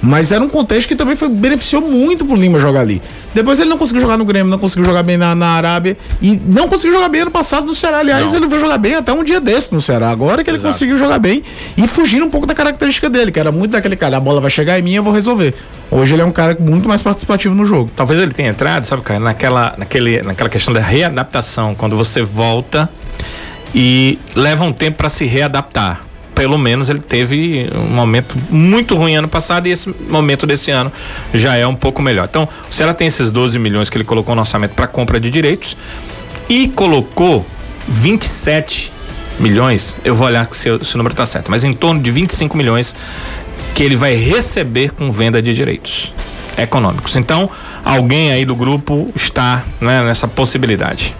Mas 0.01 0.31
era 0.31 0.43
um 0.43 0.49
contexto 0.49 0.87
que 0.87 0.95
também 0.95 1.15
foi, 1.15 1.27
beneficiou 1.27 1.81
muito 1.81 2.23
pro 2.23 2.35
Lima 2.35 2.59
jogar 2.59 2.81
ali. 2.81 3.01
Depois 3.33 3.59
ele 3.59 3.69
não 3.69 3.77
conseguiu 3.77 4.01
jogar 4.01 4.17
no 4.17 4.25
Grêmio, 4.25 4.49
não 4.49 4.59
conseguiu 4.59 4.85
jogar 4.85 5.03
bem 5.03 5.17
na, 5.17 5.33
na 5.35 5.47
Arábia 5.49 5.97
e 6.21 6.39
não 6.45 6.67
conseguiu 6.67 6.93
jogar 6.93 7.09
bem 7.09 7.21
ano 7.21 7.31
passado 7.31 7.65
no 7.65 7.75
Ceará. 7.75 7.99
Aliás, 7.99 8.31
Não. 8.31 8.37
ele 8.37 8.47
veio 8.47 8.61
jogar 8.61 8.77
bem 8.77 8.95
até 8.95 9.11
um 9.11 9.23
dia 9.23 9.39
desse 9.39 9.73
no 9.73 9.81
Ceará. 9.81 10.09
Agora 10.09 10.43
que 10.43 10.49
ele 10.49 10.57
Exato. 10.57 10.73
conseguiu 10.73 10.97
jogar 10.97 11.19
bem 11.19 11.43
e 11.75 11.87
fugindo 11.87 12.25
um 12.25 12.29
pouco 12.29 12.47
da 12.47 12.53
característica 12.53 13.09
dele, 13.09 13.31
que 13.31 13.39
era 13.39 13.51
muito 13.51 13.71
daquele 13.71 13.95
cara, 13.95 14.17
a 14.17 14.19
bola 14.19 14.39
vai 14.39 14.49
chegar 14.49 14.79
em 14.79 14.81
mim, 14.81 14.93
eu 14.93 15.03
vou 15.03 15.13
resolver. 15.13 15.53
Hoje 15.89 16.13
ele 16.13 16.21
é 16.21 16.25
um 16.25 16.31
cara 16.31 16.57
muito 16.59 16.87
mais 16.87 17.01
participativo 17.01 17.53
no 17.53 17.65
jogo. 17.65 17.91
Talvez 17.95 18.19
ele 18.19 18.31
tenha 18.31 18.49
entrado, 18.49 18.85
sabe, 18.85 19.01
cara, 19.01 19.19
naquela, 19.19 19.73
naquele, 19.77 20.21
naquela 20.21 20.49
questão 20.49 20.73
da 20.73 20.81
readaptação, 20.81 21.73
quando 21.75 21.95
você 21.95 22.21
volta 22.21 22.89
e 23.73 24.17
leva 24.35 24.63
um 24.63 24.71
tempo 24.71 24.97
para 24.97 25.09
se 25.09 25.25
readaptar. 25.25 26.06
Pelo 26.37 26.55
menos 26.55 26.87
ele 26.87 26.99
teve 26.99 27.67
um 27.75 27.95
momento 27.95 28.37
muito 28.51 28.95
ruim 28.95 29.15
ano 29.15 29.27
passado 29.27 29.67
e 29.67 29.71
esse 29.71 29.89
momento 30.07 30.45
desse 30.45 30.69
ano 30.69 30.93
já 31.33 31.55
é 31.55 31.65
um 31.65 31.73
pouco 31.73 31.99
melhor. 31.99 32.27
Então, 32.29 32.47
o 32.69 32.73
Ceará 32.73 32.93
tem 32.93 33.07
esses 33.07 33.31
12 33.31 33.57
milhões 33.57 33.89
que 33.89 33.97
ele 33.97 34.03
colocou 34.03 34.35
no 34.35 34.41
orçamento 34.41 34.75
para 34.75 34.85
compra 34.85 35.19
de 35.19 35.31
direitos 35.31 35.75
e 36.47 36.67
colocou 36.67 37.43
27 37.87 38.91
milhões. 39.39 39.97
Eu 40.05 40.13
vou 40.13 40.27
olhar 40.27 40.47
se, 40.51 40.69
se 40.83 40.93
o 40.93 40.97
número 40.97 41.13
está 41.13 41.25
certo, 41.25 41.49
mas 41.49 41.63
em 41.63 41.73
torno 41.73 41.99
de 41.99 42.11
25 42.11 42.55
milhões 42.55 42.93
que 43.73 43.81
ele 43.81 43.95
vai 43.95 44.13
receber 44.15 44.91
com 44.91 45.11
venda 45.11 45.41
de 45.41 45.55
direitos 45.55 46.13
econômicos. 46.55 47.15
Então, 47.15 47.49
alguém 47.83 48.31
aí 48.31 48.45
do 48.45 48.55
grupo 48.55 49.11
está 49.15 49.63
né, 49.81 50.03
nessa 50.03 50.27
possibilidade. 50.27 51.15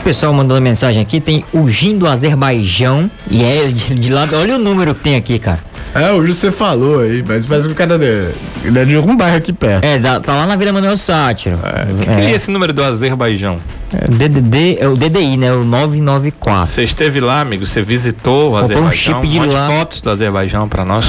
O 0.00 0.02
pessoal 0.02 0.32
mandando 0.32 0.60
mensagem 0.62 1.02
aqui, 1.02 1.20
tem 1.20 1.44
o 1.52 1.68
Gin 1.68 1.98
do 1.98 2.06
Azerbaijão 2.06 3.10
e 3.30 3.44
é 3.44 3.66
de, 3.66 3.94
de 3.94 4.10
lá. 4.12 4.26
Olha 4.32 4.56
o 4.56 4.58
número 4.58 4.94
que 4.94 5.02
tem 5.02 5.14
aqui, 5.16 5.38
cara. 5.38 5.60
É, 5.94 6.10
hoje 6.12 6.32
você 6.34 6.50
falou 6.50 7.00
aí, 7.00 7.22
mas 7.26 7.44
parece 7.44 7.66
que 7.66 7.72
o 7.72 7.76
cara 7.76 7.96
é, 8.02 8.32
ele 8.64 8.78
é 8.78 8.84
de 8.84 8.94
algum 8.96 9.16
bairro 9.16 9.36
aqui 9.36 9.52
perto. 9.52 9.84
É, 9.84 9.98
dá- 9.98 10.18
tá 10.20 10.34
lá 10.36 10.46
na 10.46 10.56
Vila 10.56 10.72
Manuel 10.72 10.96
Sátiro. 10.96 11.56
O 11.56 11.98
que, 11.98 12.04
que 12.06 12.10
é 12.12 12.30
esse 12.30 12.50
número 12.50 12.72
do 12.72 12.82
Azerbaijão? 12.82 13.58
É, 13.92 14.06
DDD, 14.08 14.78
é 14.80 14.88
o 14.88 14.96
DDI, 14.96 15.36
né? 15.36 15.52
O 15.52 15.64
994. 15.64 16.66
Você 16.66 16.84
esteve 16.84 17.20
lá, 17.20 17.40
amigo? 17.40 17.66
Você 17.66 17.82
visitou 17.82 18.52
o 18.56 18.60
Comprou 18.60 18.82
um 18.84 18.86
Azerbaijão? 18.88 19.14
chip 19.22 19.28
de 19.28 19.38
Mande 19.40 19.52
lá. 19.52 19.66
fotos 19.68 20.00
do 20.00 20.10
Azerbaijão 20.10 20.68
para 20.68 20.84
nós. 20.84 21.04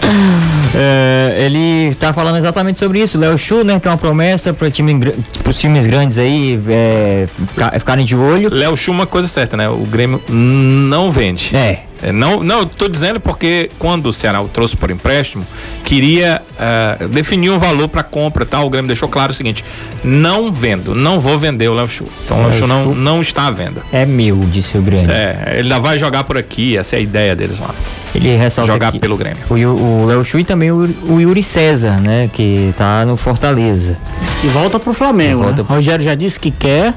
É, 0.78 1.36
ele 1.46 1.94
tá 1.94 2.12
falando 2.12 2.36
exatamente 2.36 2.78
sobre 2.78 3.00
isso. 3.00 3.16
Léo 3.18 3.38
Chu, 3.38 3.64
né? 3.64 3.80
Que 3.80 3.88
é 3.88 3.90
uma 3.90 3.96
promessa 3.96 4.52
para 4.52 4.70
time, 4.70 4.94
pros 5.42 5.58
times 5.58 5.86
grandes 5.86 6.18
aí 6.18 6.60
é, 6.68 7.26
fica- 7.48 7.78
ficarem 7.78 8.04
de 8.04 8.14
olho. 8.14 8.50
Léo 8.52 8.76
Chu, 8.76 8.92
uma 8.92 9.06
coisa 9.06 9.26
certa, 9.26 9.56
né? 9.56 9.70
O 9.70 9.86
Grêmio 9.86 10.20
não 10.28 11.10
vende. 11.10 11.56
É. 11.56 11.80
É, 12.02 12.12
não, 12.12 12.42
não, 12.42 12.60
eu 12.60 12.66
tô 12.66 12.88
dizendo 12.88 13.18
porque 13.18 13.70
quando 13.78 14.06
o 14.06 14.12
Ceará 14.12 14.40
o 14.40 14.48
trouxe 14.48 14.76
por 14.76 14.90
empréstimo, 14.90 15.46
queria 15.84 16.42
ah, 16.58 16.96
definir 17.10 17.50
um 17.50 17.58
valor 17.58 17.88
para 17.88 18.02
compra, 18.02 18.44
tá? 18.44 18.60
O 18.62 18.68
Grêmio 18.68 18.86
deixou 18.86 19.08
claro 19.08 19.32
o 19.32 19.34
seguinte: 19.34 19.64
não 20.04 20.52
vendo, 20.52 20.94
não 20.94 21.20
vou 21.20 21.38
vender 21.38 21.68
o 21.68 21.74
Léo 21.74 21.88
Chu. 21.88 22.04
Então 22.24 22.38
o 22.44 22.48
Léo 22.48 22.58
Chu 22.58 22.66
não, 22.66 22.94
não 22.94 23.20
está 23.22 23.46
à 23.46 23.50
venda. 23.50 23.82
É 23.92 24.04
meu, 24.04 24.36
disse 24.52 24.76
o 24.76 24.82
Grêmio. 24.82 25.10
É, 25.10 25.54
ele 25.58 25.62
ainda 25.62 25.80
vai 25.80 25.98
jogar 25.98 26.24
por 26.24 26.36
aqui, 26.36 26.76
essa 26.76 26.96
é 26.96 26.98
a 26.98 27.02
ideia 27.02 27.34
deles 27.34 27.58
lá. 27.58 27.74
Ele 28.14 28.34
ressalta 28.36 28.72
Jogar 28.72 28.92
pelo 28.92 29.16
Grêmio. 29.16 29.42
O, 29.50 29.54
o 29.54 30.06
Léo 30.06 30.24
Chu 30.24 30.38
e 30.38 30.44
também 30.44 30.70
o, 30.70 30.88
o 31.08 31.20
Yuri 31.20 31.42
César, 31.42 32.00
né? 32.00 32.30
Que 32.32 32.74
tá 32.76 33.04
no 33.04 33.16
Fortaleza. 33.16 33.98
E 34.42 34.48
volta 34.48 34.78
pro 34.80 34.92
Flamengo. 34.94 35.40
E 35.40 35.42
volta 35.44 35.62
né? 35.62 35.64
pro- 35.64 35.76
Rogério 35.76 36.04
já 36.04 36.14
disse 36.14 36.40
que 36.40 36.50
quer. 36.50 36.94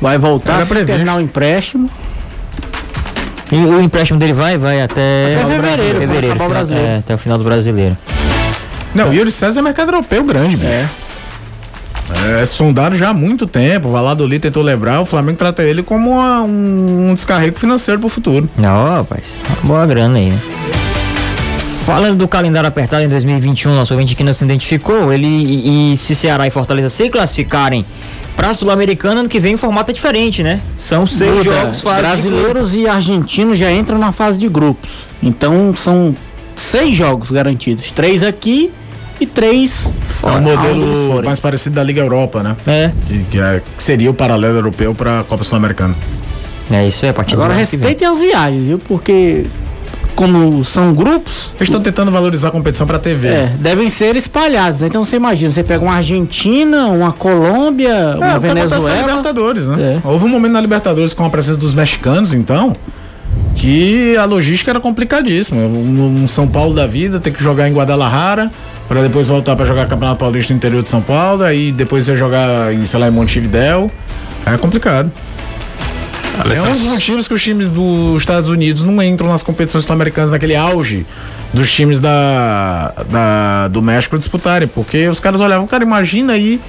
Vai 0.00 0.18
voltar 0.18 0.66
terminar 0.66 1.16
o 1.16 1.20
empréstimo. 1.20 1.88
E 3.52 3.56
o 3.56 3.80
empréstimo 3.82 4.18
dele 4.18 4.32
vai, 4.32 4.56
vai 4.56 4.80
até, 4.80 5.36
Até 5.36 5.44
fevereiro, 5.44 5.98
quando 6.08 6.14
acabar 6.16 6.32
o 6.32 6.32
final- 6.32 6.48
brasileiro. 6.48 6.88
é, 6.88 6.96
até 6.98 7.14
o 7.14 7.18
final 7.18 7.38
do 7.38 7.44
brasileiro. 7.44 7.96
Não, 8.94 9.10
o 9.10 9.14
Yuri 9.14 9.30
César 9.30 9.60
é 9.60 9.62
mercado 9.62 9.88
europeu 9.88 10.24
grande, 10.24 10.56
bicho. 10.56 10.68
É. 10.70 10.88
É, 12.40 12.46
sondado 12.46 12.96
já 12.96 13.10
há 13.10 13.14
muito 13.14 13.46
tempo. 13.46 13.88
O 13.88 13.92
Valladolid 13.92 14.38
tentou 14.40 14.62
lembrar, 14.62 15.00
o 15.00 15.04
Flamengo 15.06 15.38
trata 15.38 15.62
ele 15.62 15.82
como 15.82 16.10
uma- 16.12 16.42
um, 16.42 17.10
um 17.10 17.14
descarrego 17.14 17.58
financeiro 17.58 18.00
pro 18.00 18.08
futuro. 18.08 18.48
Não, 18.58 18.96
rapaz, 18.96 19.34
boa 19.62 19.84
grana 19.86 20.18
aí, 20.18 20.30
né? 20.30 20.38
Falando 21.86 22.16
do 22.16 22.28
calendário 22.28 22.68
apertado 22.68 23.02
em 23.02 23.08
2021, 23.08 23.74
nosso 23.74 23.92
ouvinte 23.92 24.12
aqui 24.14 24.22
não 24.22 24.32
se 24.32 24.44
identificou, 24.44 25.12
ele 25.12 25.26
e, 25.26 25.92
e 25.92 25.96
se 25.96 26.14
Ceará 26.14 26.46
e 26.46 26.50
Fortaleza 26.50 26.88
se 26.88 27.08
classificarem 27.10 27.84
pra 28.36 28.54
Sul-Americana, 28.54 29.20
ano 29.20 29.28
que 29.28 29.38
vem 29.40 29.54
o 29.54 29.58
formato 29.58 29.90
é 29.90 29.94
diferente, 29.94 30.42
né? 30.42 30.60
São 30.78 31.06
seis 31.06 31.30
Muda. 31.32 31.44
jogos 31.44 31.80
fase 31.80 31.96
de 31.96 32.02
Brasileiros 32.28 32.74
e 32.74 32.86
argentinos 32.88 33.58
já 33.58 33.70
entram 33.72 33.98
na 33.98 34.12
fase 34.12 34.38
de 34.38 34.48
grupos. 34.48 34.90
Então 35.22 35.74
são 35.76 36.14
seis 36.56 36.94
jogos 36.96 37.30
garantidos. 37.30 37.90
Três 37.90 38.22
aqui 38.22 38.72
e 39.20 39.26
três 39.26 39.86
É 39.86 40.12
fora. 40.14 40.34
um 40.34 40.50
aonde 40.50 40.66
eles 40.68 40.86
modelo 40.86 41.24
mais 41.24 41.38
parecido 41.40 41.74
da 41.76 41.82
Liga 41.84 42.00
Europa, 42.00 42.42
né? 42.42 42.56
É, 42.66 42.90
Que, 43.06 43.24
que 43.30 43.38
é- 43.38 43.62
que 43.76 43.82
seria 43.82 44.10
o 44.10 44.14
paralelo 44.14 44.56
europeu 44.56 44.94
pra 44.94 45.24
Copa 45.28 45.44
Sul-Americana. 45.44 45.94
é 46.70 46.86
isso 46.88 47.04
aí, 47.04 47.10
a 47.10 47.14
partir 47.14 47.34
Agora 47.34 47.54
respeitem 47.54 48.08
as 48.08 48.18
viagens, 48.18 48.62
viu? 48.66 48.78
Porque 48.78 49.44
como 50.14 50.64
são 50.64 50.92
grupos, 50.94 51.50
Eles 51.56 51.68
estão 51.68 51.80
tentando 51.80 52.10
valorizar 52.10 52.48
a 52.48 52.50
competição 52.50 52.86
pra 52.86 52.98
TV. 52.98 53.28
é, 53.28 53.52
devem 53.58 53.88
ser 53.90 54.14
espalhados. 54.16 54.82
Então 54.82 55.04
você 55.04 55.16
imagina, 55.16 55.50
você 55.50 55.62
pega 55.62 55.82
uma 55.84 55.94
Argentina, 55.94 56.86
uma 56.86 57.12
Colômbia, 57.12 57.88
É, 57.88 58.14
uma 58.14 58.40
que 58.40 58.46
acontece 58.46 58.54
na 58.54 58.78
Venezuela. 58.78 59.00
Libertadores, 59.08 59.66
né? 59.66 60.00
É. 60.04 60.08
Houve 60.08 60.24
um 60.24 60.28
momento 60.28 60.52
na 60.52 60.60
Libertadores 60.60 61.12
com 61.14 61.24
a 61.24 61.30
presença 61.30 61.58
dos 61.58 61.74
mexicanos, 61.74 62.32
então, 62.34 62.74
que 63.56 64.16
a 64.16 64.24
logística 64.24 64.70
era 64.70 64.80
complicadíssima. 64.80 65.60
Um, 65.62 66.22
um 66.24 66.28
São 66.28 66.46
Paulo 66.46 66.74
da 66.74 66.86
vida, 66.86 67.20
ter 67.20 67.30
que 67.30 67.42
jogar 67.42 67.68
em 67.68 67.72
Guadalajara, 67.72 68.50
para 68.88 69.02
depois 69.02 69.28
voltar 69.28 69.56
para 69.56 69.64
jogar 69.64 69.86
Campeonato 69.86 70.18
Paulista 70.18 70.52
no 70.52 70.56
interior 70.58 70.82
de 70.82 70.88
São 70.88 71.00
Paulo, 71.00 71.42
aí 71.44 71.72
depois 71.72 72.04
você 72.04 72.16
jogar 72.16 72.74
em, 72.74 72.84
sei 72.84 73.00
lá, 73.00 73.08
em 73.08 73.10
Montevidéu. 73.10 73.90
É 74.44 74.56
complicado. 74.56 75.10
É 76.54 76.62
um 76.62 76.72
dos 76.72 76.82
motivos 76.82 77.28
que 77.28 77.34
os 77.34 77.42
times 77.42 77.70
dos 77.70 78.20
Estados 78.20 78.48
Unidos 78.48 78.82
não 78.82 79.02
entram 79.02 79.28
nas 79.28 79.42
competições 79.42 79.84
sul-americanas 79.84 80.30
naquele 80.32 80.56
auge 80.56 81.04
dos 81.52 81.70
times 81.70 82.00
da, 82.00 82.92
da- 83.10 83.68
do 83.68 83.82
México 83.82 84.18
disputarem, 84.18 84.66
porque 84.66 85.08
os 85.08 85.20
caras 85.20 85.40
olhavam, 85.40 85.66
cara, 85.66 85.84
imagina 85.84 86.32
aí 86.32 86.60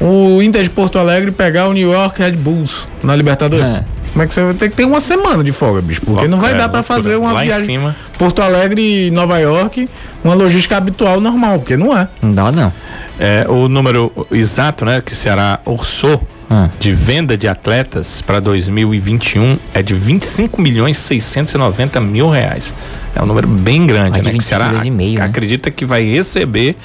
o 0.00 0.42
Inter 0.42 0.62
de 0.62 0.70
Porto 0.70 0.98
Alegre 0.98 1.30
pegar 1.30 1.68
o 1.68 1.72
New 1.72 1.90
York 1.90 2.20
Red 2.22 2.32
Bulls 2.32 2.86
na 3.02 3.16
Libertadores. 3.16 3.76
É. 3.76 3.84
Como 4.12 4.22
é 4.22 4.26
que 4.26 4.34
você 4.34 4.44
vai 4.44 4.54
ter 4.54 4.70
que 4.70 4.76
ter 4.76 4.84
uma 4.84 5.00
semana 5.00 5.42
de 5.44 5.52
folga, 5.52 5.82
bicho? 5.82 6.00
Porque 6.02 6.26
não 6.28 6.38
vai 6.38 6.52
É, 6.52 6.54
dar 6.54 6.68
pra 6.68 6.78
loucura. 6.80 6.82
fazer 6.82 7.16
uma 7.16 7.32
Lá 7.32 7.42
em 7.44 7.48
viagem 7.48 7.66
cima. 7.66 7.96
Porto 8.18 8.40
Alegre 8.40 9.08
e 9.08 9.10
Nova 9.10 9.38
York, 9.38 9.88
uma 10.24 10.34
logística 10.34 10.76
habitual 10.76 11.20
normal, 11.20 11.58
porque 11.58 11.76
não 11.76 11.96
é. 11.96 12.08
Não 12.22 12.32
dá, 12.32 12.50
não. 12.52 12.72
É, 13.20 13.44
o 13.48 13.68
número 13.68 14.10
exato, 14.30 14.84
né, 14.86 15.02
que 15.04 15.12
o 15.12 15.16
Ceará 15.16 15.58
orçou 15.66 16.22
Hum. 16.48 16.68
de 16.78 16.92
venda 16.92 17.36
de 17.36 17.48
atletas 17.48 18.22
para 18.22 18.38
2021 18.38 19.58
é 19.74 19.82
de 19.82 19.94
25 19.94 20.60
milhões 20.60 20.96
690 20.96 22.00
mil 22.00 22.28
reais. 22.30 22.72
É 23.16 23.22
um 23.22 23.26
número 23.26 23.48
bem 23.48 23.84
grande, 23.84 24.10
né? 24.10 24.20
Que 24.20 24.28
o 24.28 24.32
25 24.32 24.42
Ceará 24.44 24.66
milhões 24.66 24.84
e 24.84 24.90
meio, 24.90 25.18
né? 25.18 25.24
acredita 25.24 25.72
que 25.72 25.84
vai 25.84 26.04
receber 26.04 26.76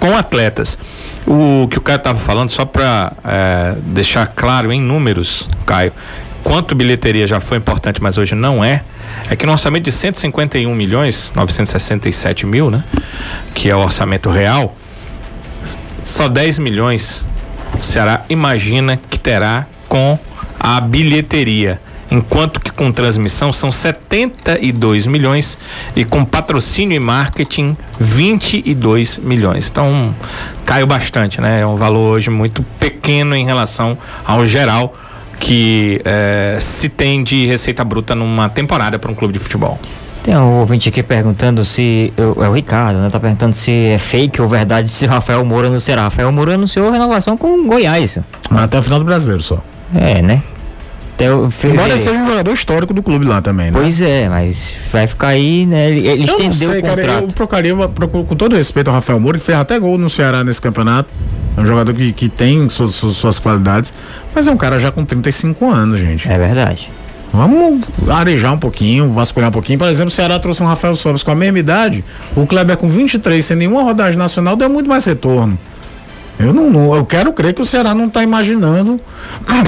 com 0.00 0.16
atletas. 0.16 0.78
O 1.26 1.68
que 1.70 1.78
o 1.78 1.80
Caio 1.80 1.98
estava 1.98 2.18
falando, 2.18 2.50
só 2.50 2.64
para 2.64 3.12
é, 3.24 3.74
deixar 3.86 4.26
claro 4.26 4.72
em 4.72 4.80
números, 4.80 5.48
Caio, 5.66 5.92
quanto 6.42 6.74
bilheteria 6.74 7.26
já 7.26 7.40
foi 7.40 7.58
importante, 7.58 8.02
mas 8.02 8.18
hoje 8.18 8.34
não 8.34 8.64
é, 8.64 8.82
é 9.30 9.36
que 9.36 9.46
no 9.46 9.52
orçamento 9.52 9.84
de 9.84 9.92
151 9.92 10.74
milhões, 10.74 11.32
967 11.34 12.46
mil, 12.46 12.70
né? 12.70 12.82
Que 13.54 13.70
é 13.70 13.76
o 13.76 13.80
orçamento 13.80 14.30
real, 14.30 14.76
só 16.02 16.28
10 16.28 16.58
milhões 16.58 17.26
o 17.78 17.82
Ceará 17.84 18.24
imagina 18.28 18.98
que 19.10 19.18
terá 19.18 19.66
com 19.88 20.18
a 20.58 20.80
bilheteria 20.80 21.80
enquanto 22.10 22.60
que 22.60 22.72
com 22.72 22.92
transmissão 22.92 23.52
são 23.52 23.72
72 23.72 25.06
milhões 25.06 25.58
e 25.96 26.04
com 26.04 26.24
patrocínio 26.24 26.96
e 26.96 27.00
marketing 27.00 27.76
22 27.98 29.18
milhões. 29.18 29.68
Então 29.68 30.14
caiu 30.64 30.86
bastante, 30.86 31.40
né? 31.40 31.60
É 31.60 31.66
um 31.66 31.76
valor 31.76 32.14
hoje 32.14 32.30
muito 32.30 32.62
pequeno 32.78 33.34
em 33.34 33.44
relação 33.44 33.98
ao 34.24 34.46
geral 34.46 34.94
que 35.40 36.00
eh, 36.04 36.58
se 36.60 36.88
tem 36.88 37.22
de 37.22 37.46
receita 37.46 37.84
bruta 37.84 38.14
numa 38.14 38.48
temporada 38.48 38.98
para 38.98 39.10
um 39.10 39.14
clube 39.14 39.34
de 39.34 39.40
futebol. 39.40 39.78
Tem 40.24 40.34
um 40.34 40.60
ouvinte 40.60 40.88
aqui 40.88 41.02
perguntando 41.02 41.62
se. 41.66 42.10
É 42.16 42.48
o 42.48 42.52
Ricardo, 42.54 42.98
né? 42.98 43.10
Tá 43.10 43.20
perguntando 43.20 43.54
se 43.54 43.70
é 43.70 43.98
fake 43.98 44.40
ou 44.40 44.48
verdade 44.48 44.88
se 44.88 45.04
Rafael 45.04 45.44
Moura 45.44 45.68
não 45.68 45.78
será. 45.78 46.04
Rafael 46.04 46.32
Moura 46.32 46.54
anunciou 46.54 46.90
renovação 46.90 47.36
com 47.36 47.66
Goiás. 47.66 48.18
Mas 48.50 48.64
até 48.64 48.78
o 48.78 48.82
final 48.82 48.98
do 48.98 49.04
brasileiro 49.04 49.42
só. 49.42 49.62
É, 49.94 50.22
né? 50.22 50.42
Então, 51.14 51.48
Embora 51.64 51.98
seja 51.98 52.18
um 52.18 52.26
jogador 52.26 52.52
histórico 52.54 52.94
do 52.94 53.02
clube 53.02 53.26
lá 53.26 53.42
também, 53.42 53.70
né? 53.70 53.78
Pois 53.78 54.00
é, 54.00 54.26
mas 54.30 54.74
vai 54.90 55.06
ficar 55.06 55.28
aí, 55.28 55.66
né? 55.66 55.90
Ele, 55.90 56.08
ele 56.08 56.22
eu 56.22 56.38
estendeu 56.38 56.70
sei, 56.70 56.78
o 56.78 56.82
contrato. 56.82 57.06
Cara, 57.06 57.20
eu 57.20 57.28
procuraria, 57.28 57.74
com 57.74 58.34
todo 58.34 58.56
respeito 58.56 58.88
ao 58.88 58.94
Rafael 58.94 59.20
Moura, 59.20 59.38
que 59.38 59.44
fez 59.44 59.58
até 59.58 59.78
gol 59.78 59.98
no 59.98 60.08
Ceará 60.08 60.42
nesse 60.42 60.60
campeonato. 60.60 61.10
É 61.54 61.60
um 61.60 61.66
jogador 61.66 61.94
que, 61.94 62.14
que 62.14 62.30
tem 62.30 62.66
suas, 62.70 62.94
suas, 62.94 63.14
suas 63.16 63.38
qualidades, 63.38 63.92
mas 64.34 64.46
é 64.46 64.50
um 64.50 64.56
cara 64.56 64.78
já 64.78 64.90
com 64.90 65.04
35 65.04 65.70
anos, 65.70 66.00
gente. 66.00 66.26
É 66.26 66.38
verdade. 66.38 66.88
Vamos 67.34 67.82
arejar 68.08 68.52
um 68.52 68.58
pouquinho, 68.58 69.10
vasculhar 69.12 69.50
um 69.50 69.52
pouquinho. 69.52 69.76
Por 69.76 69.88
exemplo, 69.88 70.08
o 70.08 70.14
Ceará 70.14 70.38
trouxe 70.38 70.62
um 70.62 70.66
Rafael 70.66 70.94
Sobres 70.94 71.24
com 71.24 71.32
a 71.32 71.34
mesma 71.34 71.58
idade. 71.58 72.04
O 72.36 72.46
Kleber 72.46 72.76
com 72.76 72.88
23, 72.88 73.44
sem 73.44 73.56
nenhuma 73.56 73.82
rodagem 73.82 74.16
nacional, 74.16 74.54
deu 74.54 74.70
muito 74.70 74.88
mais 74.88 75.04
retorno. 75.04 75.58
Eu 76.38 76.54
não, 76.54 76.70
não, 76.70 76.94
eu 76.94 77.04
quero 77.04 77.32
crer 77.32 77.52
que 77.52 77.60
o 77.60 77.66
Ceará 77.66 77.92
não 77.92 78.06
está 78.06 78.22
imaginando, 78.22 79.00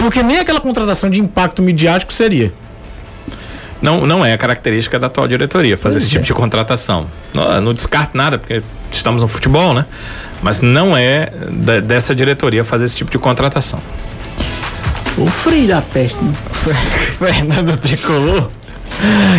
porque 0.00 0.22
nem 0.22 0.38
aquela 0.38 0.60
contratação 0.60 1.10
de 1.10 1.18
impacto 1.20 1.60
midiático 1.60 2.12
seria. 2.12 2.52
Não, 3.82 4.06
não 4.06 4.24
é 4.24 4.32
a 4.32 4.38
característica 4.38 4.96
da 4.96 5.08
atual 5.08 5.26
diretoria 5.26 5.76
fazer 5.76 5.94
pois 5.94 6.04
esse 6.04 6.10
tipo 6.10 6.22
é. 6.22 6.26
tipo 6.26 6.34
de 6.34 6.40
contratação. 6.40 7.08
Não, 7.34 7.60
não 7.60 7.74
descarto 7.74 8.16
nada, 8.16 8.38
porque 8.38 8.62
estamos 8.92 9.22
no 9.22 9.28
futebol, 9.28 9.74
né? 9.74 9.86
Mas 10.40 10.60
não 10.60 10.96
é 10.96 11.32
da, 11.50 11.80
dessa 11.80 12.14
diretoria 12.14 12.64
fazer 12.64 12.84
esse 12.84 12.94
tipo 12.94 13.10
de 13.10 13.18
contratação. 13.18 13.80
O 15.18 15.26
frio 15.26 15.68
da 15.68 15.80
peste. 15.80 16.22
Né? 16.22 16.34
Fernando 17.18 17.76
Tricolor. 17.78 18.50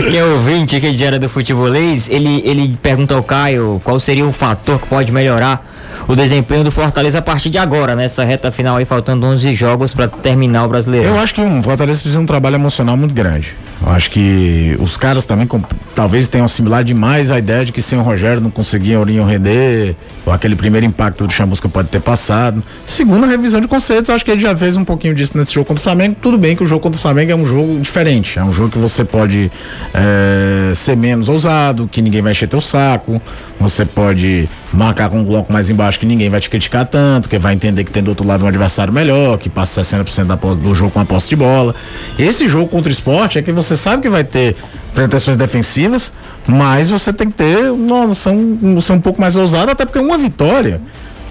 Que 0.10 0.18
é 0.18 0.24
ouvinte 0.24 0.76
aqui 0.76 0.92
de 0.92 1.04
era 1.04 1.18
do 1.18 1.28
futebolês, 1.28 2.10
ele, 2.10 2.42
ele 2.46 2.78
pergunta 2.82 3.16
ao 3.16 3.24
Caio 3.24 3.82
qual 3.84 4.00
seria 4.00 4.26
o 4.26 4.32
fator 4.32 4.80
que 4.80 4.88
pode 4.88 5.12
melhorar 5.12 5.66
o 6.08 6.16
desempenho 6.16 6.64
do 6.64 6.72
Fortaleza 6.72 7.20
a 7.20 7.22
partir 7.22 7.50
de 7.50 7.58
agora, 7.58 7.96
nessa 7.96 8.24
reta 8.24 8.52
final 8.52 8.78
aí, 8.78 8.86
faltando 8.86 9.26
11 9.26 9.56
jogos 9.56 9.94
para 9.94 10.08
terminar 10.08 10.66
o 10.66 10.68
brasileiro. 10.68 11.08
Eu 11.08 11.18
acho 11.18 11.34
que 11.34 11.42
o 11.42 11.44
um, 11.44 11.62
Fortaleza 11.62 12.00
precisa 12.00 12.18
de 12.18 12.24
um 12.24 12.28
trabalho 12.28 12.56
emocional 12.56 12.98
muito 12.98 13.14
grande. 13.14 13.54
Eu 13.82 13.92
acho 13.92 14.10
que 14.10 14.76
os 14.80 14.98
caras 14.98 15.26
também 15.26 15.46
com, 15.46 15.62
talvez 15.96 16.28
tenham 16.28 16.46
assimilado 16.46 16.86
demais 16.86 17.30
a 17.30 17.38
ideia 17.38 17.64
de 17.64 17.72
que 17.72 17.82
sem 17.82 17.98
o 17.98 18.02
Rogério 18.02 18.42
não 18.42 18.50
conseguiam 18.50 19.04
iriam 19.04 19.26
render, 19.26 19.96
ou 20.26 20.34
aquele 20.34 20.56
primeiro 20.56 20.86
impacto 20.86 21.28
do 21.28 21.32
Chamusca 21.32 21.70
pode 21.70 21.90
ter 21.90 22.02
passado. 22.02 22.64
Segundo 22.88 23.26
a 23.26 23.28
revisão 23.28 23.62
de 23.62 23.68
conceitos, 23.68 24.10
acho 24.10 24.26
que 24.26 24.32
ele 24.32 24.42
já 24.42 24.56
fez 24.56 24.76
um 24.76 24.84
pouquinho 24.84 25.14
disso 25.14 25.38
nesse 25.38 25.54
jogo 25.54 25.68
contra 25.68 25.82
o 25.82 25.84
Flamengo. 25.84 26.16
Tudo 26.22 26.38
bem 26.38 26.56
que 26.56 26.64
o 26.64 26.68
jogo 26.68 26.82
contra 26.82 26.98
o 26.98 27.02
Flamengo 27.02 27.32
é 27.32 27.36
um 27.36 27.46
jogo 27.46 27.80
diferente, 27.80 28.40
é 28.40 28.44
um 28.44 28.52
jogo 28.52 28.72
que 28.72 28.80
você 28.80 29.06
pode 29.06 29.52
é, 29.94 30.74
ser 30.74 30.98
menos 30.98 31.30
ousado, 31.30 31.88
que 31.88 32.02
ninguém 32.02 32.22
vai 32.22 32.32
encher 32.32 32.48
teu 32.48 32.62
saco, 32.62 33.22
você 33.60 33.86
pode 33.86 34.50
marcar 34.74 35.10
com 35.10 35.20
um 35.20 35.24
bloco 35.24 35.52
mais 35.52 35.70
embaixo 35.70 36.00
que 36.00 36.06
ninguém 36.06 36.30
vai 36.30 36.40
te 36.40 36.50
criticar 36.50 36.86
tanto, 36.86 37.30
que 37.30 37.38
vai 37.38 37.54
entender 37.54 37.84
que 37.84 37.92
tem 37.92 38.04
do 38.04 38.10
outro 38.10 38.26
lado 38.26 38.44
um 38.46 38.48
adversário 38.48 38.92
melhor, 38.92 39.38
que 39.38 39.50
passa 39.50 39.82
60% 39.82 40.26
da 40.26 40.38
posse, 40.38 40.60
do 40.60 40.74
jogo 40.74 40.92
com 40.92 41.00
a 41.00 41.06
posse 41.06 41.30
de 41.30 41.36
bola. 41.36 41.74
Esse 42.18 42.48
jogo 42.48 42.68
contra 42.68 42.90
o 42.90 42.94
esporte 42.94 43.40
é 43.40 43.42
que 43.42 43.52
você 43.52 43.78
sabe 43.78 44.02
que 44.02 44.10
vai 44.10 44.24
ter 44.24 44.56
pretensões 44.94 45.38
defensivas, 45.38 46.12
mas 46.46 46.90
você 46.90 47.14
tem 47.14 47.28
que 47.28 47.36
ter 47.36 47.72
uma 47.72 48.08
noção, 48.08 48.36
noção 48.36 48.98
um 48.98 49.02
pouco 49.02 49.22
mais 49.22 49.36
ousada, 49.36 49.72
até 49.72 49.86
porque 49.86 50.00
uma 50.00 50.18
vitória, 50.18 50.82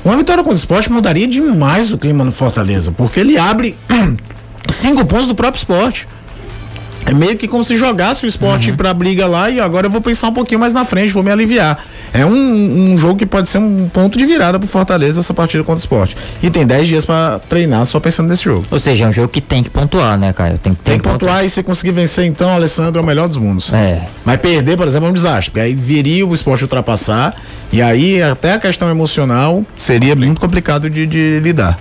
uma 0.04 0.16
vitória 0.16 0.42
contra 0.42 0.56
o 0.56 0.58
esporte 0.58 0.90
mudaria 0.90 1.26
demais 1.26 1.92
o 1.92 1.98
clima 1.98 2.24
no 2.24 2.32
Fortaleza, 2.32 2.92
porque 2.92 3.20
ele 3.20 3.36
abre 3.36 3.76
cinco 4.70 5.04
pontos 5.04 5.26
do 5.26 5.34
próprio 5.34 5.58
esporte. 5.58 6.06
É 7.06 7.14
meio 7.14 7.36
que 7.38 7.46
como 7.46 7.62
se 7.62 7.76
jogasse 7.76 8.26
o 8.26 8.28
esporte 8.28 8.70
uhum. 8.70 8.76
pra 8.76 8.92
briga 8.92 9.26
lá 9.26 9.48
e 9.48 9.60
agora 9.60 9.86
eu 9.86 9.90
vou 9.90 10.00
pensar 10.00 10.28
um 10.28 10.32
pouquinho 10.32 10.58
mais 10.58 10.72
na 10.72 10.84
frente, 10.84 11.12
vou 11.12 11.22
me 11.22 11.30
aliviar. 11.30 11.78
É 12.12 12.26
um, 12.26 12.32
um 12.94 12.98
jogo 12.98 13.16
que 13.16 13.26
pode 13.26 13.48
ser 13.48 13.58
um 13.58 13.88
ponto 13.88 14.18
de 14.18 14.26
virada 14.26 14.58
pro 14.58 14.66
Fortaleza 14.66 15.20
essa 15.20 15.32
partida 15.32 15.62
contra 15.62 15.76
o 15.76 15.78
esporte. 15.78 16.16
E 16.42 16.50
tem 16.50 16.66
10 16.66 16.88
dias 16.88 17.04
para 17.04 17.38
treinar 17.48 17.84
só 17.86 18.00
pensando 18.00 18.28
nesse 18.28 18.42
jogo. 18.42 18.64
Ou 18.70 18.80
seja, 18.80 19.04
é 19.04 19.08
um 19.08 19.12
jogo 19.12 19.28
que 19.28 19.40
tem 19.40 19.62
que 19.62 19.70
pontuar, 19.70 20.18
né, 20.18 20.32
cara? 20.32 20.58
Tem, 20.58 20.72
tem, 20.72 20.74
tem 20.82 20.96
que 20.98 21.04
pontuar, 21.04 21.18
pontuar 21.18 21.44
e 21.44 21.48
se 21.48 21.62
conseguir 21.62 21.92
vencer, 21.92 22.26
então, 22.26 22.50
Alessandro 22.50 23.00
é 23.00 23.02
o 23.02 23.06
melhor 23.06 23.28
dos 23.28 23.36
mundos. 23.36 23.72
É. 23.72 24.02
Mas 24.24 24.40
perder, 24.40 24.76
por 24.76 24.88
exemplo, 24.88 25.06
é 25.06 25.10
um 25.10 25.14
desastre. 25.14 25.52
Porque 25.52 25.60
aí 25.60 25.74
viria 25.74 26.26
o 26.26 26.34
esporte 26.34 26.64
ultrapassar 26.64 27.36
e 27.72 27.80
aí 27.80 28.20
até 28.22 28.54
a 28.54 28.58
questão 28.58 28.90
emocional 28.90 29.64
seria 29.76 30.16
muito 30.16 30.40
complicado 30.40 30.90
de, 30.90 31.06
de 31.06 31.40
lidar. 31.40 31.78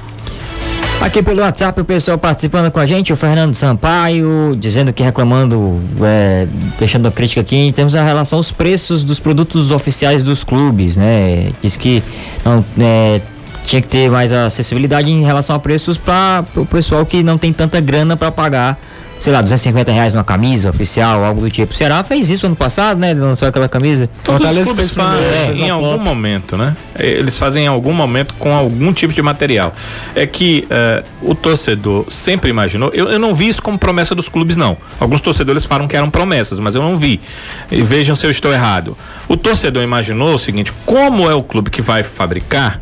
Aqui 1.05 1.21
pelo 1.21 1.39
WhatsApp 1.41 1.79
o 1.79 1.85
pessoal 1.85 2.17
participando 2.17 2.71
com 2.71 2.79
a 2.79 2.85
gente, 2.87 3.13
o 3.13 3.15
Fernando 3.15 3.53
Sampaio, 3.53 4.55
dizendo 4.57 4.91
que 4.91 5.03
reclamando, 5.03 5.79
é, 6.01 6.47
deixando 6.79 7.07
a 7.07 7.11
crítica 7.11 7.41
aqui, 7.41 7.71
temos 7.75 7.95
a 7.95 8.03
relação 8.03 8.39
aos 8.39 8.51
preços 8.51 9.03
dos 9.03 9.19
produtos 9.19 9.69
oficiais 9.69 10.23
dos 10.23 10.43
clubes, 10.43 10.97
né? 10.97 11.51
Diz 11.61 11.77
que 11.77 12.01
não, 12.43 12.65
é, 12.79 13.21
tinha 13.67 13.83
que 13.83 13.87
ter 13.87 14.09
mais 14.09 14.31
acessibilidade 14.31 15.11
em 15.11 15.23
relação 15.23 15.55
a 15.55 15.59
preços 15.59 15.95
para 15.95 16.43
o 16.55 16.65
pessoal 16.65 17.05
que 17.05 17.21
não 17.21 17.37
tem 17.37 17.53
tanta 17.53 17.79
grana 17.79 18.17
para 18.17 18.31
pagar 18.31 18.79
sei 19.19 19.31
lá, 19.31 19.41
250 19.41 19.91
reais 19.91 20.13
numa 20.13 20.23
camisa 20.23 20.69
oficial, 20.69 21.23
algo 21.23 21.41
do 21.41 21.49
tipo. 21.49 21.71
O 21.73 21.75
Ceará 21.75 22.03
fez 22.03 22.29
isso 22.29 22.45
ano 22.45 22.55
passado, 22.55 22.99
né? 22.99 23.11
Ele 23.11 23.21
lançou 23.21 23.47
aquela 23.47 23.67
camisa. 23.67 24.09
Fortaleza 24.23 24.61
os 24.61 24.65
clubes 24.67 24.91
fazem 24.91 25.65
é, 25.65 25.67
em 25.67 25.69
algum 25.69 25.97
momento, 25.97 26.57
né? 26.57 26.75
Eles 26.97 27.37
fazem 27.37 27.65
em 27.65 27.67
algum 27.67 27.93
momento 27.93 28.33
com 28.35 28.53
algum 28.53 28.93
tipo 28.93 29.13
de 29.13 29.21
material. 29.21 29.73
É 30.13 30.25
que 30.25 30.67
uh, 30.69 31.05
o 31.21 31.35
torcedor 31.35 32.05
sempre 32.09 32.49
imaginou, 32.49 32.91
eu, 32.93 33.09
eu, 33.09 33.19
não 33.19 33.33
vi 33.33 33.47
isso 33.47 33.61
como 33.61 33.77
promessa 33.77 34.13
dos 34.13 34.29
clubes, 34.29 34.57
não. 34.57 34.77
Alguns 34.99 35.21
torcedores 35.21 35.65
falam 35.65 35.87
que 35.87 35.95
eram 35.95 36.09
promessas, 36.09 36.59
mas 36.59 36.75
eu 36.75 36.81
não 36.81 36.97
vi. 36.97 37.19
E 37.71 37.81
vejam 37.81 38.15
se 38.15 38.25
eu 38.25 38.31
estou 38.31 38.51
errado. 38.51 38.97
O 39.27 39.37
torcedor 39.37 39.83
imaginou 39.83 40.35
o 40.35 40.39
seguinte: 40.39 40.71
como 40.85 41.29
é 41.29 41.33
o 41.33 41.43
clube 41.43 41.69
que 41.69 41.81
vai 41.81 42.03
fabricar, 42.03 42.79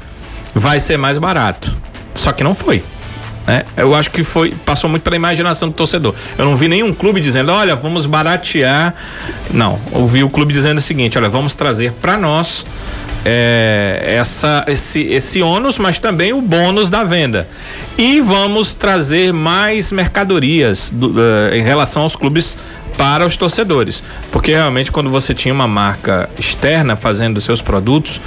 vai 0.53 0.79
ser 0.79 0.97
mais 0.97 1.17
barato. 1.17 1.73
Só 2.15 2.31
que 2.31 2.43
não 2.43 2.53
foi. 2.53 2.83
Né? 3.45 3.65
Eu 3.75 3.93
acho 3.93 4.09
que 4.09 4.23
foi 4.23 4.53
passou 4.65 4.89
muito 4.89 5.03
pela 5.03 5.15
imaginação 5.15 5.69
do 5.69 5.73
torcedor. 5.73 6.15
Eu 6.37 6.45
não 6.45 6.55
vi 6.55 6.67
nenhum 6.67 6.93
clube 6.93 7.19
dizendo, 7.19 7.51
olha, 7.51 7.75
vamos 7.75 8.05
baratear. 8.05 8.93
Não, 9.51 9.79
ouvi 9.91 10.23
o 10.23 10.29
clube 10.29 10.53
dizendo 10.53 10.77
o 10.77 10.81
seguinte, 10.81 11.17
olha, 11.17 11.29
vamos 11.29 11.55
trazer 11.55 11.91
para 11.93 12.17
nós 12.17 12.65
é, 13.25 14.15
essa, 14.19 14.65
esse, 14.67 15.01
esse 15.01 15.41
ônus, 15.41 15.77
mas 15.77 15.99
também 15.99 16.33
o 16.33 16.41
bônus 16.41 16.89
da 16.89 17.03
venda. 17.03 17.47
E 17.97 18.19
vamos 18.19 18.73
trazer 18.73 19.33
mais 19.33 19.91
mercadorias 19.91 20.89
do, 20.91 21.11
uh, 21.11 21.53
em 21.53 21.61
relação 21.61 22.03
aos 22.03 22.15
clubes 22.15 22.57
para 22.97 23.25
os 23.25 23.35
torcedores. 23.35 24.03
Porque 24.31 24.51
realmente 24.51 24.91
quando 24.91 25.09
você 25.09 25.33
tinha 25.33 25.53
uma 25.53 25.67
marca 25.67 26.29
externa 26.37 26.95
fazendo 26.95 27.41
seus 27.41 27.61
produtos, 27.61 28.19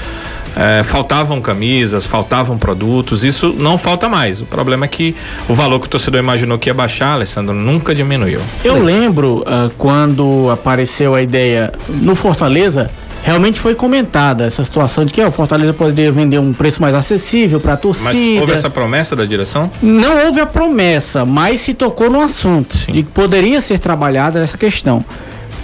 é, 0.56 0.82
faltavam 0.82 1.40
camisas, 1.40 2.06
faltavam 2.06 2.56
produtos, 2.56 3.22
isso 3.22 3.54
não 3.58 3.76
falta 3.76 4.08
mais. 4.08 4.40
O 4.40 4.46
problema 4.46 4.86
é 4.86 4.88
que 4.88 5.14
o 5.48 5.54
valor 5.54 5.78
que 5.78 5.86
o 5.86 5.90
torcedor 5.90 6.18
imaginou 6.18 6.58
que 6.58 6.70
ia 6.70 6.74
baixar, 6.74 7.12
Alessandro, 7.12 7.54
nunca 7.54 7.94
diminuiu. 7.94 8.40
Eu 8.64 8.82
lembro 8.82 9.42
uh, 9.42 9.70
quando 9.76 10.48
apareceu 10.50 11.14
a 11.14 11.20
ideia 11.20 11.70
no 11.88 12.16
Fortaleza, 12.16 12.90
realmente 13.22 13.60
foi 13.60 13.74
comentada 13.74 14.44
essa 14.44 14.64
situação 14.64 15.04
de 15.04 15.12
que 15.12 15.22
o 15.22 15.30
Fortaleza 15.30 15.74
poderia 15.74 16.10
vender 16.10 16.38
um 16.38 16.54
preço 16.54 16.80
mais 16.80 16.94
acessível 16.94 17.60
para 17.60 17.74
a 17.74 17.76
torcida. 17.76 18.14
Mas 18.14 18.40
houve 18.40 18.52
essa 18.52 18.70
promessa 18.70 19.14
da 19.14 19.26
direção? 19.26 19.70
Não 19.82 20.24
houve 20.24 20.40
a 20.40 20.46
promessa, 20.46 21.24
mas 21.26 21.60
se 21.60 21.74
tocou 21.74 22.08
no 22.08 22.22
assunto 22.22 22.78
Sim. 22.78 22.92
de 22.92 23.02
que 23.02 23.10
poderia 23.10 23.60
ser 23.60 23.78
trabalhada 23.78 24.40
essa 24.40 24.56
questão. 24.56 25.04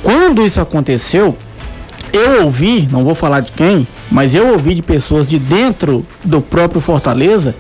Quando 0.03 0.45
isso 0.45 0.61
aconteceu, 0.61 1.35
eu 2.13 2.45
ouvi, 2.45 2.89
não 2.91 3.05
vou 3.05 3.15
falar 3.15 3.41
de 3.41 3.53
quem, 3.53 3.87
mas 4.13 4.35
eu 4.35 4.49
ouvi 4.49 4.75
de 4.75 4.83
pessoas 4.83 5.27
de 5.27 5.39
dentro 5.39 6.05
do 6.23 6.43
próprio 6.43 6.83
Fortaleza 6.83 7.55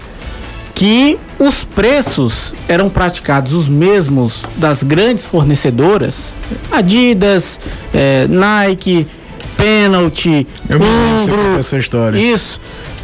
que 0.74 1.18
os 1.38 1.64
preços 1.64 2.54
eram 2.68 2.88
praticados 2.88 3.52
os 3.52 3.68
mesmos 3.68 4.42
das 4.56 4.82
grandes 4.82 5.24
fornecedoras, 5.24 6.32
Adidas, 6.70 7.58
eh, 7.94 8.26
Nike, 8.28 9.06
Penalty, 9.56 10.46
eu 10.68 10.78
Umbro, 10.78 11.58
essa 11.58 11.78
história. 11.78 12.18
Isso. 12.18 12.60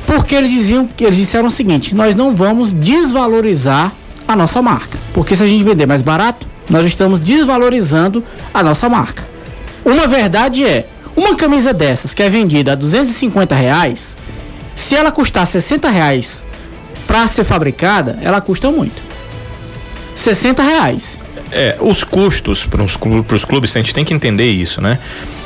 Porque 0.07 0.35
eles 0.35 0.51
diziam 0.51 0.87
que 0.87 1.05
eles 1.05 1.17
disseram 1.17 1.49
o 1.49 1.51
seguinte: 1.51 1.95
nós 1.95 2.15
não 2.15 2.35
vamos 2.35 2.73
desvalorizar 2.73 3.93
a 4.27 4.37
nossa 4.37 4.61
marca. 4.61 4.99
Porque 5.15 5.37
se 5.37 5.43
a 5.43 5.47
gente 5.47 5.63
vender 5.65 5.87
mais 5.87 6.03
barato, 6.03 6.47
nós 6.69 6.87
estamos 6.87 7.21
desvalorizando 7.21 8.23
a 8.53 8.63
nossa 8.63 8.89
marca. 8.89 9.27
Uma 9.85 10.07
verdade 10.07 10.65
é, 10.67 10.87
uma 11.19 11.35
camisa 11.35 11.75
dessas 11.75 12.15
que 12.15 12.23
é 12.23 12.31
vendida 12.31 12.73
a 12.73 12.75
250 12.77 13.55
reais, 13.55 14.17
se 14.77 14.95
ela 14.95 15.11
custar 15.11 15.47
60 15.47 15.91
reais 15.91 16.45
para 17.07 17.27
ser 17.27 17.43
fabricada, 17.43 18.19
ela 18.23 18.41
custa 18.41 18.71
muito. 18.71 19.03
60 20.15 20.63
reais. 20.63 21.19
É, 21.51 21.77
os 21.81 22.05
custos 22.05 22.65
para 22.67 22.83
os 22.83 22.97
clubes, 22.97 23.45
clubes, 23.45 23.75
a 23.75 23.81
gente 23.81 23.93
tem 23.93 24.05
que 24.05 24.15
entender 24.15 24.51
isso, 24.51 24.81
né? 24.81 24.99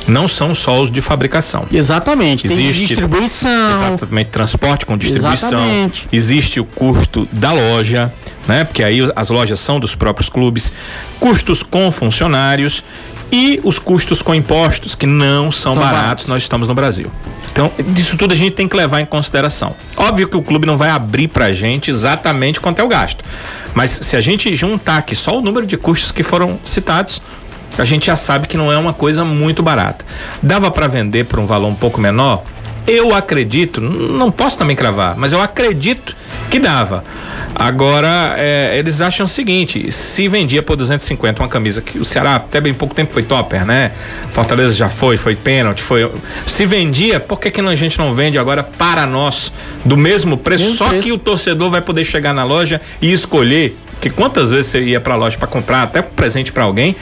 Não 0.05 0.27
são 0.27 0.53
só 0.53 0.81
os 0.81 0.91
de 0.91 0.99
fabricação. 1.01 1.65
Exatamente. 1.71 2.45
Existe 2.45 2.87
distribuição. 2.87 3.71
Exatamente, 3.71 4.29
transporte 4.29 4.85
com 4.85 4.97
distribuição. 4.97 5.49
Exatamente. 5.49 6.07
Existe 6.11 6.59
o 6.59 6.65
custo 6.65 7.27
da 7.31 7.53
loja, 7.53 8.13
né? 8.47 8.65
Porque 8.65 8.83
aí 8.83 8.99
as 9.15 9.29
lojas 9.29 9.59
são 9.59 9.79
dos 9.79 9.95
próprios 9.95 10.29
clubes, 10.29 10.73
custos 11.19 11.63
com 11.63 11.89
funcionários 11.89 12.83
e 13.33 13.59
os 13.63 13.79
custos 13.79 14.21
com 14.21 14.35
impostos 14.35 14.93
que 14.93 15.07
não 15.07 15.51
são, 15.51 15.73
São 15.73 15.81
baratos, 15.81 16.01
baratos. 16.01 16.27
nós 16.27 16.43
estamos 16.43 16.67
no 16.67 16.75
Brasil. 16.75 17.11
Então, 17.51 17.71
disso 17.89 18.15
tudo 18.15 18.31
a 18.31 18.37
gente 18.37 18.53
tem 18.55 18.67
que 18.67 18.75
levar 18.77 18.99
em 19.01 19.07
consideração. 19.07 19.75
Óbvio 19.97 20.27
que 20.27 20.37
o 20.37 20.41
clube 20.43 20.67
não 20.67 20.77
vai 20.77 20.89
abrir 20.89 21.27
pra 21.27 21.51
gente 21.51 21.89
exatamente 21.89 22.59
quanto 22.59 22.77
é 22.77 22.83
o 22.83 22.87
gasto. 22.87 23.25
Mas 23.73 23.89
se 23.89 24.15
a 24.15 24.21
gente 24.21 24.55
juntar 24.55 24.97
aqui 24.97 25.15
só 25.15 25.35
o 25.35 25.41
número 25.41 25.65
de 25.65 25.75
custos 25.77 26.11
que 26.11 26.21
foram 26.21 26.59
citados, 26.63 27.23
a 27.75 27.83
gente 27.83 28.05
já 28.05 28.15
sabe 28.15 28.47
que 28.47 28.55
não 28.55 28.71
é 28.71 28.77
uma 28.77 28.93
coisa 28.93 29.25
muito 29.25 29.63
barata. 29.63 30.05
Dava 30.41 30.69
para 30.69 30.87
vender 30.87 31.25
por 31.25 31.39
um 31.39 31.47
valor 31.47 31.69
um 31.69 31.75
pouco 31.75 31.99
menor? 31.99 32.43
Eu 32.85 33.15
acredito, 33.15 33.81
não 33.81 34.29
posso 34.29 34.59
também 34.59 34.75
cravar, 34.75 35.15
mas 35.17 35.33
eu 35.33 35.41
acredito 35.41 36.15
que 36.53 36.59
dava. 36.59 37.03
Agora, 37.55 38.35
é, 38.37 38.77
eles 38.77 39.01
acham 39.01 39.25
o 39.25 39.27
seguinte: 39.27 39.91
se 39.91 40.27
vendia 40.27 40.61
por 40.61 40.75
250 40.75 41.41
uma 41.41 41.49
camisa 41.49 41.81
que 41.81 41.97
o 41.97 42.05
Ceará 42.05 42.35
até 42.35 42.61
bem 42.61 42.75
pouco 42.75 42.93
tempo 42.93 43.11
foi 43.11 43.23
topper, 43.23 43.65
né? 43.65 43.91
Fortaleza 44.31 44.75
já 44.75 44.87
foi, 44.87 45.17
foi 45.17 45.35
pênalti, 45.35 45.81
foi. 45.81 46.09
Se 46.45 46.65
vendia, 46.67 47.19
por 47.19 47.39
que, 47.39 47.49
que 47.49 47.59
a 47.59 47.75
gente 47.75 47.97
não 47.97 48.13
vende 48.13 48.37
agora 48.37 48.61
para 48.61 49.07
nós 49.07 49.51
do 49.83 49.97
mesmo 49.97 50.37
preço? 50.37 50.63
Mesmo 50.65 50.77
só 50.77 50.89
preço. 50.89 51.03
que 51.03 51.11
o 51.11 51.17
torcedor 51.17 51.71
vai 51.71 51.81
poder 51.81 52.05
chegar 52.05 52.33
na 52.33 52.43
loja 52.43 52.79
e 53.01 53.11
escolher. 53.11 53.75
Que 54.03 54.09
quantas 54.09 54.51
vezes 54.51 54.65
você 54.69 54.81
ia 54.81 54.99
pra 54.99 55.15
loja 55.15 55.37
para 55.37 55.47
comprar 55.47 55.83
até 55.83 56.01
um 56.01 56.03
presente 56.03 56.51
para 56.51 56.65
alguém, 56.65 56.93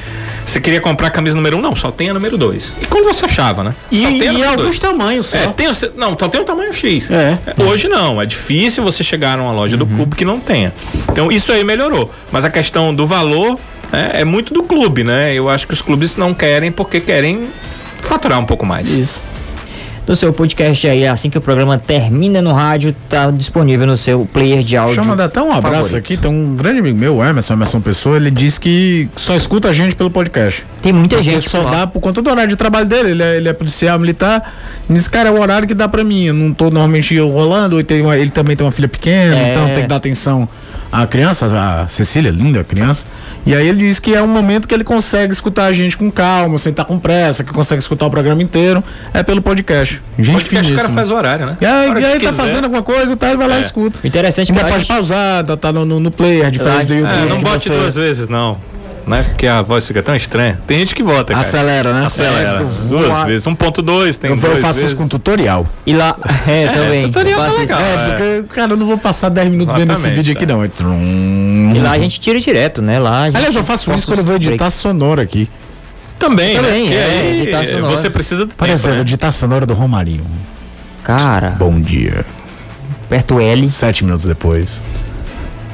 você 0.46 0.62
queria 0.62 0.80
comprar 0.80 1.08
a 1.08 1.10
camisa 1.10 1.36
número 1.36 1.58
um, 1.58 1.62
não, 1.62 1.76
só 1.76 1.90
tem 1.90 2.12
a 2.12 2.14
número 2.14 2.38
dois. 2.38 2.76
E 2.80 2.86
como 2.86 3.04
você 3.12 3.26
achava, 3.26 3.64
né? 3.64 3.74
E, 3.92 4.04
só 4.04 4.08
tem 4.08 4.30
a 4.30 4.34
e 4.34 4.44
alguns 4.44 4.64
dois. 4.66 4.80
tamanhos 4.80 5.26
só. 5.26 5.38
É, 5.40 5.48
tem, 5.48 5.66
não, 5.98 6.16
só 6.20 6.30
tem 6.30 6.40
o 6.40 6.44
tamanho 6.44 6.72
X. 6.72 7.10
É. 7.10 7.40
Hoje 7.58 7.88
não, 7.88 8.22
é 8.22 8.26
difícil 8.28 8.84
você 8.84 9.04
chegar 9.04 9.36
numa 9.36 9.52
loja 9.52 9.74
Uhum. 9.76 9.80
do 9.80 9.88
clube 9.88 10.16
que 10.16 10.24
não 10.24 10.40
tenha. 10.40 10.72
Então 11.12 11.32
isso 11.32 11.52
aí 11.52 11.64
melhorou. 11.64 12.14
Mas 12.32 12.46
a 12.46 12.52
questão 12.52 12.94
do 12.94 13.08
valor 13.08 13.58
é, 13.92 14.22
é 14.22 14.24
muito 14.24 14.54
do 14.54 14.62
clube, 14.62 15.04
né? 15.04 15.34
Eu 15.34 15.50
acho 15.50 15.66
que 15.66 15.74
os 15.74 15.82
clubes 15.82 16.16
não 16.18 16.36
querem 16.36 16.72
porque 16.72 17.00
querem 17.02 17.50
faturar 18.02 18.38
um 18.40 18.46
pouco 18.46 18.64
mais. 18.64 18.90
Isso. 18.90 19.20
No 20.08 20.16
seu 20.16 20.34
podcast 20.34 20.88
aí, 20.88 21.08
assim 21.08 21.30
que 21.30 21.38
o 21.38 21.42
programa 21.42 21.78
termina 21.80 22.42
no 22.42 22.52
rádio, 22.52 22.94
tá 23.08 23.30
disponível 23.32 23.86
no 23.88 23.96
seu 23.96 24.26
player 24.34 24.62
de 24.64 24.76
áudio. 24.76 24.96
Deixa 24.96 25.08
eu 25.08 25.12
mandar 25.12 25.26
até 25.26 25.42
um 25.42 25.54
abraço 25.54 25.76
favorito. 25.90 25.96
aqui. 25.98 26.18
Tem 26.18 26.30
um 26.30 26.52
grande 26.54 26.80
amigo 26.80 26.98
meu, 26.98 27.24
Emerson, 27.24 27.54
Emerson 27.54 27.80
Pessoa, 27.80 28.18
ele 28.18 28.32
disse 28.32 28.60
que 28.60 29.08
só 29.16 29.36
escuta 29.36 29.70
a 29.70 29.74
gente 29.74 29.96
pelo 29.96 30.10
podcast. 30.10 30.66
Tem 30.82 30.92
muita 30.92 31.18
Porque 31.18 31.30
gente 31.32 31.50
só 31.50 31.64
dá 31.64 31.86
por 31.88 32.00
conta 32.02 32.22
do 32.22 32.30
horário 32.30 32.50
de 32.50 32.56
trabalho 32.56 32.88
dele. 32.88 33.12
Ele 33.12 33.24
é, 33.24 33.38
ele 33.38 33.48
é 33.48 33.54
policial 33.54 33.98
militar. 34.00 34.54
Nesse 34.90 35.10
cara 35.10 35.30
é 35.30 35.32
o 35.32 35.40
horário 35.40 35.68
que 35.68 35.74
dá 35.76 35.88
pra 35.88 36.04
mim. 36.04 36.24
Eu 36.26 36.34
não 36.34 36.52
tô 36.52 36.66
normalmente 36.66 37.18
rolando. 37.20 37.76
Ele, 37.78 37.84
tem 37.84 38.02
uma- 38.02 38.18
ele 38.18 38.32
também 38.32 38.56
tem 38.56 38.66
uma 38.66 38.72
filha 38.72 38.88
pequena, 38.90 39.36
É. 39.38 39.52
então 39.52 39.66
tem 39.68 39.84
que 39.84 39.88
dar 39.88 39.98
atenção 39.98 40.50
à 40.92 41.08
criança, 41.08 41.48
a 41.48 41.88
Cecília, 41.88 42.30
linda 42.32 42.64
criança. 42.64 43.06
E 43.46 43.56
aí 43.56 43.68
ele 43.68 43.80
diz 43.80 44.00
que 44.00 44.14
é 44.14 44.22
um 44.22 44.28
momento 44.28 44.68
que 44.68 44.74
ele 44.74 44.84
consegue 44.84 45.34
escutar 45.34 45.66
a 45.66 45.74
gente 45.74 45.98
com 45.98 46.12
calma, 46.12 46.58
sem 46.58 46.70
estar 46.72 46.86
com 46.86 47.00
pressa, 47.00 47.44
que 47.44 47.52
consegue 47.52 47.82
escutar 47.82 48.06
o 48.06 48.10
programa 48.12 48.44
inteiro. 48.44 48.84
É 49.14 49.24
pelo 49.24 49.42
podcast. 49.42 50.02
Gente 50.20 50.34
Podcast 50.34 50.54
o 50.72 50.76
cara 50.76 50.88
finíssima. 50.90 50.94
faz 50.96 51.10
o 51.10 51.14
horário, 51.16 51.46
né? 51.46 51.58
E 51.62 51.66
aí, 51.66 51.92
A 51.92 52.00
e 52.00 52.06
aí 52.06 52.20
que 52.20 52.26
tá 52.26 52.32
quiser. 52.32 52.44
fazendo 52.44 52.64
alguma 52.66 52.84
coisa, 52.84 53.16
tá? 53.16 53.30
Ele 53.30 53.38
vai 53.38 53.48
lá 53.48 53.56
e 53.56 53.58
É. 53.60 53.62
escuta. 53.62 54.00
O 54.04 54.08
interessante 54.08 54.52
é 54.52 54.54
que 54.54 54.60
Ainda 54.60 54.68
a 54.70 54.72
pode 54.74 54.86
gente- 54.86 54.94
pausar, 54.96 55.44
tá, 55.46 55.58
tá 55.58 55.72
no, 55.72 55.86
no, 55.86 56.00
no 56.00 56.12
player, 56.12 56.52
diferente 56.52 56.86
do 56.88 56.94
YouTube. 56.94 57.14
É, 57.14 57.26
não 57.30 57.38
que 57.38 57.44
bote 57.44 57.70
você 57.70 57.76
duas 57.78 57.96
vezes, 57.96 58.28
não. 58.30 58.58
Né? 59.06 59.24
Porque 59.24 59.48
a 59.48 59.62
voz 59.62 59.86
fica 59.88 60.02
tão 60.04 60.16
estranha. 60.16 60.60
Tem 60.68 60.80
gente 60.80 60.94
que 60.94 61.02
bota, 61.04 61.34
cara. 61.34 61.46
Acelera, 61.46 61.94
né? 61.94 62.06
Acelera. 62.06 62.62
É, 62.62 62.88
duas 62.88 63.24
vezes. 63.26 63.48
1.2 63.48 64.18
tem 64.18 64.32
Eu, 64.32 64.38
duas 64.38 64.54
eu 64.54 64.62
faço 64.62 64.76
vezes. 64.76 64.92
isso 64.92 64.96
com 64.96 65.08
tutorial. 65.08 65.68
E 65.86 65.94
lá. 65.94 66.16
É, 66.48 66.68
também. 66.70 67.04
tutorial 67.04 67.32
Eu 67.32 67.38
tá 67.38 67.46
faço 67.46 67.60
legal. 67.60 67.80
É, 67.80 67.94
é. 67.94 68.08
porque, 68.42 68.56
cara, 68.56 68.74
eu 68.74 68.78
não 68.78 68.86
vou 68.88 68.98
passar 68.98 69.30
10 69.30 69.50
minutos 69.50 69.76
vendo 69.76 69.94
esse 69.94 70.10
vídeo 70.10 70.34
aqui, 70.34 70.44
é. 70.44 70.48
não. 70.48 70.64
É. 70.64 70.70
E 71.76 71.80
lá 71.80 71.92
a 71.92 72.00
gente 72.00 72.20
tira 72.20 72.40
direto, 72.40 72.82
né? 72.82 73.00
Lá 73.00 73.24
a 73.24 73.26
gente 73.26 73.38
Aliás, 73.38 73.56
eu 73.56 73.64
faço 73.64 73.92
isso 73.94 74.08
quando 74.08 74.20
eu 74.20 74.26
vou 74.26 74.36
editar 74.36 74.70
sonora 74.70 75.22
aqui. 75.22 75.50
Também, 76.18 76.56
Também, 76.56 76.90
né? 76.90 76.96
É, 76.96 77.22
aí, 77.22 77.42
editar 77.42 77.66
sonora. 77.66 77.96
Você 77.96 78.10
precisa 78.10 78.46
de 78.46 78.54
Por 78.54 78.66
tempo, 78.66 78.74
exemplo, 78.74 78.96
né? 78.98 79.02
editar 79.02 79.32
sonora 79.32 79.66
do 79.66 79.74
Romarinho. 79.74 80.26
Cara, 81.04 81.50
Bom 81.52 81.80
dia. 81.80 82.26
aperta 83.06 83.34
o 83.34 83.42
L. 83.42 83.68
Sete 83.70 84.04
minutos 84.04 84.26
depois. 84.26 84.82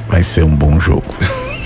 Vai 0.08 0.22
ser 0.22 0.44
um 0.44 0.54
bom 0.54 0.80
jogo. 0.80 1.14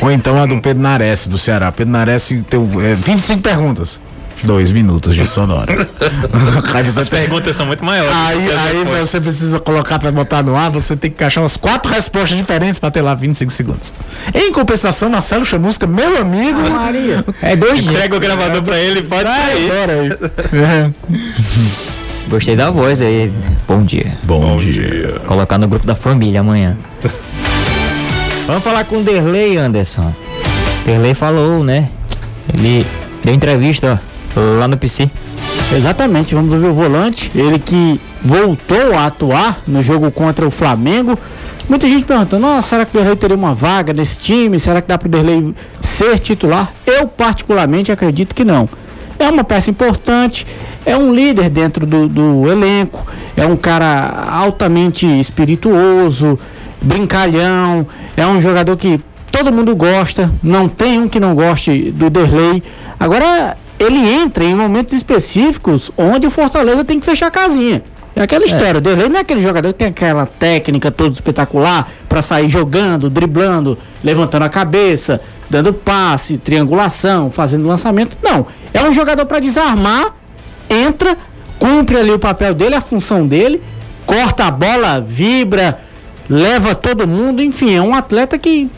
Ou 0.02 0.10
então 0.10 0.40
a 0.42 0.46
do 0.46 0.60
Pedro 0.60 0.82
Nares, 0.82 1.26
do 1.26 1.38
Ceará. 1.38 1.70
Pedro 1.72 1.92
Nares 1.92 2.32
tem 2.50 2.60
é, 2.84 2.94
25 2.94 3.40
perguntas. 3.40 3.98
Dois 4.44 4.72
minutos 4.72 5.14
de 5.14 5.24
sonora. 5.24 5.72
aí 6.74 6.82
você 6.82 7.00
As 7.00 7.08
tem- 7.08 7.20
perguntas 7.20 7.54
são 7.54 7.64
muito 7.64 7.84
maiores. 7.84 8.12
Aí, 8.12 8.50
aí 8.50 8.84
você 8.98 9.20
precisa 9.20 9.60
colocar 9.60 10.00
pra 10.00 10.10
botar 10.10 10.42
no 10.42 10.56
ar, 10.56 10.68
você 10.68 10.96
tem 10.96 11.12
que 11.12 11.22
achar 11.22 11.42
umas 11.42 11.56
quatro 11.56 11.92
respostas 11.92 12.36
diferentes 12.36 12.76
pra 12.80 12.90
ter 12.90 13.02
lá 13.02 13.14
25 13.14 13.52
segundos. 13.52 13.94
Em 14.34 14.50
compensação, 14.50 15.08
Marcelo 15.10 15.44
Chamusca, 15.44 15.86
meu 15.86 16.20
amigo. 16.20 16.58
Maria. 16.70 17.24
É 17.40 17.54
dois 17.54 17.80
dias. 17.80 17.94
Entrega 17.94 18.16
o 18.16 18.18
gravador 18.18 18.62
pra 18.62 18.76
ele 18.80 18.98
e 18.98 19.02
pode 19.04 19.28
sair. 19.28 19.68
Bora 19.68 19.92
aí. 19.92 20.92
Gostei 22.28 22.56
da 22.56 22.70
voz 22.70 23.00
aí. 23.00 23.32
Bom 23.68 23.84
dia. 23.84 24.16
Bom, 24.24 24.58
dia. 24.58 25.20
Colocar 25.26 25.56
no 25.58 25.68
grupo 25.68 25.86
da 25.86 25.94
família 25.94 26.40
amanhã. 26.40 26.76
Vamos 28.52 28.64
falar 28.64 28.84
com 28.84 28.98
o 28.98 29.02
Derley, 29.02 29.56
Anderson. 29.56 30.12
Derley 30.84 31.14
falou, 31.14 31.64
né? 31.64 31.88
Ele 32.52 32.86
deu 33.24 33.32
entrevista 33.32 33.98
lá 34.36 34.68
no 34.68 34.76
PC. 34.76 35.08
Exatamente, 35.74 36.34
vamos 36.34 36.52
ouvir 36.52 36.66
o 36.66 36.74
volante, 36.74 37.32
ele 37.34 37.58
que 37.58 37.98
voltou 38.22 38.92
a 38.94 39.06
atuar 39.06 39.62
no 39.66 39.82
jogo 39.82 40.10
contra 40.10 40.46
o 40.46 40.50
Flamengo. 40.50 41.18
Muita 41.66 41.88
gente 41.88 42.04
perguntando, 42.04 42.42
nossa, 42.42 42.68
será 42.68 42.84
que 42.84 42.94
o 42.94 42.98
Derlei 43.00 43.16
teria 43.16 43.34
uma 43.34 43.54
vaga 43.54 43.94
nesse 43.94 44.18
time? 44.18 44.60
Será 44.60 44.82
que 44.82 44.88
dá 44.88 44.98
para 44.98 45.06
o 45.06 45.10
Derlei 45.10 45.54
ser 45.80 46.18
titular? 46.18 46.70
Eu 46.84 47.08
particularmente 47.08 47.90
acredito 47.90 48.34
que 48.34 48.44
não. 48.44 48.68
É 49.18 49.30
uma 49.30 49.44
peça 49.44 49.70
importante, 49.70 50.46
é 50.84 50.94
um 50.94 51.14
líder 51.14 51.48
dentro 51.48 51.86
do, 51.86 52.06
do 52.06 52.50
elenco, 52.50 53.06
é 53.34 53.46
um 53.46 53.56
cara 53.56 54.26
altamente 54.30 55.06
espirituoso, 55.06 56.38
brincalhão, 56.82 57.86
é 58.16 58.26
um 58.26 58.40
jogador 58.40 58.76
que 58.76 59.00
todo 59.30 59.52
mundo 59.52 59.74
gosta, 59.74 60.30
não 60.42 60.68
tem 60.68 60.98
um 60.98 61.08
que 61.08 61.18
não 61.18 61.34
goste 61.34 61.90
do 61.90 62.10
Derlei. 62.10 62.62
Agora, 62.98 63.56
ele 63.78 63.98
entra 63.98 64.44
em 64.44 64.54
momentos 64.54 64.92
específicos 64.92 65.90
onde 65.96 66.26
o 66.26 66.30
Fortaleza 66.30 66.84
tem 66.84 67.00
que 67.00 67.06
fechar 67.06 67.28
a 67.28 67.30
casinha. 67.30 67.82
É 68.14 68.20
aquela 68.20 68.44
história, 68.44 68.76
o 68.76 68.80
Derlei 68.80 69.08
não 69.08 69.16
é 69.16 69.20
aquele 69.20 69.40
jogador 69.40 69.72
que 69.72 69.78
tem 69.78 69.88
aquela 69.88 70.26
técnica 70.26 70.90
toda 70.90 71.14
espetacular 71.14 71.90
para 72.08 72.20
sair 72.20 72.46
jogando, 72.46 73.08
driblando, 73.08 73.78
levantando 74.04 74.44
a 74.44 74.50
cabeça, 74.50 75.18
dando 75.48 75.72
passe, 75.72 76.36
triangulação, 76.36 77.30
fazendo 77.30 77.66
lançamento. 77.66 78.16
Não, 78.22 78.46
é 78.74 78.82
um 78.82 78.92
jogador 78.92 79.24
para 79.24 79.40
desarmar, 79.40 80.14
entra, 80.68 81.16
cumpre 81.58 81.96
ali 81.96 82.10
o 82.10 82.18
papel 82.18 82.52
dele, 82.52 82.74
a 82.74 82.82
função 82.82 83.26
dele, 83.26 83.62
corta 84.04 84.44
a 84.44 84.50
bola, 84.50 85.00
vibra, 85.00 85.80
leva 86.28 86.74
todo 86.74 87.06
mundo, 87.06 87.42
enfim, 87.42 87.74
é 87.74 87.80
um 87.80 87.94
atleta 87.94 88.38
que 88.38 88.70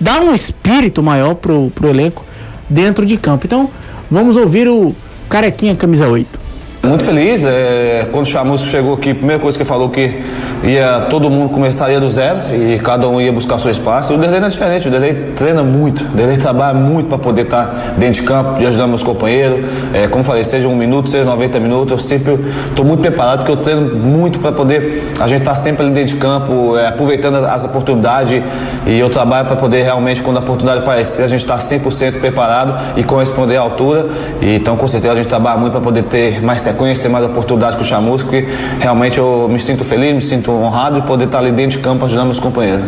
dá 0.00 0.20
um 0.20 0.34
espírito 0.34 1.02
maior 1.02 1.34
pro, 1.34 1.70
pro 1.74 1.88
elenco 1.88 2.24
dentro 2.68 3.04
de 3.06 3.16
campo. 3.16 3.46
Então, 3.46 3.70
vamos 4.10 4.36
ouvir 4.36 4.68
o 4.68 4.94
Carequinha 5.28 5.76
camisa 5.76 6.08
8. 6.08 6.40
Muito 6.84 7.04
feliz. 7.04 7.44
é, 7.44 8.08
quando 8.10 8.26
o 8.26 8.28
Chamusco 8.28 8.66
chegou 8.66 8.94
aqui, 8.94 9.10
a 9.10 9.14
primeira 9.14 9.40
coisa 9.40 9.56
que 9.56 9.62
ele 9.62 9.68
falou 9.68 9.88
que 9.88 10.20
ia 10.64 11.06
todo 11.08 11.30
mundo 11.30 11.50
começaria 11.50 12.00
do 12.00 12.08
zero 12.08 12.38
e 12.52 12.78
cada 12.80 13.08
um 13.08 13.20
ia 13.20 13.32
buscar 13.32 13.60
seu 13.60 13.70
espaço. 13.70 14.12
E 14.12 14.16
o 14.16 14.18
Derlei 14.18 14.40
não 14.40 14.48
é 14.48 14.50
diferente, 14.50 14.88
o 14.88 14.90
Derlei 14.90 15.14
treina 15.36 15.62
muito, 15.62 16.02
o 16.02 16.08
Derlei 16.08 16.36
trabalha 16.36 16.74
muito 16.74 17.08
para 17.08 17.18
poder 17.18 17.42
estar 17.42 17.94
dentro 17.96 18.20
de 18.20 18.22
campo, 18.22 18.58
de 18.58 18.66
ajudar 18.66 18.88
meus 18.88 19.02
companheiros. 19.04 19.64
É, 19.94 20.08
como 20.08 20.24
falei, 20.24 20.42
seja 20.42 20.66
um 20.66 20.74
minuto, 20.74 21.08
seja 21.08 21.24
90 21.24 21.60
minutos, 21.60 21.92
eu 21.92 21.98
sempre 21.98 22.38
estou 22.68 22.84
muito 22.84 23.00
preparado 23.00 23.38
porque 23.38 23.52
eu 23.52 23.56
treino 23.56 23.96
muito 23.96 24.40
para 24.40 24.50
poder 24.50 25.12
a 25.20 25.28
gente 25.28 25.42
estar 25.42 25.54
sempre 25.54 25.84
ali 25.84 25.94
dentro 25.94 26.14
de 26.14 26.20
campo, 26.20 26.76
é, 26.76 26.88
aproveitando 26.88 27.36
as, 27.36 27.44
as 27.44 27.64
oportunidades 27.64 28.42
e 28.86 28.98
eu 28.98 29.08
trabalho 29.08 29.46
para 29.46 29.54
poder 29.56 29.82
realmente, 29.82 30.20
quando 30.20 30.38
a 30.38 30.40
oportunidade 30.40 30.80
aparecer, 30.80 31.22
a 31.22 31.28
gente 31.28 31.42
estar 31.42 31.58
100% 31.58 32.18
preparado 32.18 32.76
e 32.96 33.04
corresponder 33.04 33.56
à 33.56 33.60
altura. 33.60 34.06
E, 34.40 34.56
então, 34.56 34.76
com 34.76 34.88
certeza, 34.88 35.12
a 35.12 35.16
gente 35.16 35.28
trabalha 35.28 35.58
muito 35.58 35.72
para 35.72 35.80
poder 35.80 36.02
ter 36.02 36.42
mais 36.42 36.60
sequência, 36.72 37.02
ter 37.02 37.08
mais 37.08 37.24
oportunidade 37.24 37.76
com 37.76 37.82
o 37.82 37.86
Chamusca, 37.86 38.28
porque 38.28 38.46
realmente 38.80 39.18
eu 39.18 39.48
me 39.48 39.60
sinto 39.60 39.84
feliz, 39.84 40.12
me 40.12 40.20
sinto 40.20 40.50
honrado 40.50 41.00
de 41.00 41.06
poder 41.06 41.26
estar 41.26 41.38
ali 41.38 41.52
dentro 41.52 41.78
de 41.78 41.84
campo 41.84 42.04
ajudando 42.04 42.26
meus 42.26 42.40
companheiros. 42.40 42.86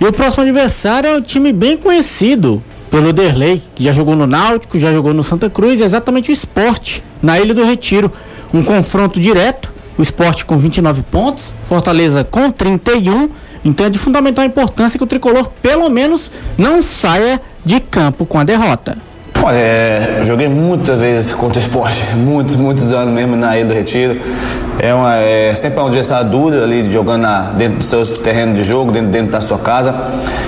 E 0.00 0.04
o 0.04 0.12
próximo 0.12 0.42
adversário 0.42 1.08
é 1.08 1.16
um 1.16 1.22
time 1.22 1.52
bem 1.52 1.76
conhecido 1.76 2.62
pelo 2.90 3.12
Derlei, 3.12 3.62
que 3.74 3.82
já 3.82 3.92
jogou 3.92 4.14
no 4.14 4.26
Náutico, 4.26 4.78
já 4.78 4.92
jogou 4.92 5.14
no 5.14 5.22
Santa 5.22 5.48
Cruz, 5.48 5.80
é 5.80 5.84
exatamente 5.84 6.30
o 6.30 6.32
esporte, 6.32 7.02
na 7.22 7.38
Ilha 7.38 7.54
do 7.54 7.64
Retiro. 7.64 8.12
Um 8.52 8.62
confronto 8.62 9.18
direto, 9.18 9.70
o 9.98 10.02
esporte 10.02 10.44
com 10.44 10.56
29 10.58 11.02
pontos, 11.02 11.52
Fortaleza 11.68 12.24
com 12.24 12.50
31. 12.50 13.30
Então 13.64 13.86
é 13.86 13.90
de 13.90 13.98
fundamental 13.98 14.44
importância 14.44 14.98
que 14.98 15.04
o 15.04 15.06
tricolor, 15.06 15.50
pelo 15.60 15.88
menos, 15.88 16.30
não 16.56 16.82
saia 16.82 17.40
de 17.64 17.80
campo 17.80 18.24
com 18.24 18.38
a 18.38 18.44
derrota. 18.44 18.96
Olha, 19.42 19.56
é, 19.56 20.22
joguei 20.24 20.48
muitas 20.48 20.98
vezes 20.98 21.32
contra 21.32 21.58
o 21.58 21.62
esporte, 21.62 22.02
muitos, 22.16 22.56
muitos 22.56 22.92
anos 22.92 23.14
mesmo 23.14 23.36
na 23.36 23.56
Ilha 23.56 23.66
do 23.66 23.74
Retiro. 23.74 24.20
É, 24.78 24.92
uma, 24.92 25.16
é 25.16 25.54
sempre 25.54 25.80
um 25.80 25.86
adversário 25.86 26.28
duro 26.28 26.62
ali, 26.62 26.90
jogando 26.90 27.22
na, 27.22 27.52
dentro 27.52 27.78
do 27.78 27.84
seu 27.84 28.04
terreno 28.06 28.54
de 28.54 28.62
jogo, 28.62 28.92
dentro, 28.92 29.10
dentro 29.10 29.32
da 29.32 29.40
sua 29.40 29.58
casa. 29.58 29.94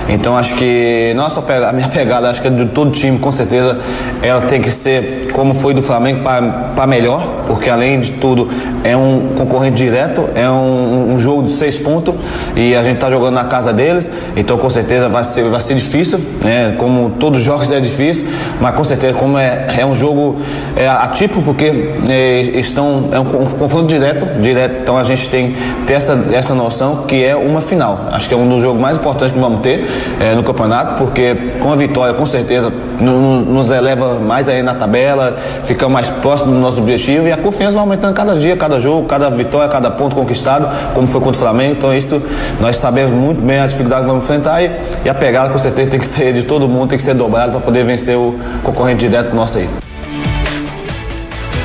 Então 0.07 0.37
acho 0.37 0.55
que 0.55 1.13
nossa, 1.15 1.43
a 1.67 1.73
minha 1.73 1.87
pegada, 1.89 2.29
acho 2.29 2.41
que 2.41 2.47
é 2.47 2.51
de 2.51 2.65
todo 2.67 2.91
time, 2.91 3.17
com 3.17 3.31
certeza, 3.31 3.79
ela 4.21 4.41
tem 4.41 4.61
que 4.61 4.69
ser 4.69 5.29
como 5.33 5.53
foi 5.53 5.73
do 5.73 5.81
Flamengo 5.81 6.21
para 6.23 6.87
melhor, 6.87 7.43
porque 7.45 7.69
além 7.69 7.99
de 7.99 8.11
tudo 8.13 8.49
é 8.83 8.95
um 8.95 9.29
concorrente 9.37 9.77
direto, 9.77 10.29
é 10.35 10.49
um, 10.49 11.13
um 11.13 11.19
jogo 11.19 11.43
de 11.43 11.51
seis 11.51 11.77
pontos 11.77 12.13
e 12.55 12.75
a 12.75 12.83
gente 12.83 12.95
está 12.95 13.09
jogando 13.09 13.35
na 13.35 13.45
casa 13.45 13.71
deles, 13.71 14.09
então 14.35 14.57
com 14.57 14.69
certeza 14.69 15.07
vai 15.07 15.23
ser, 15.23 15.43
vai 15.43 15.61
ser 15.61 15.75
difícil, 15.75 16.19
né? 16.43 16.75
como 16.77 17.11
todos 17.11 17.39
os 17.39 17.45
jogos 17.45 17.71
é 17.71 17.79
difícil, 17.79 18.27
mas 18.59 18.75
com 18.75 18.83
certeza 18.83 19.13
como 19.13 19.37
é, 19.37 19.67
é 19.79 19.85
um 19.85 19.95
jogo 19.95 20.41
é, 20.75 20.87
atípico, 20.87 21.41
porque 21.41 21.91
é, 22.09 22.41
estão, 22.55 23.09
é 23.11 23.19
um 23.19 23.25
confronto 23.25 23.87
direto, 23.87 24.18
direto, 24.25 24.81
então 24.81 24.97
a 24.97 25.03
gente 25.03 25.27
tem 25.29 25.55
ter 25.85 25.93
essa, 25.93 26.27
essa 26.33 26.53
noção 26.53 27.03
que 27.07 27.23
é 27.23 27.35
uma 27.35 27.61
final. 27.61 28.07
Acho 28.11 28.27
que 28.27 28.33
é 28.33 28.37
um 28.37 28.47
dos 28.47 28.61
jogos 28.61 28.81
mais 28.81 28.97
importantes 28.97 29.33
que 29.33 29.39
vamos 29.39 29.59
ter 29.59 29.85
é, 30.19 30.35
no 30.35 30.43
campeonato, 30.43 30.97
porque 30.97 31.35
com 31.59 31.71
a 31.71 31.75
vitória, 31.75 32.13
com 32.13 32.25
certeza, 32.25 32.71
no, 32.99 33.41
nos 33.41 33.71
eleva 33.71 34.19
mais 34.19 34.49
aí 34.49 34.61
na 34.61 34.75
tabela, 34.75 35.37
ficamos 35.63 35.93
mais 35.93 36.09
próximo 36.09 36.51
do 36.51 36.59
nosso 36.59 36.81
objetivo 36.81 37.27
e 37.27 37.31
a 37.31 37.37
confiança 37.37 37.73
vai 37.73 37.81
aumentando 37.81 38.13
cada 38.13 38.35
dia, 38.35 38.55
cada 38.55 38.79
jogo, 38.79 39.07
cada 39.07 39.29
vitória, 39.29 39.69
cada 39.69 39.89
ponto 39.89 40.15
conquistado, 40.15 40.69
como 40.93 41.07
foi 41.07 41.21
contra 41.21 41.37
o 41.37 41.39
Flamengo. 41.39 41.73
Então, 41.73 41.93
isso 41.93 42.21
nós 42.59 42.77
sabemos 42.77 43.11
muito 43.11 43.41
bem 43.41 43.59
a 43.59 43.67
dificuldade 43.67 44.03
que 44.03 44.07
vamos 44.07 44.23
enfrentar 44.23 44.61
e, 44.61 44.71
e 45.05 45.09
a 45.09 45.13
pegada, 45.13 45.49
com 45.49 45.57
certeza, 45.57 45.89
tem 45.89 45.99
que 45.99 46.07
ser 46.07 46.33
de 46.33 46.43
todo 46.43 46.67
mundo, 46.67 46.89
tem 46.89 46.97
que 46.97 47.03
ser 47.03 47.13
dobrada 47.13 47.51
para 47.51 47.61
poder 47.61 47.83
vencer 47.83 48.17
o 48.17 48.37
concorrente 48.63 48.99
direto 48.99 49.35
nosso 49.35 49.57
aí. 49.57 49.88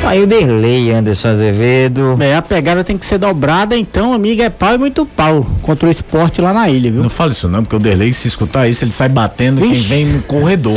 Aí 0.07 0.23
o 0.23 0.27
Derlei, 0.27 0.93
Anderson 0.93 1.29
Azevedo. 1.29 2.17
É, 2.21 2.37
a 2.37 2.43
pegada 2.43 2.85
tem 2.85 2.97
que 2.99 3.07
ser 3.07 3.19
dobrada, 3.19 3.77
então, 3.77 4.13
amiga, 4.13 4.45
é 4.45 4.51
pau 4.51 4.75
e 4.75 4.79
muito 4.79 5.07
pau 5.07 5.47
contra 5.63 5.89
o 5.89 5.91
esporte 5.91 6.41
lá 6.41 6.53
na 6.53 6.69
ilha, 6.69 6.91
viu? 6.91 7.03
Não 7.03 7.09
fala 7.09 7.33
isso 7.33 7.49
não, 7.49 7.63
porque 7.63 7.75
o 7.77 7.79
Derlei, 7.79 8.13
se 8.13 8.29
escutar 8.29 8.69
isso, 8.69 8.85
ele 8.85 8.93
sai 8.93 9.09
batendo 9.09 9.61
quem 9.63 9.73
Ixi. 9.73 9.89
vem 9.89 10.05
no 10.07 10.23
corredor. 10.23 10.77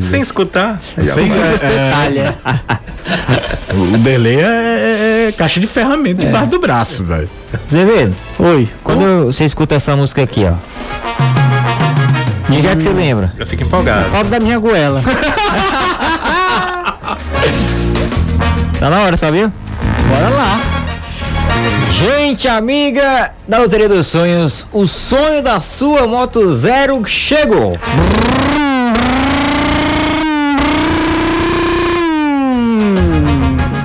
Sem 0.00 0.20
escutar. 0.20 0.80
Sem, 0.96 1.26
Esse 1.26 1.66
detalhe, 1.66 2.18
é. 2.20 2.34
o 3.74 3.94
o 3.94 3.98
Derlei 3.98 4.36
é, 4.36 4.44
é- 4.44 5.28
é 5.28 5.32
caixa 5.32 5.58
de 5.58 5.66
ferramenta 5.66 6.24
debaixo 6.24 6.48
do 6.50 6.58
braço, 6.60 7.02
velho. 7.04 7.28
Azevedo, 7.70 8.14
Oi. 8.38 8.68
quando 8.84 9.26
você 9.26 9.44
escuta 9.44 9.74
essa 9.74 9.96
música 9.96 10.22
aqui, 10.22 10.44
ó. 10.44 10.52
De 12.48 12.62
que 12.62 12.66
é 12.66 12.74
que 12.76 12.82
você 12.82 12.90
lembra? 12.90 13.32
Eu 13.38 13.46
fico 13.46 13.62
empolgado. 13.64 14.08
Falta 14.10 14.30
da 14.30 14.40
minha 14.40 14.58
goela. 14.58 15.02
Tá 18.78 18.88
na 18.88 19.02
hora, 19.02 19.16
sabia? 19.16 19.52
Bora 20.08 20.28
lá. 20.28 20.60
Gente, 21.92 22.46
amiga 22.46 23.32
da 23.48 23.58
Loteria 23.58 23.88
dos 23.88 24.06
Sonhos, 24.06 24.66
o 24.72 24.86
sonho 24.86 25.42
da 25.42 25.60
sua 25.60 26.06
Moto 26.06 26.52
Zero 26.52 27.04
chegou. 27.04 27.76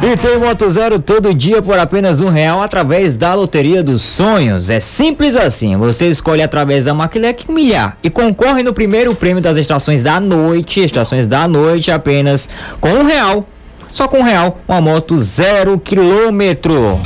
E 0.04 0.18
tem 0.18 0.38
Moto 0.38 0.70
Zero 0.70 1.00
todo 1.00 1.34
dia 1.34 1.60
por 1.60 1.80
apenas 1.80 2.22
um 2.22 2.30
real 2.30 2.62
através 2.62 3.18
da 3.18 3.34
Loteria 3.34 3.82
dos 3.82 4.04
Sonhos. 4.04 4.70
É 4.70 4.80
simples 4.80 5.36
assim. 5.36 5.76
Você 5.76 6.08
escolhe 6.08 6.44
através 6.44 6.86
da 6.86 6.94
Maquilec 6.94 7.52
milhar 7.52 7.98
e 8.04 8.12
concorre 8.12 8.62
no 8.62 8.74
primeiro 8.74 9.16
prêmio 9.16 9.41
das 9.41 9.58
estações 9.58 10.04
da 10.04 10.20
noite. 10.20 10.82
Estações 10.82 11.26
da 11.26 11.48
noite 11.48 11.89
apenas 11.89 12.48
com 12.80 12.89
um 12.89 13.06
real. 13.06 13.48
Só 13.94 14.08
com 14.08 14.18
um 14.18 14.24
real, 14.24 14.60
uma 14.68 14.82
moto 14.82 15.16
zero 15.16 15.80
quilômetro. 15.80 17.00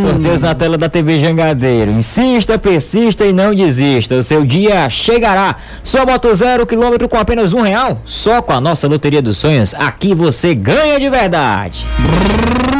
Sorteios 0.00 0.40
na 0.40 0.54
tela 0.54 0.78
da 0.78 0.88
TV 0.88 1.18
Jangadeiro. 1.20 1.90
Insista, 1.90 2.58
persista 2.58 3.26
e 3.26 3.32
não 3.34 3.54
desista. 3.54 4.14
O 4.14 4.22
seu 4.22 4.46
dia 4.46 4.88
chegará. 4.88 5.56
Sua 5.82 6.06
moto 6.06 6.34
zero 6.34 6.66
quilômetro 6.66 7.08
com 7.08 7.18
apenas 7.18 7.52
um 7.52 7.60
real? 7.60 8.00
Só 8.06 8.40
com 8.40 8.54
a 8.54 8.60
nossa 8.60 8.88
Loteria 8.88 9.20
dos 9.20 9.36
Sonhos. 9.36 9.74
Aqui 9.74 10.14
você 10.14 10.54
ganha 10.54 10.98
de 10.98 11.10
verdade. 11.10 11.84
Nunca 11.98 12.77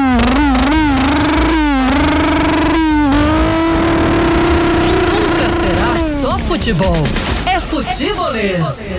futebol. 6.75 6.97
É 7.47 7.59
futebolês. 7.61 8.99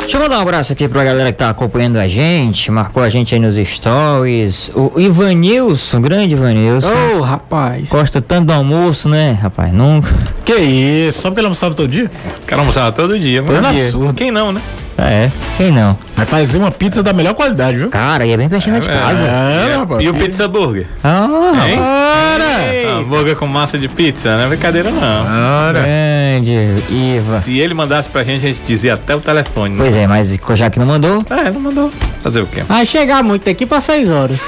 Deixa 0.00 0.16
eu 0.16 0.20
mandar 0.20 0.38
um 0.38 0.42
abraço 0.42 0.72
aqui 0.72 0.88
pra 0.88 1.04
galera 1.04 1.30
que 1.32 1.38
tá 1.38 1.48
acompanhando 1.48 1.96
a 1.96 2.08
gente. 2.08 2.70
Marcou 2.70 3.02
a 3.02 3.08
gente 3.08 3.34
aí 3.34 3.40
nos 3.40 3.54
stories. 3.56 4.70
O 4.74 4.98
Ivanilson, 5.00 6.00
grande 6.00 6.34
Ivanilson. 6.34 6.88
Ô, 7.16 7.22
rapaz. 7.22 7.88
Gosta 7.88 8.20
tanto 8.20 8.46
do 8.46 8.52
almoço, 8.52 9.08
né, 9.08 9.38
rapaz? 9.40 9.72
Nunca. 9.72 10.08
Que 10.44 10.54
isso? 10.56 11.20
Só 11.22 11.28
porque 11.30 11.40
ele 11.40 11.46
almoçava 11.46 11.74
todo 11.74 11.88
dia? 11.88 12.10
Quero 12.46 12.60
almoçar 12.60 12.90
todo 12.92 13.18
dia, 13.18 13.42
Todo 13.42 13.54
mano. 13.62 13.68
absurdo. 13.68 14.12
Quem 14.14 14.30
não, 14.30 14.50
né? 14.52 14.60
É, 14.98 15.30
quem 15.56 15.70
não? 15.72 15.96
Vai 16.16 16.26
fazer 16.26 16.58
uma 16.58 16.70
pizza 16.70 17.02
da 17.02 17.12
melhor 17.12 17.34
qualidade, 17.34 17.78
viu? 17.78 17.88
Cara, 17.88 18.24
e 18.26 18.32
é 18.32 18.36
bem 18.36 18.48
pertinho 18.48 18.78
de 18.78 18.88
É, 18.88 18.92
casa. 18.92 19.24
É, 19.26 19.76
rapaz. 19.78 20.02
E 20.02 20.08
o 20.08 20.14
pizza 20.14 20.46
burger? 20.46 20.86
Ah, 21.02 21.26
Hein? 21.66 21.78
Ora! 21.78 22.98
Hambúrguer 22.98 23.36
com 23.36 23.46
massa 23.46 23.78
de 23.78 23.88
pizza, 23.88 24.36
não 24.36 24.44
é 24.44 24.48
brincadeira 24.48 24.90
não. 24.90 25.68
Ora! 25.68 25.80
grande 25.80 26.82
Iva. 26.90 27.40
Se 27.40 27.58
ele 27.58 27.74
mandasse 27.74 28.08
pra 28.08 28.22
gente, 28.24 28.44
a 28.44 28.48
gente 28.48 28.60
dizia 28.66 28.94
até 28.94 29.14
o 29.16 29.20
telefone. 29.20 29.74
Né? 29.74 29.80
Pois 29.82 29.94
é, 29.96 30.06
mas 30.06 30.38
já 30.54 30.70
que 30.70 30.78
não 30.78 30.86
mandou, 30.86 31.18
É, 31.30 31.50
não 31.50 31.60
mandou. 31.60 31.90
Fazer 32.22 32.40
o 32.42 32.46
quê? 32.46 32.62
Vai 32.62 32.86
chegar 32.86 33.22
muito 33.22 33.44
daqui 33.44 33.66
pra 33.66 33.80
6 33.80 34.10
horas. 34.10 34.38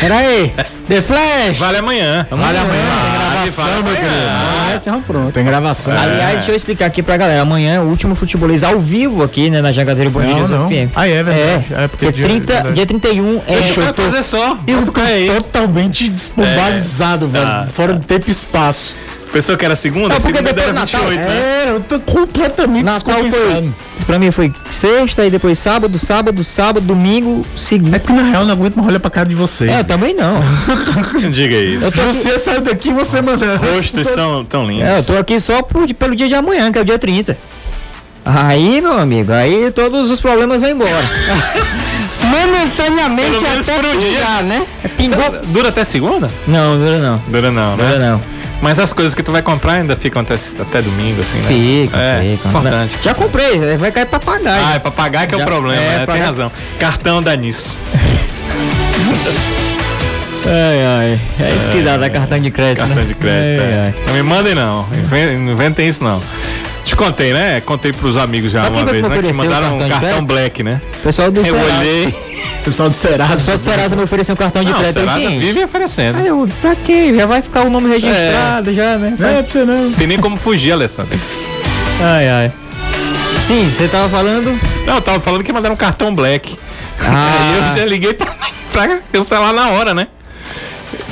Pera 0.00 0.16
aí. 0.16 0.52
The 0.88 1.02
Flash. 1.02 1.58
Vale 1.58 1.78
amanhã. 1.78 2.26
Vale 2.30 2.58
amanhã, 2.58 2.82
Vale, 2.88 3.27
gravação, 3.46 3.82
meu 3.82 3.94
querido. 3.96 4.14
Ah, 4.28 4.72
então 4.80 5.02
pronto. 5.02 5.32
Tem 5.32 5.44
gravação. 5.44 5.92
Aliás, 5.96 6.36
deixa 6.36 6.52
eu 6.52 6.56
explicar 6.56 6.86
aqui 6.86 7.02
pra 7.02 7.16
galera. 7.16 7.42
Amanhã 7.42 7.74
é 7.74 7.80
o 7.80 7.84
último 7.84 8.14
futebolês 8.14 8.62
ao 8.64 8.78
vivo 8.78 9.22
aqui, 9.22 9.50
né, 9.50 9.60
na 9.60 9.72
Jangadeiro 9.72 10.10
Bom 10.10 10.20
Não, 10.20 10.48
não. 10.48 10.68
FM. 10.68 10.90
Ah, 10.94 11.08
é 11.08 11.22
verdade. 11.22 11.40
É, 11.70 11.84
É, 11.84 11.88
porque 11.88 12.06
porque 12.06 12.12
dia- 12.12 12.24
30, 12.28 12.52
verdade. 12.52 12.74
dia 12.74 12.86
31 12.86 13.40
é 13.46 13.54
Deixa 13.60 13.80
eu 13.80 13.94
fazer 13.94 14.22
só. 14.22 14.58
Eu 14.66 14.84
tô 14.86 15.00
aí. 15.00 15.26
totalmente 15.28 16.08
desmobilizado, 16.08 17.28
velho. 17.28 17.66
Fora 17.72 17.94
do 17.94 18.00
tempo 18.04 18.24
e 18.28 18.30
espaço. 18.30 18.94
Pensou 19.32 19.56
que 19.56 19.64
era 19.64 19.76
segunda? 19.76 20.14
É, 20.14 20.18
porque 20.20 20.38
segunda 20.38 20.42
depois 20.52 20.66
era 20.68 20.72
Natal, 20.80 21.00
28, 21.02 21.20
né? 21.20 21.64
É, 21.66 21.70
eu 21.70 21.80
tô 21.80 22.00
completamente 22.00 22.84
Natal 22.84 23.14
foi. 23.30 23.70
pra 24.06 24.18
mim 24.18 24.30
foi 24.30 24.50
sexta 24.70 25.26
e 25.26 25.30
depois 25.30 25.58
sábado, 25.58 25.98
sábado, 25.98 26.42
sábado, 26.42 26.86
domingo, 26.86 27.44
É 27.54 27.58
segunda. 27.58 28.00
porque 28.00 28.14
na 28.14 28.22
real 28.22 28.42
eu 28.42 28.46
não 28.46 28.54
aguento 28.54 28.76
mais 28.76 28.88
olhar 28.88 29.00
pra 29.00 29.10
cara 29.10 29.28
de 29.28 29.34
vocês. 29.34 29.70
É, 29.70 29.80
eu 29.80 29.84
também 29.84 30.14
não. 30.14 30.42
Não 31.20 31.30
diga 31.30 31.56
isso. 31.56 31.90
Se 31.90 31.98
você 32.00 32.38
sair 32.38 32.60
daqui, 32.62 32.90
você 32.92 33.20
manda. 33.20 33.56
Rostos 33.56 34.06
são 34.08 34.44
tão 34.46 34.66
lindos. 34.66 34.84
É, 34.88 34.98
eu 34.98 35.04
tô 35.04 35.16
aqui 35.18 35.38
só 35.38 35.60
por, 35.62 35.86
pelo 35.94 36.16
dia 36.16 36.26
de 36.26 36.34
amanhã, 36.34 36.72
que 36.72 36.78
é 36.78 36.80
o 36.80 36.84
dia 36.84 36.98
30. 36.98 37.36
Aí, 38.24 38.80
meu 38.80 38.98
amigo, 38.98 39.32
aí 39.32 39.70
todos 39.70 40.10
os 40.10 40.20
problemas 40.20 40.60
vão 40.60 40.70
embora. 40.70 40.90
Momentaneamente 42.22 43.38
até 43.46 43.72
por 43.74 43.84
um 43.86 43.98
dia. 43.98 44.42
né? 44.42 44.66
Pingou. 44.96 45.30
Dura 45.46 45.68
até 45.68 45.84
segunda? 45.84 46.30
Não, 46.46 46.76
dura 46.78 46.98
não. 46.98 47.22
Dura 47.28 47.50
não, 47.50 47.76
né? 47.76 47.84
Dura 47.86 47.98
não. 47.98 48.37
Mas 48.60 48.78
as 48.78 48.92
coisas 48.92 49.14
que 49.14 49.22
tu 49.22 49.30
vai 49.30 49.40
comprar 49.40 49.74
ainda 49.74 49.96
ficam 49.96 50.22
até, 50.22 50.34
até 50.34 50.82
domingo, 50.82 51.22
assim, 51.22 51.38
né? 51.38 51.48
Fica, 51.48 51.96
é, 51.96 52.20
fica. 52.30 52.48
importante. 52.48 52.98
Já 53.02 53.14
comprei, 53.14 53.76
vai 53.76 53.92
cair 53.92 54.06
papagaio. 54.06 54.62
Ah, 54.64 54.74
é 54.74 54.78
pra 54.78 54.90
pagar 54.90 55.26
que 55.26 55.34
é 55.34 55.38
o 55.38 55.44
problema, 55.44 55.80
é, 55.82 55.98
né? 55.98 56.04
pra- 56.04 56.14
Tem 56.14 56.22
razão. 56.22 56.50
Cartão 56.78 57.22
dá 57.22 57.36
nisso. 57.36 57.76
Ai, 60.50 60.82
ai. 60.82 61.20
É 61.40 61.54
isso 61.54 61.68
que 61.68 61.82
dá, 61.82 61.98
dá 61.98 62.08
cartão 62.08 62.40
de 62.40 62.50
crédito. 62.50 62.78
Cartão 62.78 62.96
né? 62.96 63.04
de 63.04 63.14
crédito. 63.14 63.62
Ai, 63.62 63.72
é. 63.72 63.84
ai. 63.86 63.94
Não 64.06 64.14
me 64.14 64.22
mandem 64.22 64.54
não. 64.54 64.86
Não 65.10 65.52
inventem 65.52 65.86
isso 65.86 66.02
não. 66.02 66.22
Te 66.84 66.96
contei, 66.96 67.34
né? 67.34 67.60
Contei 67.60 67.92
pros 67.92 68.16
amigos 68.16 68.50
já 68.50 68.62
Sabe 68.62 68.76
uma 68.76 68.84
vez, 68.86 69.06
né? 69.06 69.18
Que 69.18 69.32
mandaram 69.34 69.76
um 69.76 69.78
cartão 69.78 69.98
de 69.98 70.06
cartão 70.06 70.24
black, 70.24 70.62
né? 70.62 70.80
Pessoal 71.02 71.30
do 71.30 71.44
Eu 71.44 71.54
olhei. 71.54 72.14
Pessoal 72.68 72.90
do 72.90 72.94
Serasa. 72.96 73.32
O 73.32 73.36
pessoal 73.36 73.58
do 73.58 73.64
Serasa 73.64 73.96
me 73.96 74.02
ofereceu 74.02 74.34
um 74.34 74.36
cartão 74.36 74.62
de 74.62 74.70
Não, 74.70 74.78
o 74.78 74.80
crédito. 74.80 74.98
eu 74.98 75.08
Serasa 75.08 75.26
disse, 75.26 75.38
vive 75.38 75.64
oferecendo. 75.64 76.18
Aí 76.18 76.26
eu, 76.26 76.48
pra 76.60 76.76
quê? 76.76 77.14
Já 77.14 77.24
vai 77.24 77.40
ficar 77.40 77.62
o 77.62 77.70
nome 77.70 77.88
registrado, 77.88 78.74
já, 78.74 78.98
né? 78.98 79.14
É, 79.18 79.42
pra 79.42 79.50
você 79.50 79.64
não. 79.64 79.92
Tem 79.92 80.06
nem 80.06 80.18
como 80.18 80.36
fugir, 80.36 80.72
Alessandro. 80.72 81.18
Ai, 82.02 82.28
ai. 82.28 82.52
Sim, 83.46 83.68
você 83.68 83.88
tava 83.88 84.08
falando. 84.10 84.58
Não, 84.86 84.96
eu 84.96 85.00
tava 85.00 85.18
falando 85.18 85.42
que 85.42 85.50
mandaram 85.52 85.74
um 85.74 85.78
cartão 85.78 86.14
black. 86.14 86.58
Ah. 87.00 87.32
Aí 87.40 87.72
eu 87.72 87.78
já 87.78 87.84
liguei 87.86 88.12
pra, 88.12 88.34
pra 88.70 88.98
cancelar 89.10 89.54
na 89.54 89.70
hora, 89.70 89.94
né? 89.94 90.08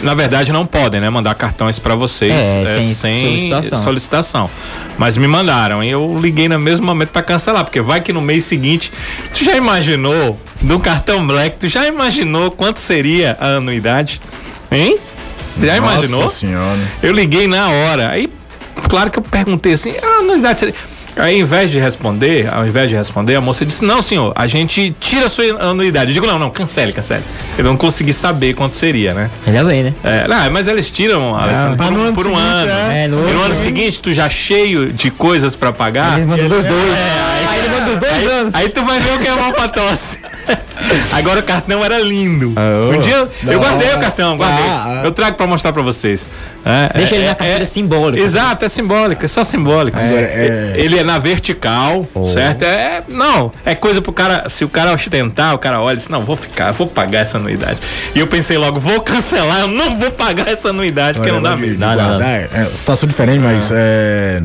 Na 0.02 0.14
verdade, 0.14 0.52
não 0.52 0.66
podem, 0.66 1.00
né? 1.00 1.08
Mandar 1.08 1.34
cartões 1.34 1.78
pra 1.78 1.94
vocês 1.94 2.32
É, 2.32 2.80
sem 2.94 3.20
solicitação. 3.20 3.78
solicitação. 3.78 4.50
Mas 4.98 5.16
me 5.16 5.26
mandaram 5.26 5.82
e 5.82 5.90
eu 5.90 6.16
liguei 6.20 6.48
no 6.48 6.58
mesmo 6.58 6.84
momento 6.86 7.08
pra 7.10 7.22
cancelar, 7.22 7.64
porque 7.64 7.80
vai 7.80 8.00
que 8.00 8.12
no 8.12 8.20
mês 8.20 8.44
seguinte. 8.44 8.92
Tu 9.32 9.44
já 9.44 9.56
imaginou 9.56 10.38
do 10.60 10.78
cartão 10.78 11.26
Black? 11.26 11.56
Tu 11.58 11.68
já 11.68 11.86
imaginou 11.88 12.50
quanto 12.50 12.78
seria 12.78 13.36
a 13.40 13.56
anuidade? 13.56 14.20
Hein? 14.70 14.98
Já 15.60 15.76
imaginou? 15.76 16.20
Nossa 16.22 16.36
senhora. 16.36 16.78
Eu 17.02 17.12
liguei 17.12 17.46
na 17.46 17.68
hora. 17.70 18.10
Aí, 18.10 18.30
claro 18.88 19.10
que 19.10 19.18
eu 19.18 19.22
perguntei 19.22 19.72
assim, 19.72 19.94
a 20.02 20.18
anuidade 20.20 20.60
seria. 20.60 20.74
Aí, 21.16 21.34
ao 21.36 21.40
invés 21.40 21.70
de 21.70 21.78
responder, 21.78 22.48
ao 22.52 22.66
invés 22.66 22.90
de 22.90 22.94
responder, 22.96 23.34
a 23.36 23.40
moça 23.40 23.64
disse: 23.64 23.84
Não, 23.84 24.02
senhor, 24.02 24.32
a 24.36 24.46
gente 24.46 24.94
tira 25.00 25.26
a 25.26 25.28
sua 25.28 25.44
anuidade. 25.60 26.10
Eu 26.10 26.14
digo: 26.14 26.26
Não, 26.26 26.38
não, 26.38 26.50
cancele, 26.50 26.92
cancele. 26.92 27.22
Eu 27.56 27.64
não 27.64 27.76
consegui 27.76 28.12
saber 28.12 28.54
quanto 28.54 28.76
seria, 28.76 29.14
né? 29.14 29.30
Ainda 29.46 29.64
bem, 29.64 29.82
né? 29.84 29.94
É, 30.04 30.28
não, 30.28 30.50
mas 30.50 30.68
eles 30.68 30.90
tiram, 30.90 31.34
Alessandro, 31.34 31.76
por, 31.78 31.92
um- 31.92 31.96
ano 32.02 32.12
por 32.14 32.26
um 32.26 32.36
seguinte, 32.36 32.46
ano. 32.50 32.70
é. 32.92 33.04
É, 33.04 33.08
no 33.08 33.16
e 33.16 33.20
no 33.20 33.28
ano 33.30 33.42
ano 33.44 33.54
seguinte. 33.54 33.98
tu 34.00 34.12
já 34.12 34.28
cheio 34.28 34.92
de 34.92 35.10
coisas 35.10 35.54
pra 35.56 35.72
pagar. 35.72 36.18
Ele 36.18 36.26
manda 36.26 36.42
dos 36.48 36.64
dois. 36.64 36.98
É, 36.98 37.46
Aí 37.48 37.55
dois 37.98 38.26
anos. 38.30 38.54
Aí 38.54 38.68
tu 38.68 38.84
vai 38.84 39.00
ver 39.00 39.14
o 39.14 39.18
que 39.18 39.28
é 39.28 39.34
mal 39.34 39.52
pra 39.52 39.68
tosse. 39.68 40.18
Agora 41.12 41.40
o 41.40 41.42
cartão 41.42 41.82
era 41.84 41.98
lindo. 41.98 42.52
Ah, 42.54 42.94
um 42.96 43.00
dia 43.00 43.16
eu, 43.16 43.28
eu 43.46 43.52
Não, 43.54 43.60
guardei 43.60 43.88
o 43.88 43.94
ah, 43.96 43.98
cartão, 43.98 44.36
guardei. 44.36 44.64
ah, 44.68 44.84
ah. 44.86 45.00
Eu 45.04 45.10
trago 45.12 45.36
pra 45.36 45.46
mostrar 45.46 45.72
pra 45.72 45.82
vocês. 45.82 46.26
É, 46.64 46.98
Deixa 46.98 47.14
é, 47.14 47.18
ele 47.18 47.24
na 47.24 47.32
é- 47.32 47.34
carteira 47.34 47.62
é- 47.62 47.66
simbólica. 47.66 48.22
Exato, 48.22 48.64
é 48.64 48.68
simbólico, 48.68 49.24
é 49.24 49.28
só 49.28 49.42
simbólico. 49.42 49.98
Agora, 49.98 50.20
é- 50.20 50.74
Ele 50.76 50.98
é 50.98 51.02
na 51.02 51.18
vertical, 51.18 52.06
certo? 52.32 52.62
É, 52.62 53.02
não, 53.08 53.50
é 53.64 53.74
coisa 53.74 54.00
pro 54.02 54.12
cara, 54.12 54.48
se 54.48 54.64
o 54.64 54.68
cara 54.68 54.92
ostentar, 54.92 55.54
o 55.54 55.58
cara 55.58 55.80
olha 55.80 55.94
e 55.94 55.96
diz, 55.98 56.08
não, 56.08 56.22
vou 56.24 56.36
ficar, 56.36 56.70
vou 56.72 56.86
pagar 56.86 57.20
essa 57.20 57.38
anuidade. 57.38 57.78
E 58.14 58.20
eu 58.20 58.26
pensei 58.26 58.56
logo, 58.58 58.78
vou 58.78 59.00
cancelar, 59.00 59.60
eu 59.60 59.68
não 59.68 59.96
vou 59.96 60.10
pagar 60.10 60.48
essa 60.48 60.68
anuidade, 60.70 61.18
porque 61.18 61.32
não 61.32 61.42
dá 61.42 61.56
mesmo. 61.56 61.78
Dá, 61.78 61.96
dá, 61.96 61.96
dá. 61.96 62.08
guardar, 62.08 62.30
É, 62.52 62.64
situação 62.76 63.08
diferente, 63.08 63.40
mas 63.40 63.70
é, 63.74 64.42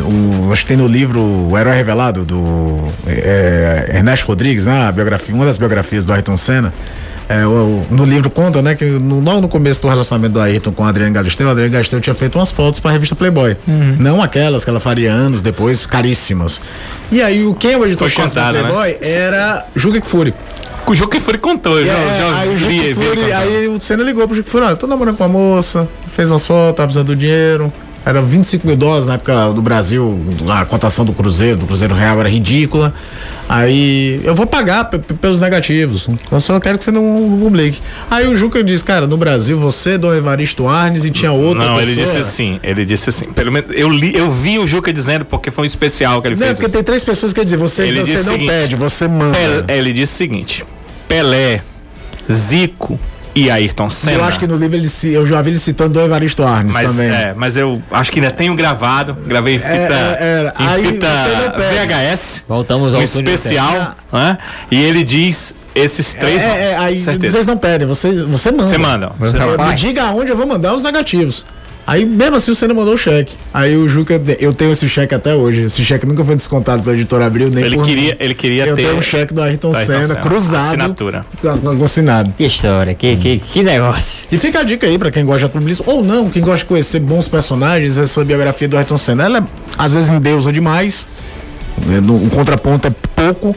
o, 0.00 0.52
acho 0.52 0.62
que 0.62 0.68
tem 0.68 0.76
no 0.76 0.86
livro 0.86 1.20
O 1.20 1.56
Herói 1.58 1.74
Revelado, 1.76 2.24
do 2.24 2.88
é, 3.06 3.92
Ernesto 3.94 4.26
Rodrigues, 4.26 4.66
né? 4.66 4.86
A 4.88 4.92
biografia, 4.92 5.34
uma 5.34 5.44
das 5.44 5.56
biografias 5.56 6.04
do 6.04 6.12
Ayrton 6.12 6.36
Senna. 6.36 6.72
É, 7.28 7.44
o- 7.44 7.84
no 7.90 8.04
livro 8.04 8.30
conta, 8.30 8.62
né, 8.62 8.76
que 8.76 8.84
no, 8.84 9.18
logo 9.18 9.40
no 9.40 9.48
começo 9.48 9.82
do 9.82 9.88
relacionamento 9.88 10.34
do 10.34 10.40
Ayrton 10.40 10.70
com 10.70 10.84
a 10.84 10.90
Adriane 10.90 11.12
Galisteu, 11.12 11.48
a 11.48 11.50
Adriane 11.50 11.72
Galisteu 11.72 12.00
tinha 12.00 12.14
feito 12.14 12.38
umas 12.38 12.52
fotos 12.52 12.78
para 12.78 12.90
a 12.90 12.92
revista 12.92 13.16
Playboy. 13.16 13.56
Uhum. 13.66 13.96
Não 13.98 14.22
aquelas 14.22 14.62
que 14.62 14.70
ela 14.70 14.78
faria 14.78 15.10
anos 15.10 15.42
depois, 15.42 15.84
caríssimas. 15.84 16.60
E 17.10 17.20
aí, 17.20 17.44
o 17.44 17.52
quem 17.52 17.72
é 17.72 17.76
o 17.78 17.84
editor-chefe 17.84 18.32
da 18.32 18.52
né? 18.52 18.60
Playboy 18.62 18.96
era 19.00 19.66
Juca 19.74 20.00
Kfouri. 20.00 20.32
O 20.86 21.08
que 21.08 21.18
foi 21.18 21.36
contou, 21.36 21.84
já, 21.84 21.92
É, 21.94 22.18
já 22.18 22.38
aí 22.38 22.48
o 22.48 22.94
contando. 22.94 23.34
aí 23.34 23.68
o 23.68 23.80
Senna 23.80 24.04
ligou 24.04 24.24
pro 24.28 24.36
Juque 24.36 24.48
Fury, 24.48 24.64
olha, 24.66 24.76
tô 24.76 24.86
namorando 24.86 25.16
com 25.16 25.24
uma 25.24 25.28
moça, 25.28 25.88
fez 26.12 26.30
uma 26.30 26.38
foto, 26.38 26.76
tá 26.76 26.84
precisando 26.84 27.08
do 27.08 27.16
dinheiro. 27.16 27.72
Era 28.06 28.22
25 28.22 28.64
mil 28.64 28.76
dólares 28.76 29.04
na 29.04 29.14
época 29.14 29.52
do 29.52 29.60
Brasil, 29.60 30.16
a 30.48 30.64
cotação 30.64 31.04
do 31.04 31.12
Cruzeiro, 31.12 31.56
do 31.58 31.66
Cruzeiro 31.66 31.92
Real 31.92 32.20
era 32.20 32.28
ridícula. 32.28 32.94
Aí 33.48 34.20
eu 34.22 34.32
vou 34.32 34.46
pagar 34.46 34.84
pe- 34.84 34.98
pe- 34.98 35.14
pelos 35.14 35.40
negativos. 35.40 36.08
Eu 36.30 36.38
só 36.38 36.60
quero 36.60 36.78
que 36.78 36.84
você 36.84 36.92
não 36.92 37.02
publique. 37.42 37.80
Aí 38.08 38.28
o 38.28 38.36
Juca 38.36 38.62
disse, 38.62 38.84
cara, 38.84 39.08
no 39.08 39.16
Brasil 39.16 39.58
você, 39.58 39.98
Dom 39.98 40.14
Evaristo 40.14 40.68
Arnes 40.68 41.04
e 41.04 41.10
tinha 41.10 41.32
outra 41.32 41.64
Não, 41.64 41.76
pessoa. 41.78 41.82
ele 41.94 42.04
disse 42.04 42.18
assim, 42.18 42.60
ele 42.62 42.84
disse 42.84 43.10
assim. 43.10 43.26
Pelo 43.26 43.50
menos 43.50 43.70
eu 43.74 43.88
li, 43.88 44.16
eu 44.16 44.30
vi 44.30 44.58
o 44.60 44.66
Juca 44.68 44.92
dizendo 44.92 45.24
porque 45.24 45.50
foi 45.50 45.64
um 45.64 45.66
especial 45.66 46.22
que 46.22 46.28
ele 46.28 46.36
Não, 46.36 46.42
fez. 46.46 46.52
porque 46.58 46.66
assim. 46.66 46.74
tem 46.74 46.84
três 46.84 47.02
pessoas 47.02 47.32
que 47.32 47.42
dizer, 47.42 47.56
você, 47.56 47.82
Ele 47.88 48.04
você 48.04 48.16
não 48.22 48.32
seguinte, 48.34 48.46
pede, 48.48 48.76
você 48.76 49.08
manda. 49.08 49.36
Pel- 49.36 49.64
ele 49.76 49.92
disse 49.92 50.14
o 50.14 50.16
seguinte: 50.16 50.64
Pelé, 51.08 51.60
Zico 52.30 52.98
e 53.36 53.50
Ayrton 53.50 53.90
Senna. 53.90 54.16
Eu 54.16 54.24
acho 54.24 54.38
que 54.38 54.46
no 54.46 54.56
livro 54.56 54.76
ele 54.76 54.88
eu 55.14 55.26
já 55.26 55.42
vi 55.42 55.50
ele 55.50 55.58
citando 55.58 55.90
Dom 55.92 56.06
Evaristo 56.06 56.42
Arnes 56.42 56.72
mas, 56.72 56.90
também. 56.90 57.08
é, 57.10 57.34
mas 57.36 57.56
eu 57.56 57.80
acho 57.90 58.10
que 58.10 58.18
ainda 58.18 58.32
tenho 58.32 58.54
gravado. 58.56 59.14
Gravei 59.26 59.56
em 59.56 59.58
fita, 59.58 59.72
é, 59.74 60.52
é. 60.58 60.62
em 60.62 60.66
Aí 60.66 60.84
fita 60.92 61.06
você. 61.06 61.86
VHS. 61.86 62.44
Voltamos 62.48 62.94
ao 62.94 63.00
um 63.00 63.02
especial. 63.04 63.94
né? 64.12 64.38
E 64.70 64.82
ele 64.82 65.04
diz 65.04 65.54
esses 65.74 66.14
três. 66.14 66.42
É, 66.42 66.72
é, 66.72 66.76
aí 66.78 66.98
certeza. 66.98 67.32
vocês 67.34 67.46
não 67.46 67.58
pedem, 67.58 67.86
vocês, 67.86 68.22
você 68.22 68.50
manda. 68.50 68.68
Você 68.68 68.78
manda. 68.78 69.12
Você 69.18 69.36
É, 69.36 69.68
me 69.68 69.74
diga 69.74 70.04
aonde 70.04 70.30
eu 70.30 70.36
vou 70.36 70.46
mandar 70.46 70.74
os 70.74 70.82
negativos. 70.82 71.44
Aí, 71.86 72.04
mesmo 72.04 72.34
assim, 72.36 72.50
o 72.50 72.54
Senna 72.56 72.74
mandou 72.74 72.94
o 72.94 72.98
cheque. 72.98 73.34
Aí 73.54 73.76
o 73.76 73.88
Juca, 73.88 74.20
eu 74.40 74.52
tenho 74.52 74.72
esse 74.72 74.88
cheque 74.88 75.14
até 75.14 75.34
hoje. 75.36 75.62
Esse 75.62 75.84
cheque 75.84 76.04
nunca 76.04 76.24
foi 76.24 76.34
descontado 76.34 76.82
pela 76.82 76.96
editora 76.96 77.26
Abril, 77.26 77.48
nem 77.48 77.64
Ele 77.64 77.76
por 77.76 77.84
queria, 77.84 78.10
mim. 78.10 78.16
ele 78.18 78.34
queria 78.34 78.66
Eu 78.66 78.74
ter. 78.74 78.82
tenho 78.86 78.96
um 78.96 79.02
cheque 79.02 79.32
do 79.32 79.40
Ayrton 79.40 79.70
do 79.70 79.76
Ayrton 79.76 79.92
Senna, 79.92 80.08
Senna, 80.08 80.20
cruzado. 80.20 80.66
assinatura. 80.66 81.24
Assinado. 81.84 82.32
Que 82.36 82.44
história, 82.44 82.92
que, 82.94 83.16
que, 83.16 83.38
que 83.38 83.62
negócio. 83.62 84.26
E 84.32 84.36
fica 84.38 84.60
a 84.60 84.62
dica 84.64 84.86
aí 84.86 84.98
pra 84.98 85.10
quem 85.12 85.24
gosta 85.24 85.46
de 85.46 85.52
publicismo, 85.52 85.84
ou 85.86 86.02
não, 86.04 86.28
quem 86.28 86.42
gosta 86.42 86.58
de 86.58 86.64
conhecer 86.64 86.98
bons 87.00 87.28
personagens, 87.28 87.96
essa 87.96 88.24
biografia 88.24 88.66
do 88.68 88.76
Ayrton 88.76 88.98
Senna. 88.98 89.24
Ela, 89.24 89.38
é, 89.38 89.42
às 89.78 89.92
vezes, 89.94 90.10
endeusa 90.10 90.52
demais, 90.52 91.06
né, 91.86 92.00
no- 92.00 92.16
o 92.16 92.30
contraponto 92.30 92.88
é 92.88 92.92
pouco, 93.14 93.54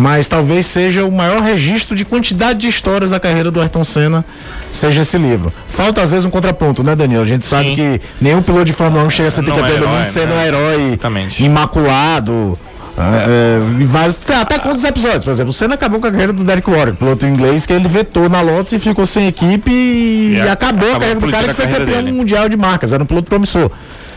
mas 0.00 0.26
talvez 0.26 0.64
seja 0.66 1.04
o 1.04 1.12
maior 1.12 1.42
registro 1.42 1.94
de 1.94 2.04
quantidade 2.04 2.58
de 2.60 2.68
histórias 2.68 3.10
da 3.10 3.20
carreira 3.20 3.50
do 3.50 3.60
Ayrton 3.60 3.84
Senna, 3.84 4.24
seja 4.70 5.02
esse 5.02 5.18
livro. 5.18 5.52
Falta, 5.70 6.00
às 6.02 6.10
vezes, 6.10 6.24
um 6.24 6.30
contraponto, 6.30 6.82
né, 6.82 6.96
Daniel? 6.96 7.22
A 7.22 7.26
gente 7.26 7.44
sabe 7.46 7.68
Sim. 7.70 7.74
que 7.76 8.00
nenhum 8.20 8.40
piloto 8.42 8.64
de 8.64 8.72
Fórmula 8.72 9.04
1 9.04 9.10
chega 9.10 9.28
a 9.28 9.30
ser 9.30 9.40
é 9.40 9.44
tricampeão 9.44 9.78
do 9.80 9.88
mundo 9.88 10.04
sendo 10.06 10.30
né? 10.34 10.36
um 10.36 10.40
herói 10.46 10.82
Exatamente. 10.88 11.44
imaculado. 11.44 12.58
É, 12.98 13.02
é, 13.02 13.82
em 13.82 13.86
vários- 13.86 14.16
tem 14.24 14.36
até 14.36 14.58
quantos 14.58 14.84
episódios, 14.84 15.24
por 15.24 15.30
exemplo, 15.30 15.50
o 15.50 15.52
Senna 15.54 15.74
acabou 15.74 16.00
com 16.00 16.06
a 16.06 16.10
carreira 16.10 16.32
do 16.34 16.44
Derek 16.44 16.68
Warren, 16.68 16.94
piloto 16.94 17.24
inglês, 17.26 17.64
que 17.64 17.72
ele 17.72 17.88
vetou 17.88 18.28
na 18.28 18.42
Lotus 18.42 18.72
e 18.72 18.78
ficou 18.78 19.06
sem 19.06 19.26
equipe 19.26 19.70
e, 19.70 20.34
E 20.34 20.40
a- 20.40 20.52
acabou, 20.52 20.86
a 20.88 20.96
acabou 20.96 20.98
carreira 21.00 21.20
do 21.20 21.30
cara 21.30 21.48
que 21.48 21.54
foi 21.54 21.66
campeão 21.66 21.86
dele. 22.02 22.12
mundial 22.12 22.46
de 22.48 22.56
marcas, 22.58 22.92
era 22.92 23.02
um 23.02 23.06
piloto 23.06 23.28
promissor. 23.28 23.70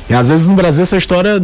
E 0.10 0.14
às 0.14 0.28
vezes 0.28 0.48
no 0.48 0.54
Brasil 0.54 0.84
essa 0.84 0.98
história 0.98 1.40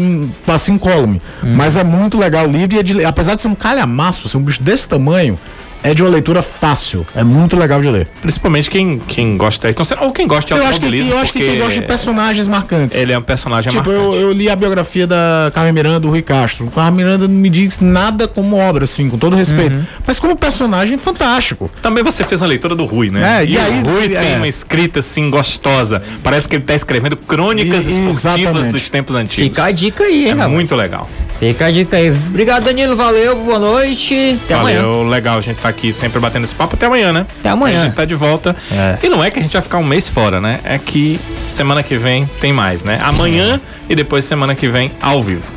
passa 0.46 0.72
incólume. 0.72 1.22
Hum. 1.44 1.54
Mas 1.56 1.78
é 1.78 1.84
muito 1.84 2.18
legal 2.18 2.46
o 2.46 2.52
livro 2.52 2.76
e 2.76 2.80
é 2.80 2.84
de- 2.84 3.06
apesar 3.06 3.36
de 3.36 3.42
ser 3.42 3.48
um 3.48 3.56
calhamaço, 3.56 4.28
ser 4.28 4.38
um 4.38 4.42
bicho 4.42 4.62
desse 4.62 4.88
tamanho, 4.88 5.40
é 5.84 5.94
de 5.94 6.04
uma 6.04 6.10
leitura 6.10 6.42
fácil. 6.42 7.06
É 7.16 7.24
muito 7.24 7.56
legal 7.56 7.82
de 7.82 7.90
ler. 7.90 8.08
Principalmente 8.22 8.70
quem, 8.70 9.00
quem 9.00 9.38
gosta 9.38 9.62
de 9.62 9.68
Ayrton 9.68 9.84
Senna, 9.84 10.02
ou 10.04 10.12
quem 10.12 10.28
gosta 10.28 10.54
de 10.54 10.60
Eu 10.60 10.66
acho 10.68 10.68
que, 10.68 10.74
automobilismo. 10.86 11.12
eu 11.14 11.18
acho 11.20 11.34
que 11.34 11.40
quem 11.40 11.58
gosta 11.58 11.74
de 11.74 11.82
personagens 11.88 12.48
marcantes. 12.48 12.98
Ele 12.98 13.14
é 13.14 13.18
um 13.18 13.22
personagem 13.22 13.72
Tipo, 13.72 13.90
marcante. 13.90 14.16
eu, 14.16 14.22
eu 14.22 14.32
li 14.32 14.50
a 14.50 14.56
biografia 14.56 15.08
da 15.08 15.52
Carmen 15.54 15.74
Miranda, 15.74 16.00
do 16.00 16.10
Rui 16.10 16.22
Castro. 16.22 16.66
O 16.68 16.72
Carmen 16.72 17.06
Miranda 17.06 17.28
não 17.28 17.36
me 17.36 17.50
diz 17.50 17.80
nada 17.80 18.28
como 18.28 18.58
obra, 18.58 18.84
assim, 18.84 19.10
com 19.10 19.18
todo 19.18 19.36
respeito. 19.36 19.76
Uhum. 19.76 19.84
Mas 20.06 20.20
como 20.20 20.36
personagem, 20.36 20.98
fantástico. 20.98 21.72
Também 21.82 22.04
você 22.04 22.24
fez 22.24 22.42
uma 22.42 22.48
leitura 22.48 22.76
do 22.76 22.86
Rui, 22.86 23.10
né? 23.10 23.42
É, 23.42 23.46
e 23.46 23.58
aí- 23.58 23.82
o 23.82 23.86
Rui 23.86 24.06
é. 24.16 24.20
tem 24.20 24.36
uma 24.36 24.48
escrita 24.48 25.00
assim 25.00 25.30
gostosa. 25.30 26.02
Parece 26.24 26.48
que 26.48 26.56
ele 26.56 26.64
tá 26.64 26.76
escrevendo 26.76 27.16
crônicas 27.18 27.88
E- 27.88 27.92
esportivas 27.92 28.18
exatamente. 28.20 28.72
dos 28.72 28.90
tempos 28.90 29.16
antigos. 29.16 29.44
Fica 29.46 29.66
a 29.66 29.72
dica 29.72 30.04
aí, 30.04 30.24
hein, 30.26 30.30
é 30.30 30.32
rapaz? 30.32 30.52
muito 30.52 30.76
legal. 30.76 31.10
Fica 31.40 31.68
a 31.68 31.72
dica 31.72 31.96
aí. 31.96 32.12
Obrigado, 32.12 32.66
Danilo. 32.66 32.98
Valeu, 32.98 33.34
boa 33.38 33.58
noite. 33.58 34.38
Até 34.44 34.56
amanhã. 34.56 34.82
Valeu, 34.82 35.04
legal. 35.08 35.38
A 35.38 35.42
gente 35.42 35.62
tá 35.62 35.70
aqui 35.70 35.94
sempre 35.94 36.20
batendo 36.20 36.44
esse 36.44 36.54
papo 36.54 36.76
até 36.76 36.86
amanhã, 36.86 37.14
né? 37.14 37.26
Até 37.40 37.50
amanhã. 37.50 37.82
A 37.82 37.86
gente 37.86 37.96
tá 37.96 38.04
de 38.04 38.16
volta. 38.16 38.54
É. 38.70 38.98
E 39.02 39.08
não 39.08 39.24
é 39.24 39.32
que 39.32 39.40
a 39.40 39.42
gente 39.42 39.54
vai 39.54 39.62
ficar 39.62 39.78
um 39.78 39.84
mês 39.84 40.10
fora, 40.10 40.42
né? 40.42 40.60
É 40.66 40.78
que 40.78 41.18
semana 41.48 41.82
que 41.82 41.96
vem 41.96 42.26
tem 42.42 42.52
mais, 42.52 42.84
né? 42.84 43.00
Amanhã 43.02 43.62
e 43.88 43.96
depois 43.96 44.26
semana 44.26 44.54
que 44.54 44.68
vem 44.68 44.92
ao 45.02 45.22
vivo. 45.22 45.54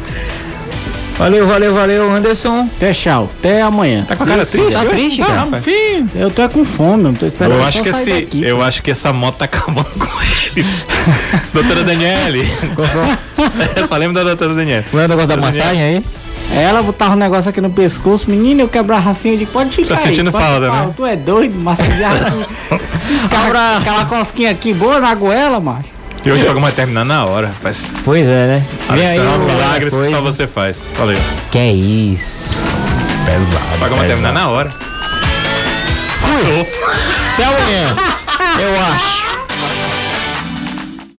Valeu, 1.18 1.46
valeu, 1.46 1.74
valeu, 1.74 2.10
Anderson. 2.10 2.68
Até 2.76 2.92
tchau. 2.92 3.30
Até 3.38 3.62
amanhã. 3.62 4.04
Tá 4.08 4.16
com 4.16 4.24
a 4.24 4.26
cara 4.26 4.46
triste? 4.46 4.72
Tá 4.72 4.80
hoje? 4.80 4.88
triste, 4.88 5.22
Ah, 5.22 5.26
cara? 5.26 5.58
Enfim. 5.58 6.08
Eu 6.16 6.30
tô 6.30 6.42
é 6.42 6.48
com 6.48 6.64
fome, 6.64 7.04
eu 7.04 7.12
tô 7.12 7.26
esperando 7.26 7.58
Eu 7.58 7.64
acho, 7.64 7.82
que 7.82 7.88
esse, 7.88 8.10
daqui. 8.12 8.44
eu 8.44 8.62
acho 8.62 8.82
que 8.82 8.90
essa 8.90 9.12
moto 9.12 9.36
tá 9.36 9.44
acabando 9.44 9.90
com 9.90 10.22
ele. 10.22 10.66
doutora 11.52 11.84
Daniele. 11.84 12.40
eu 13.76 13.86
só 13.86 13.96
lembro 13.96 14.14
da 14.14 14.24
doutora 14.24 14.54
Daniele. 14.54 14.84
Não 14.92 15.00
é 15.00 15.04
o 15.04 15.08
negócio 15.08 15.28
da 15.28 15.36
massagem 15.36 15.82
aí? 15.82 16.04
Ela 16.54 16.82
botava 16.82 17.12
um 17.14 17.16
negócio 17.16 17.48
aqui 17.48 17.60
no 17.60 17.70
pescoço, 17.70 18.28
menino, 18.28 18.60
eu 18.62 18.68
quebrar 18.68 18.96
a 18.96 19.00
racinha, 19.00 19.32
eu 19.34 19.38
digo, 19.38 19.50
pode 19.52 19.74
ficar 19.74 19.94
Tá 19.94 20.00
aí, 20.00 20.06
sentindo 20.08 20.30
pode 20.30 20.44
falta, 20.44 20.66
ficar, 20.66 20.86
né? 20.86 20.92
Tu 20.94 21.06
é 21.06 21.16
doido, 21.16 21.54
massagear 21.58 22.12
aquela 23.80 24.04
cosquinha 24.04 24.50
aqui 24.50 24.74
boa 24.74 25.00
na 25.00 25.14
goela, 25.14 25.60
macho. 25.60 25.88
E 26.24 26.30
hoje 26.30 26.42
o 26.42 26.44
programa 26.44 26.68
vai 26.68 26.72
terminar 26.76 27.04
na 27.04 27.24
hora, 27.24 27.48
rapaz. 27.48 27.90
Pois 28.04 28.24
é, 28.26 28.46
né? 28.46 28.66
Vem 28.90 29.06
aí, 29.06 29.16
São 29.18 29.38
milagres 29.38 29.96
que 29.96 30.10
só 30.10 30.20
você 30.20 30.46
faz. 30.46 30.86
Valeu. 30.96 31.18
Que 31.50 31.58
é 31.58 31.72
isso. 31.72 32.56
Pesado. 33.26 33.64
O 33.74 33.78
programa 33.78 33.96
vai 34.02 34.06
terminar 34.06 34.32
na 34.32 34.48
hora. 34.48 34.70
Passou. 36.20 36.66
Até 37.34 37.44
amanhã. 37.44 37.96
Eu 38.62 38.80
acho. 38.80 39.21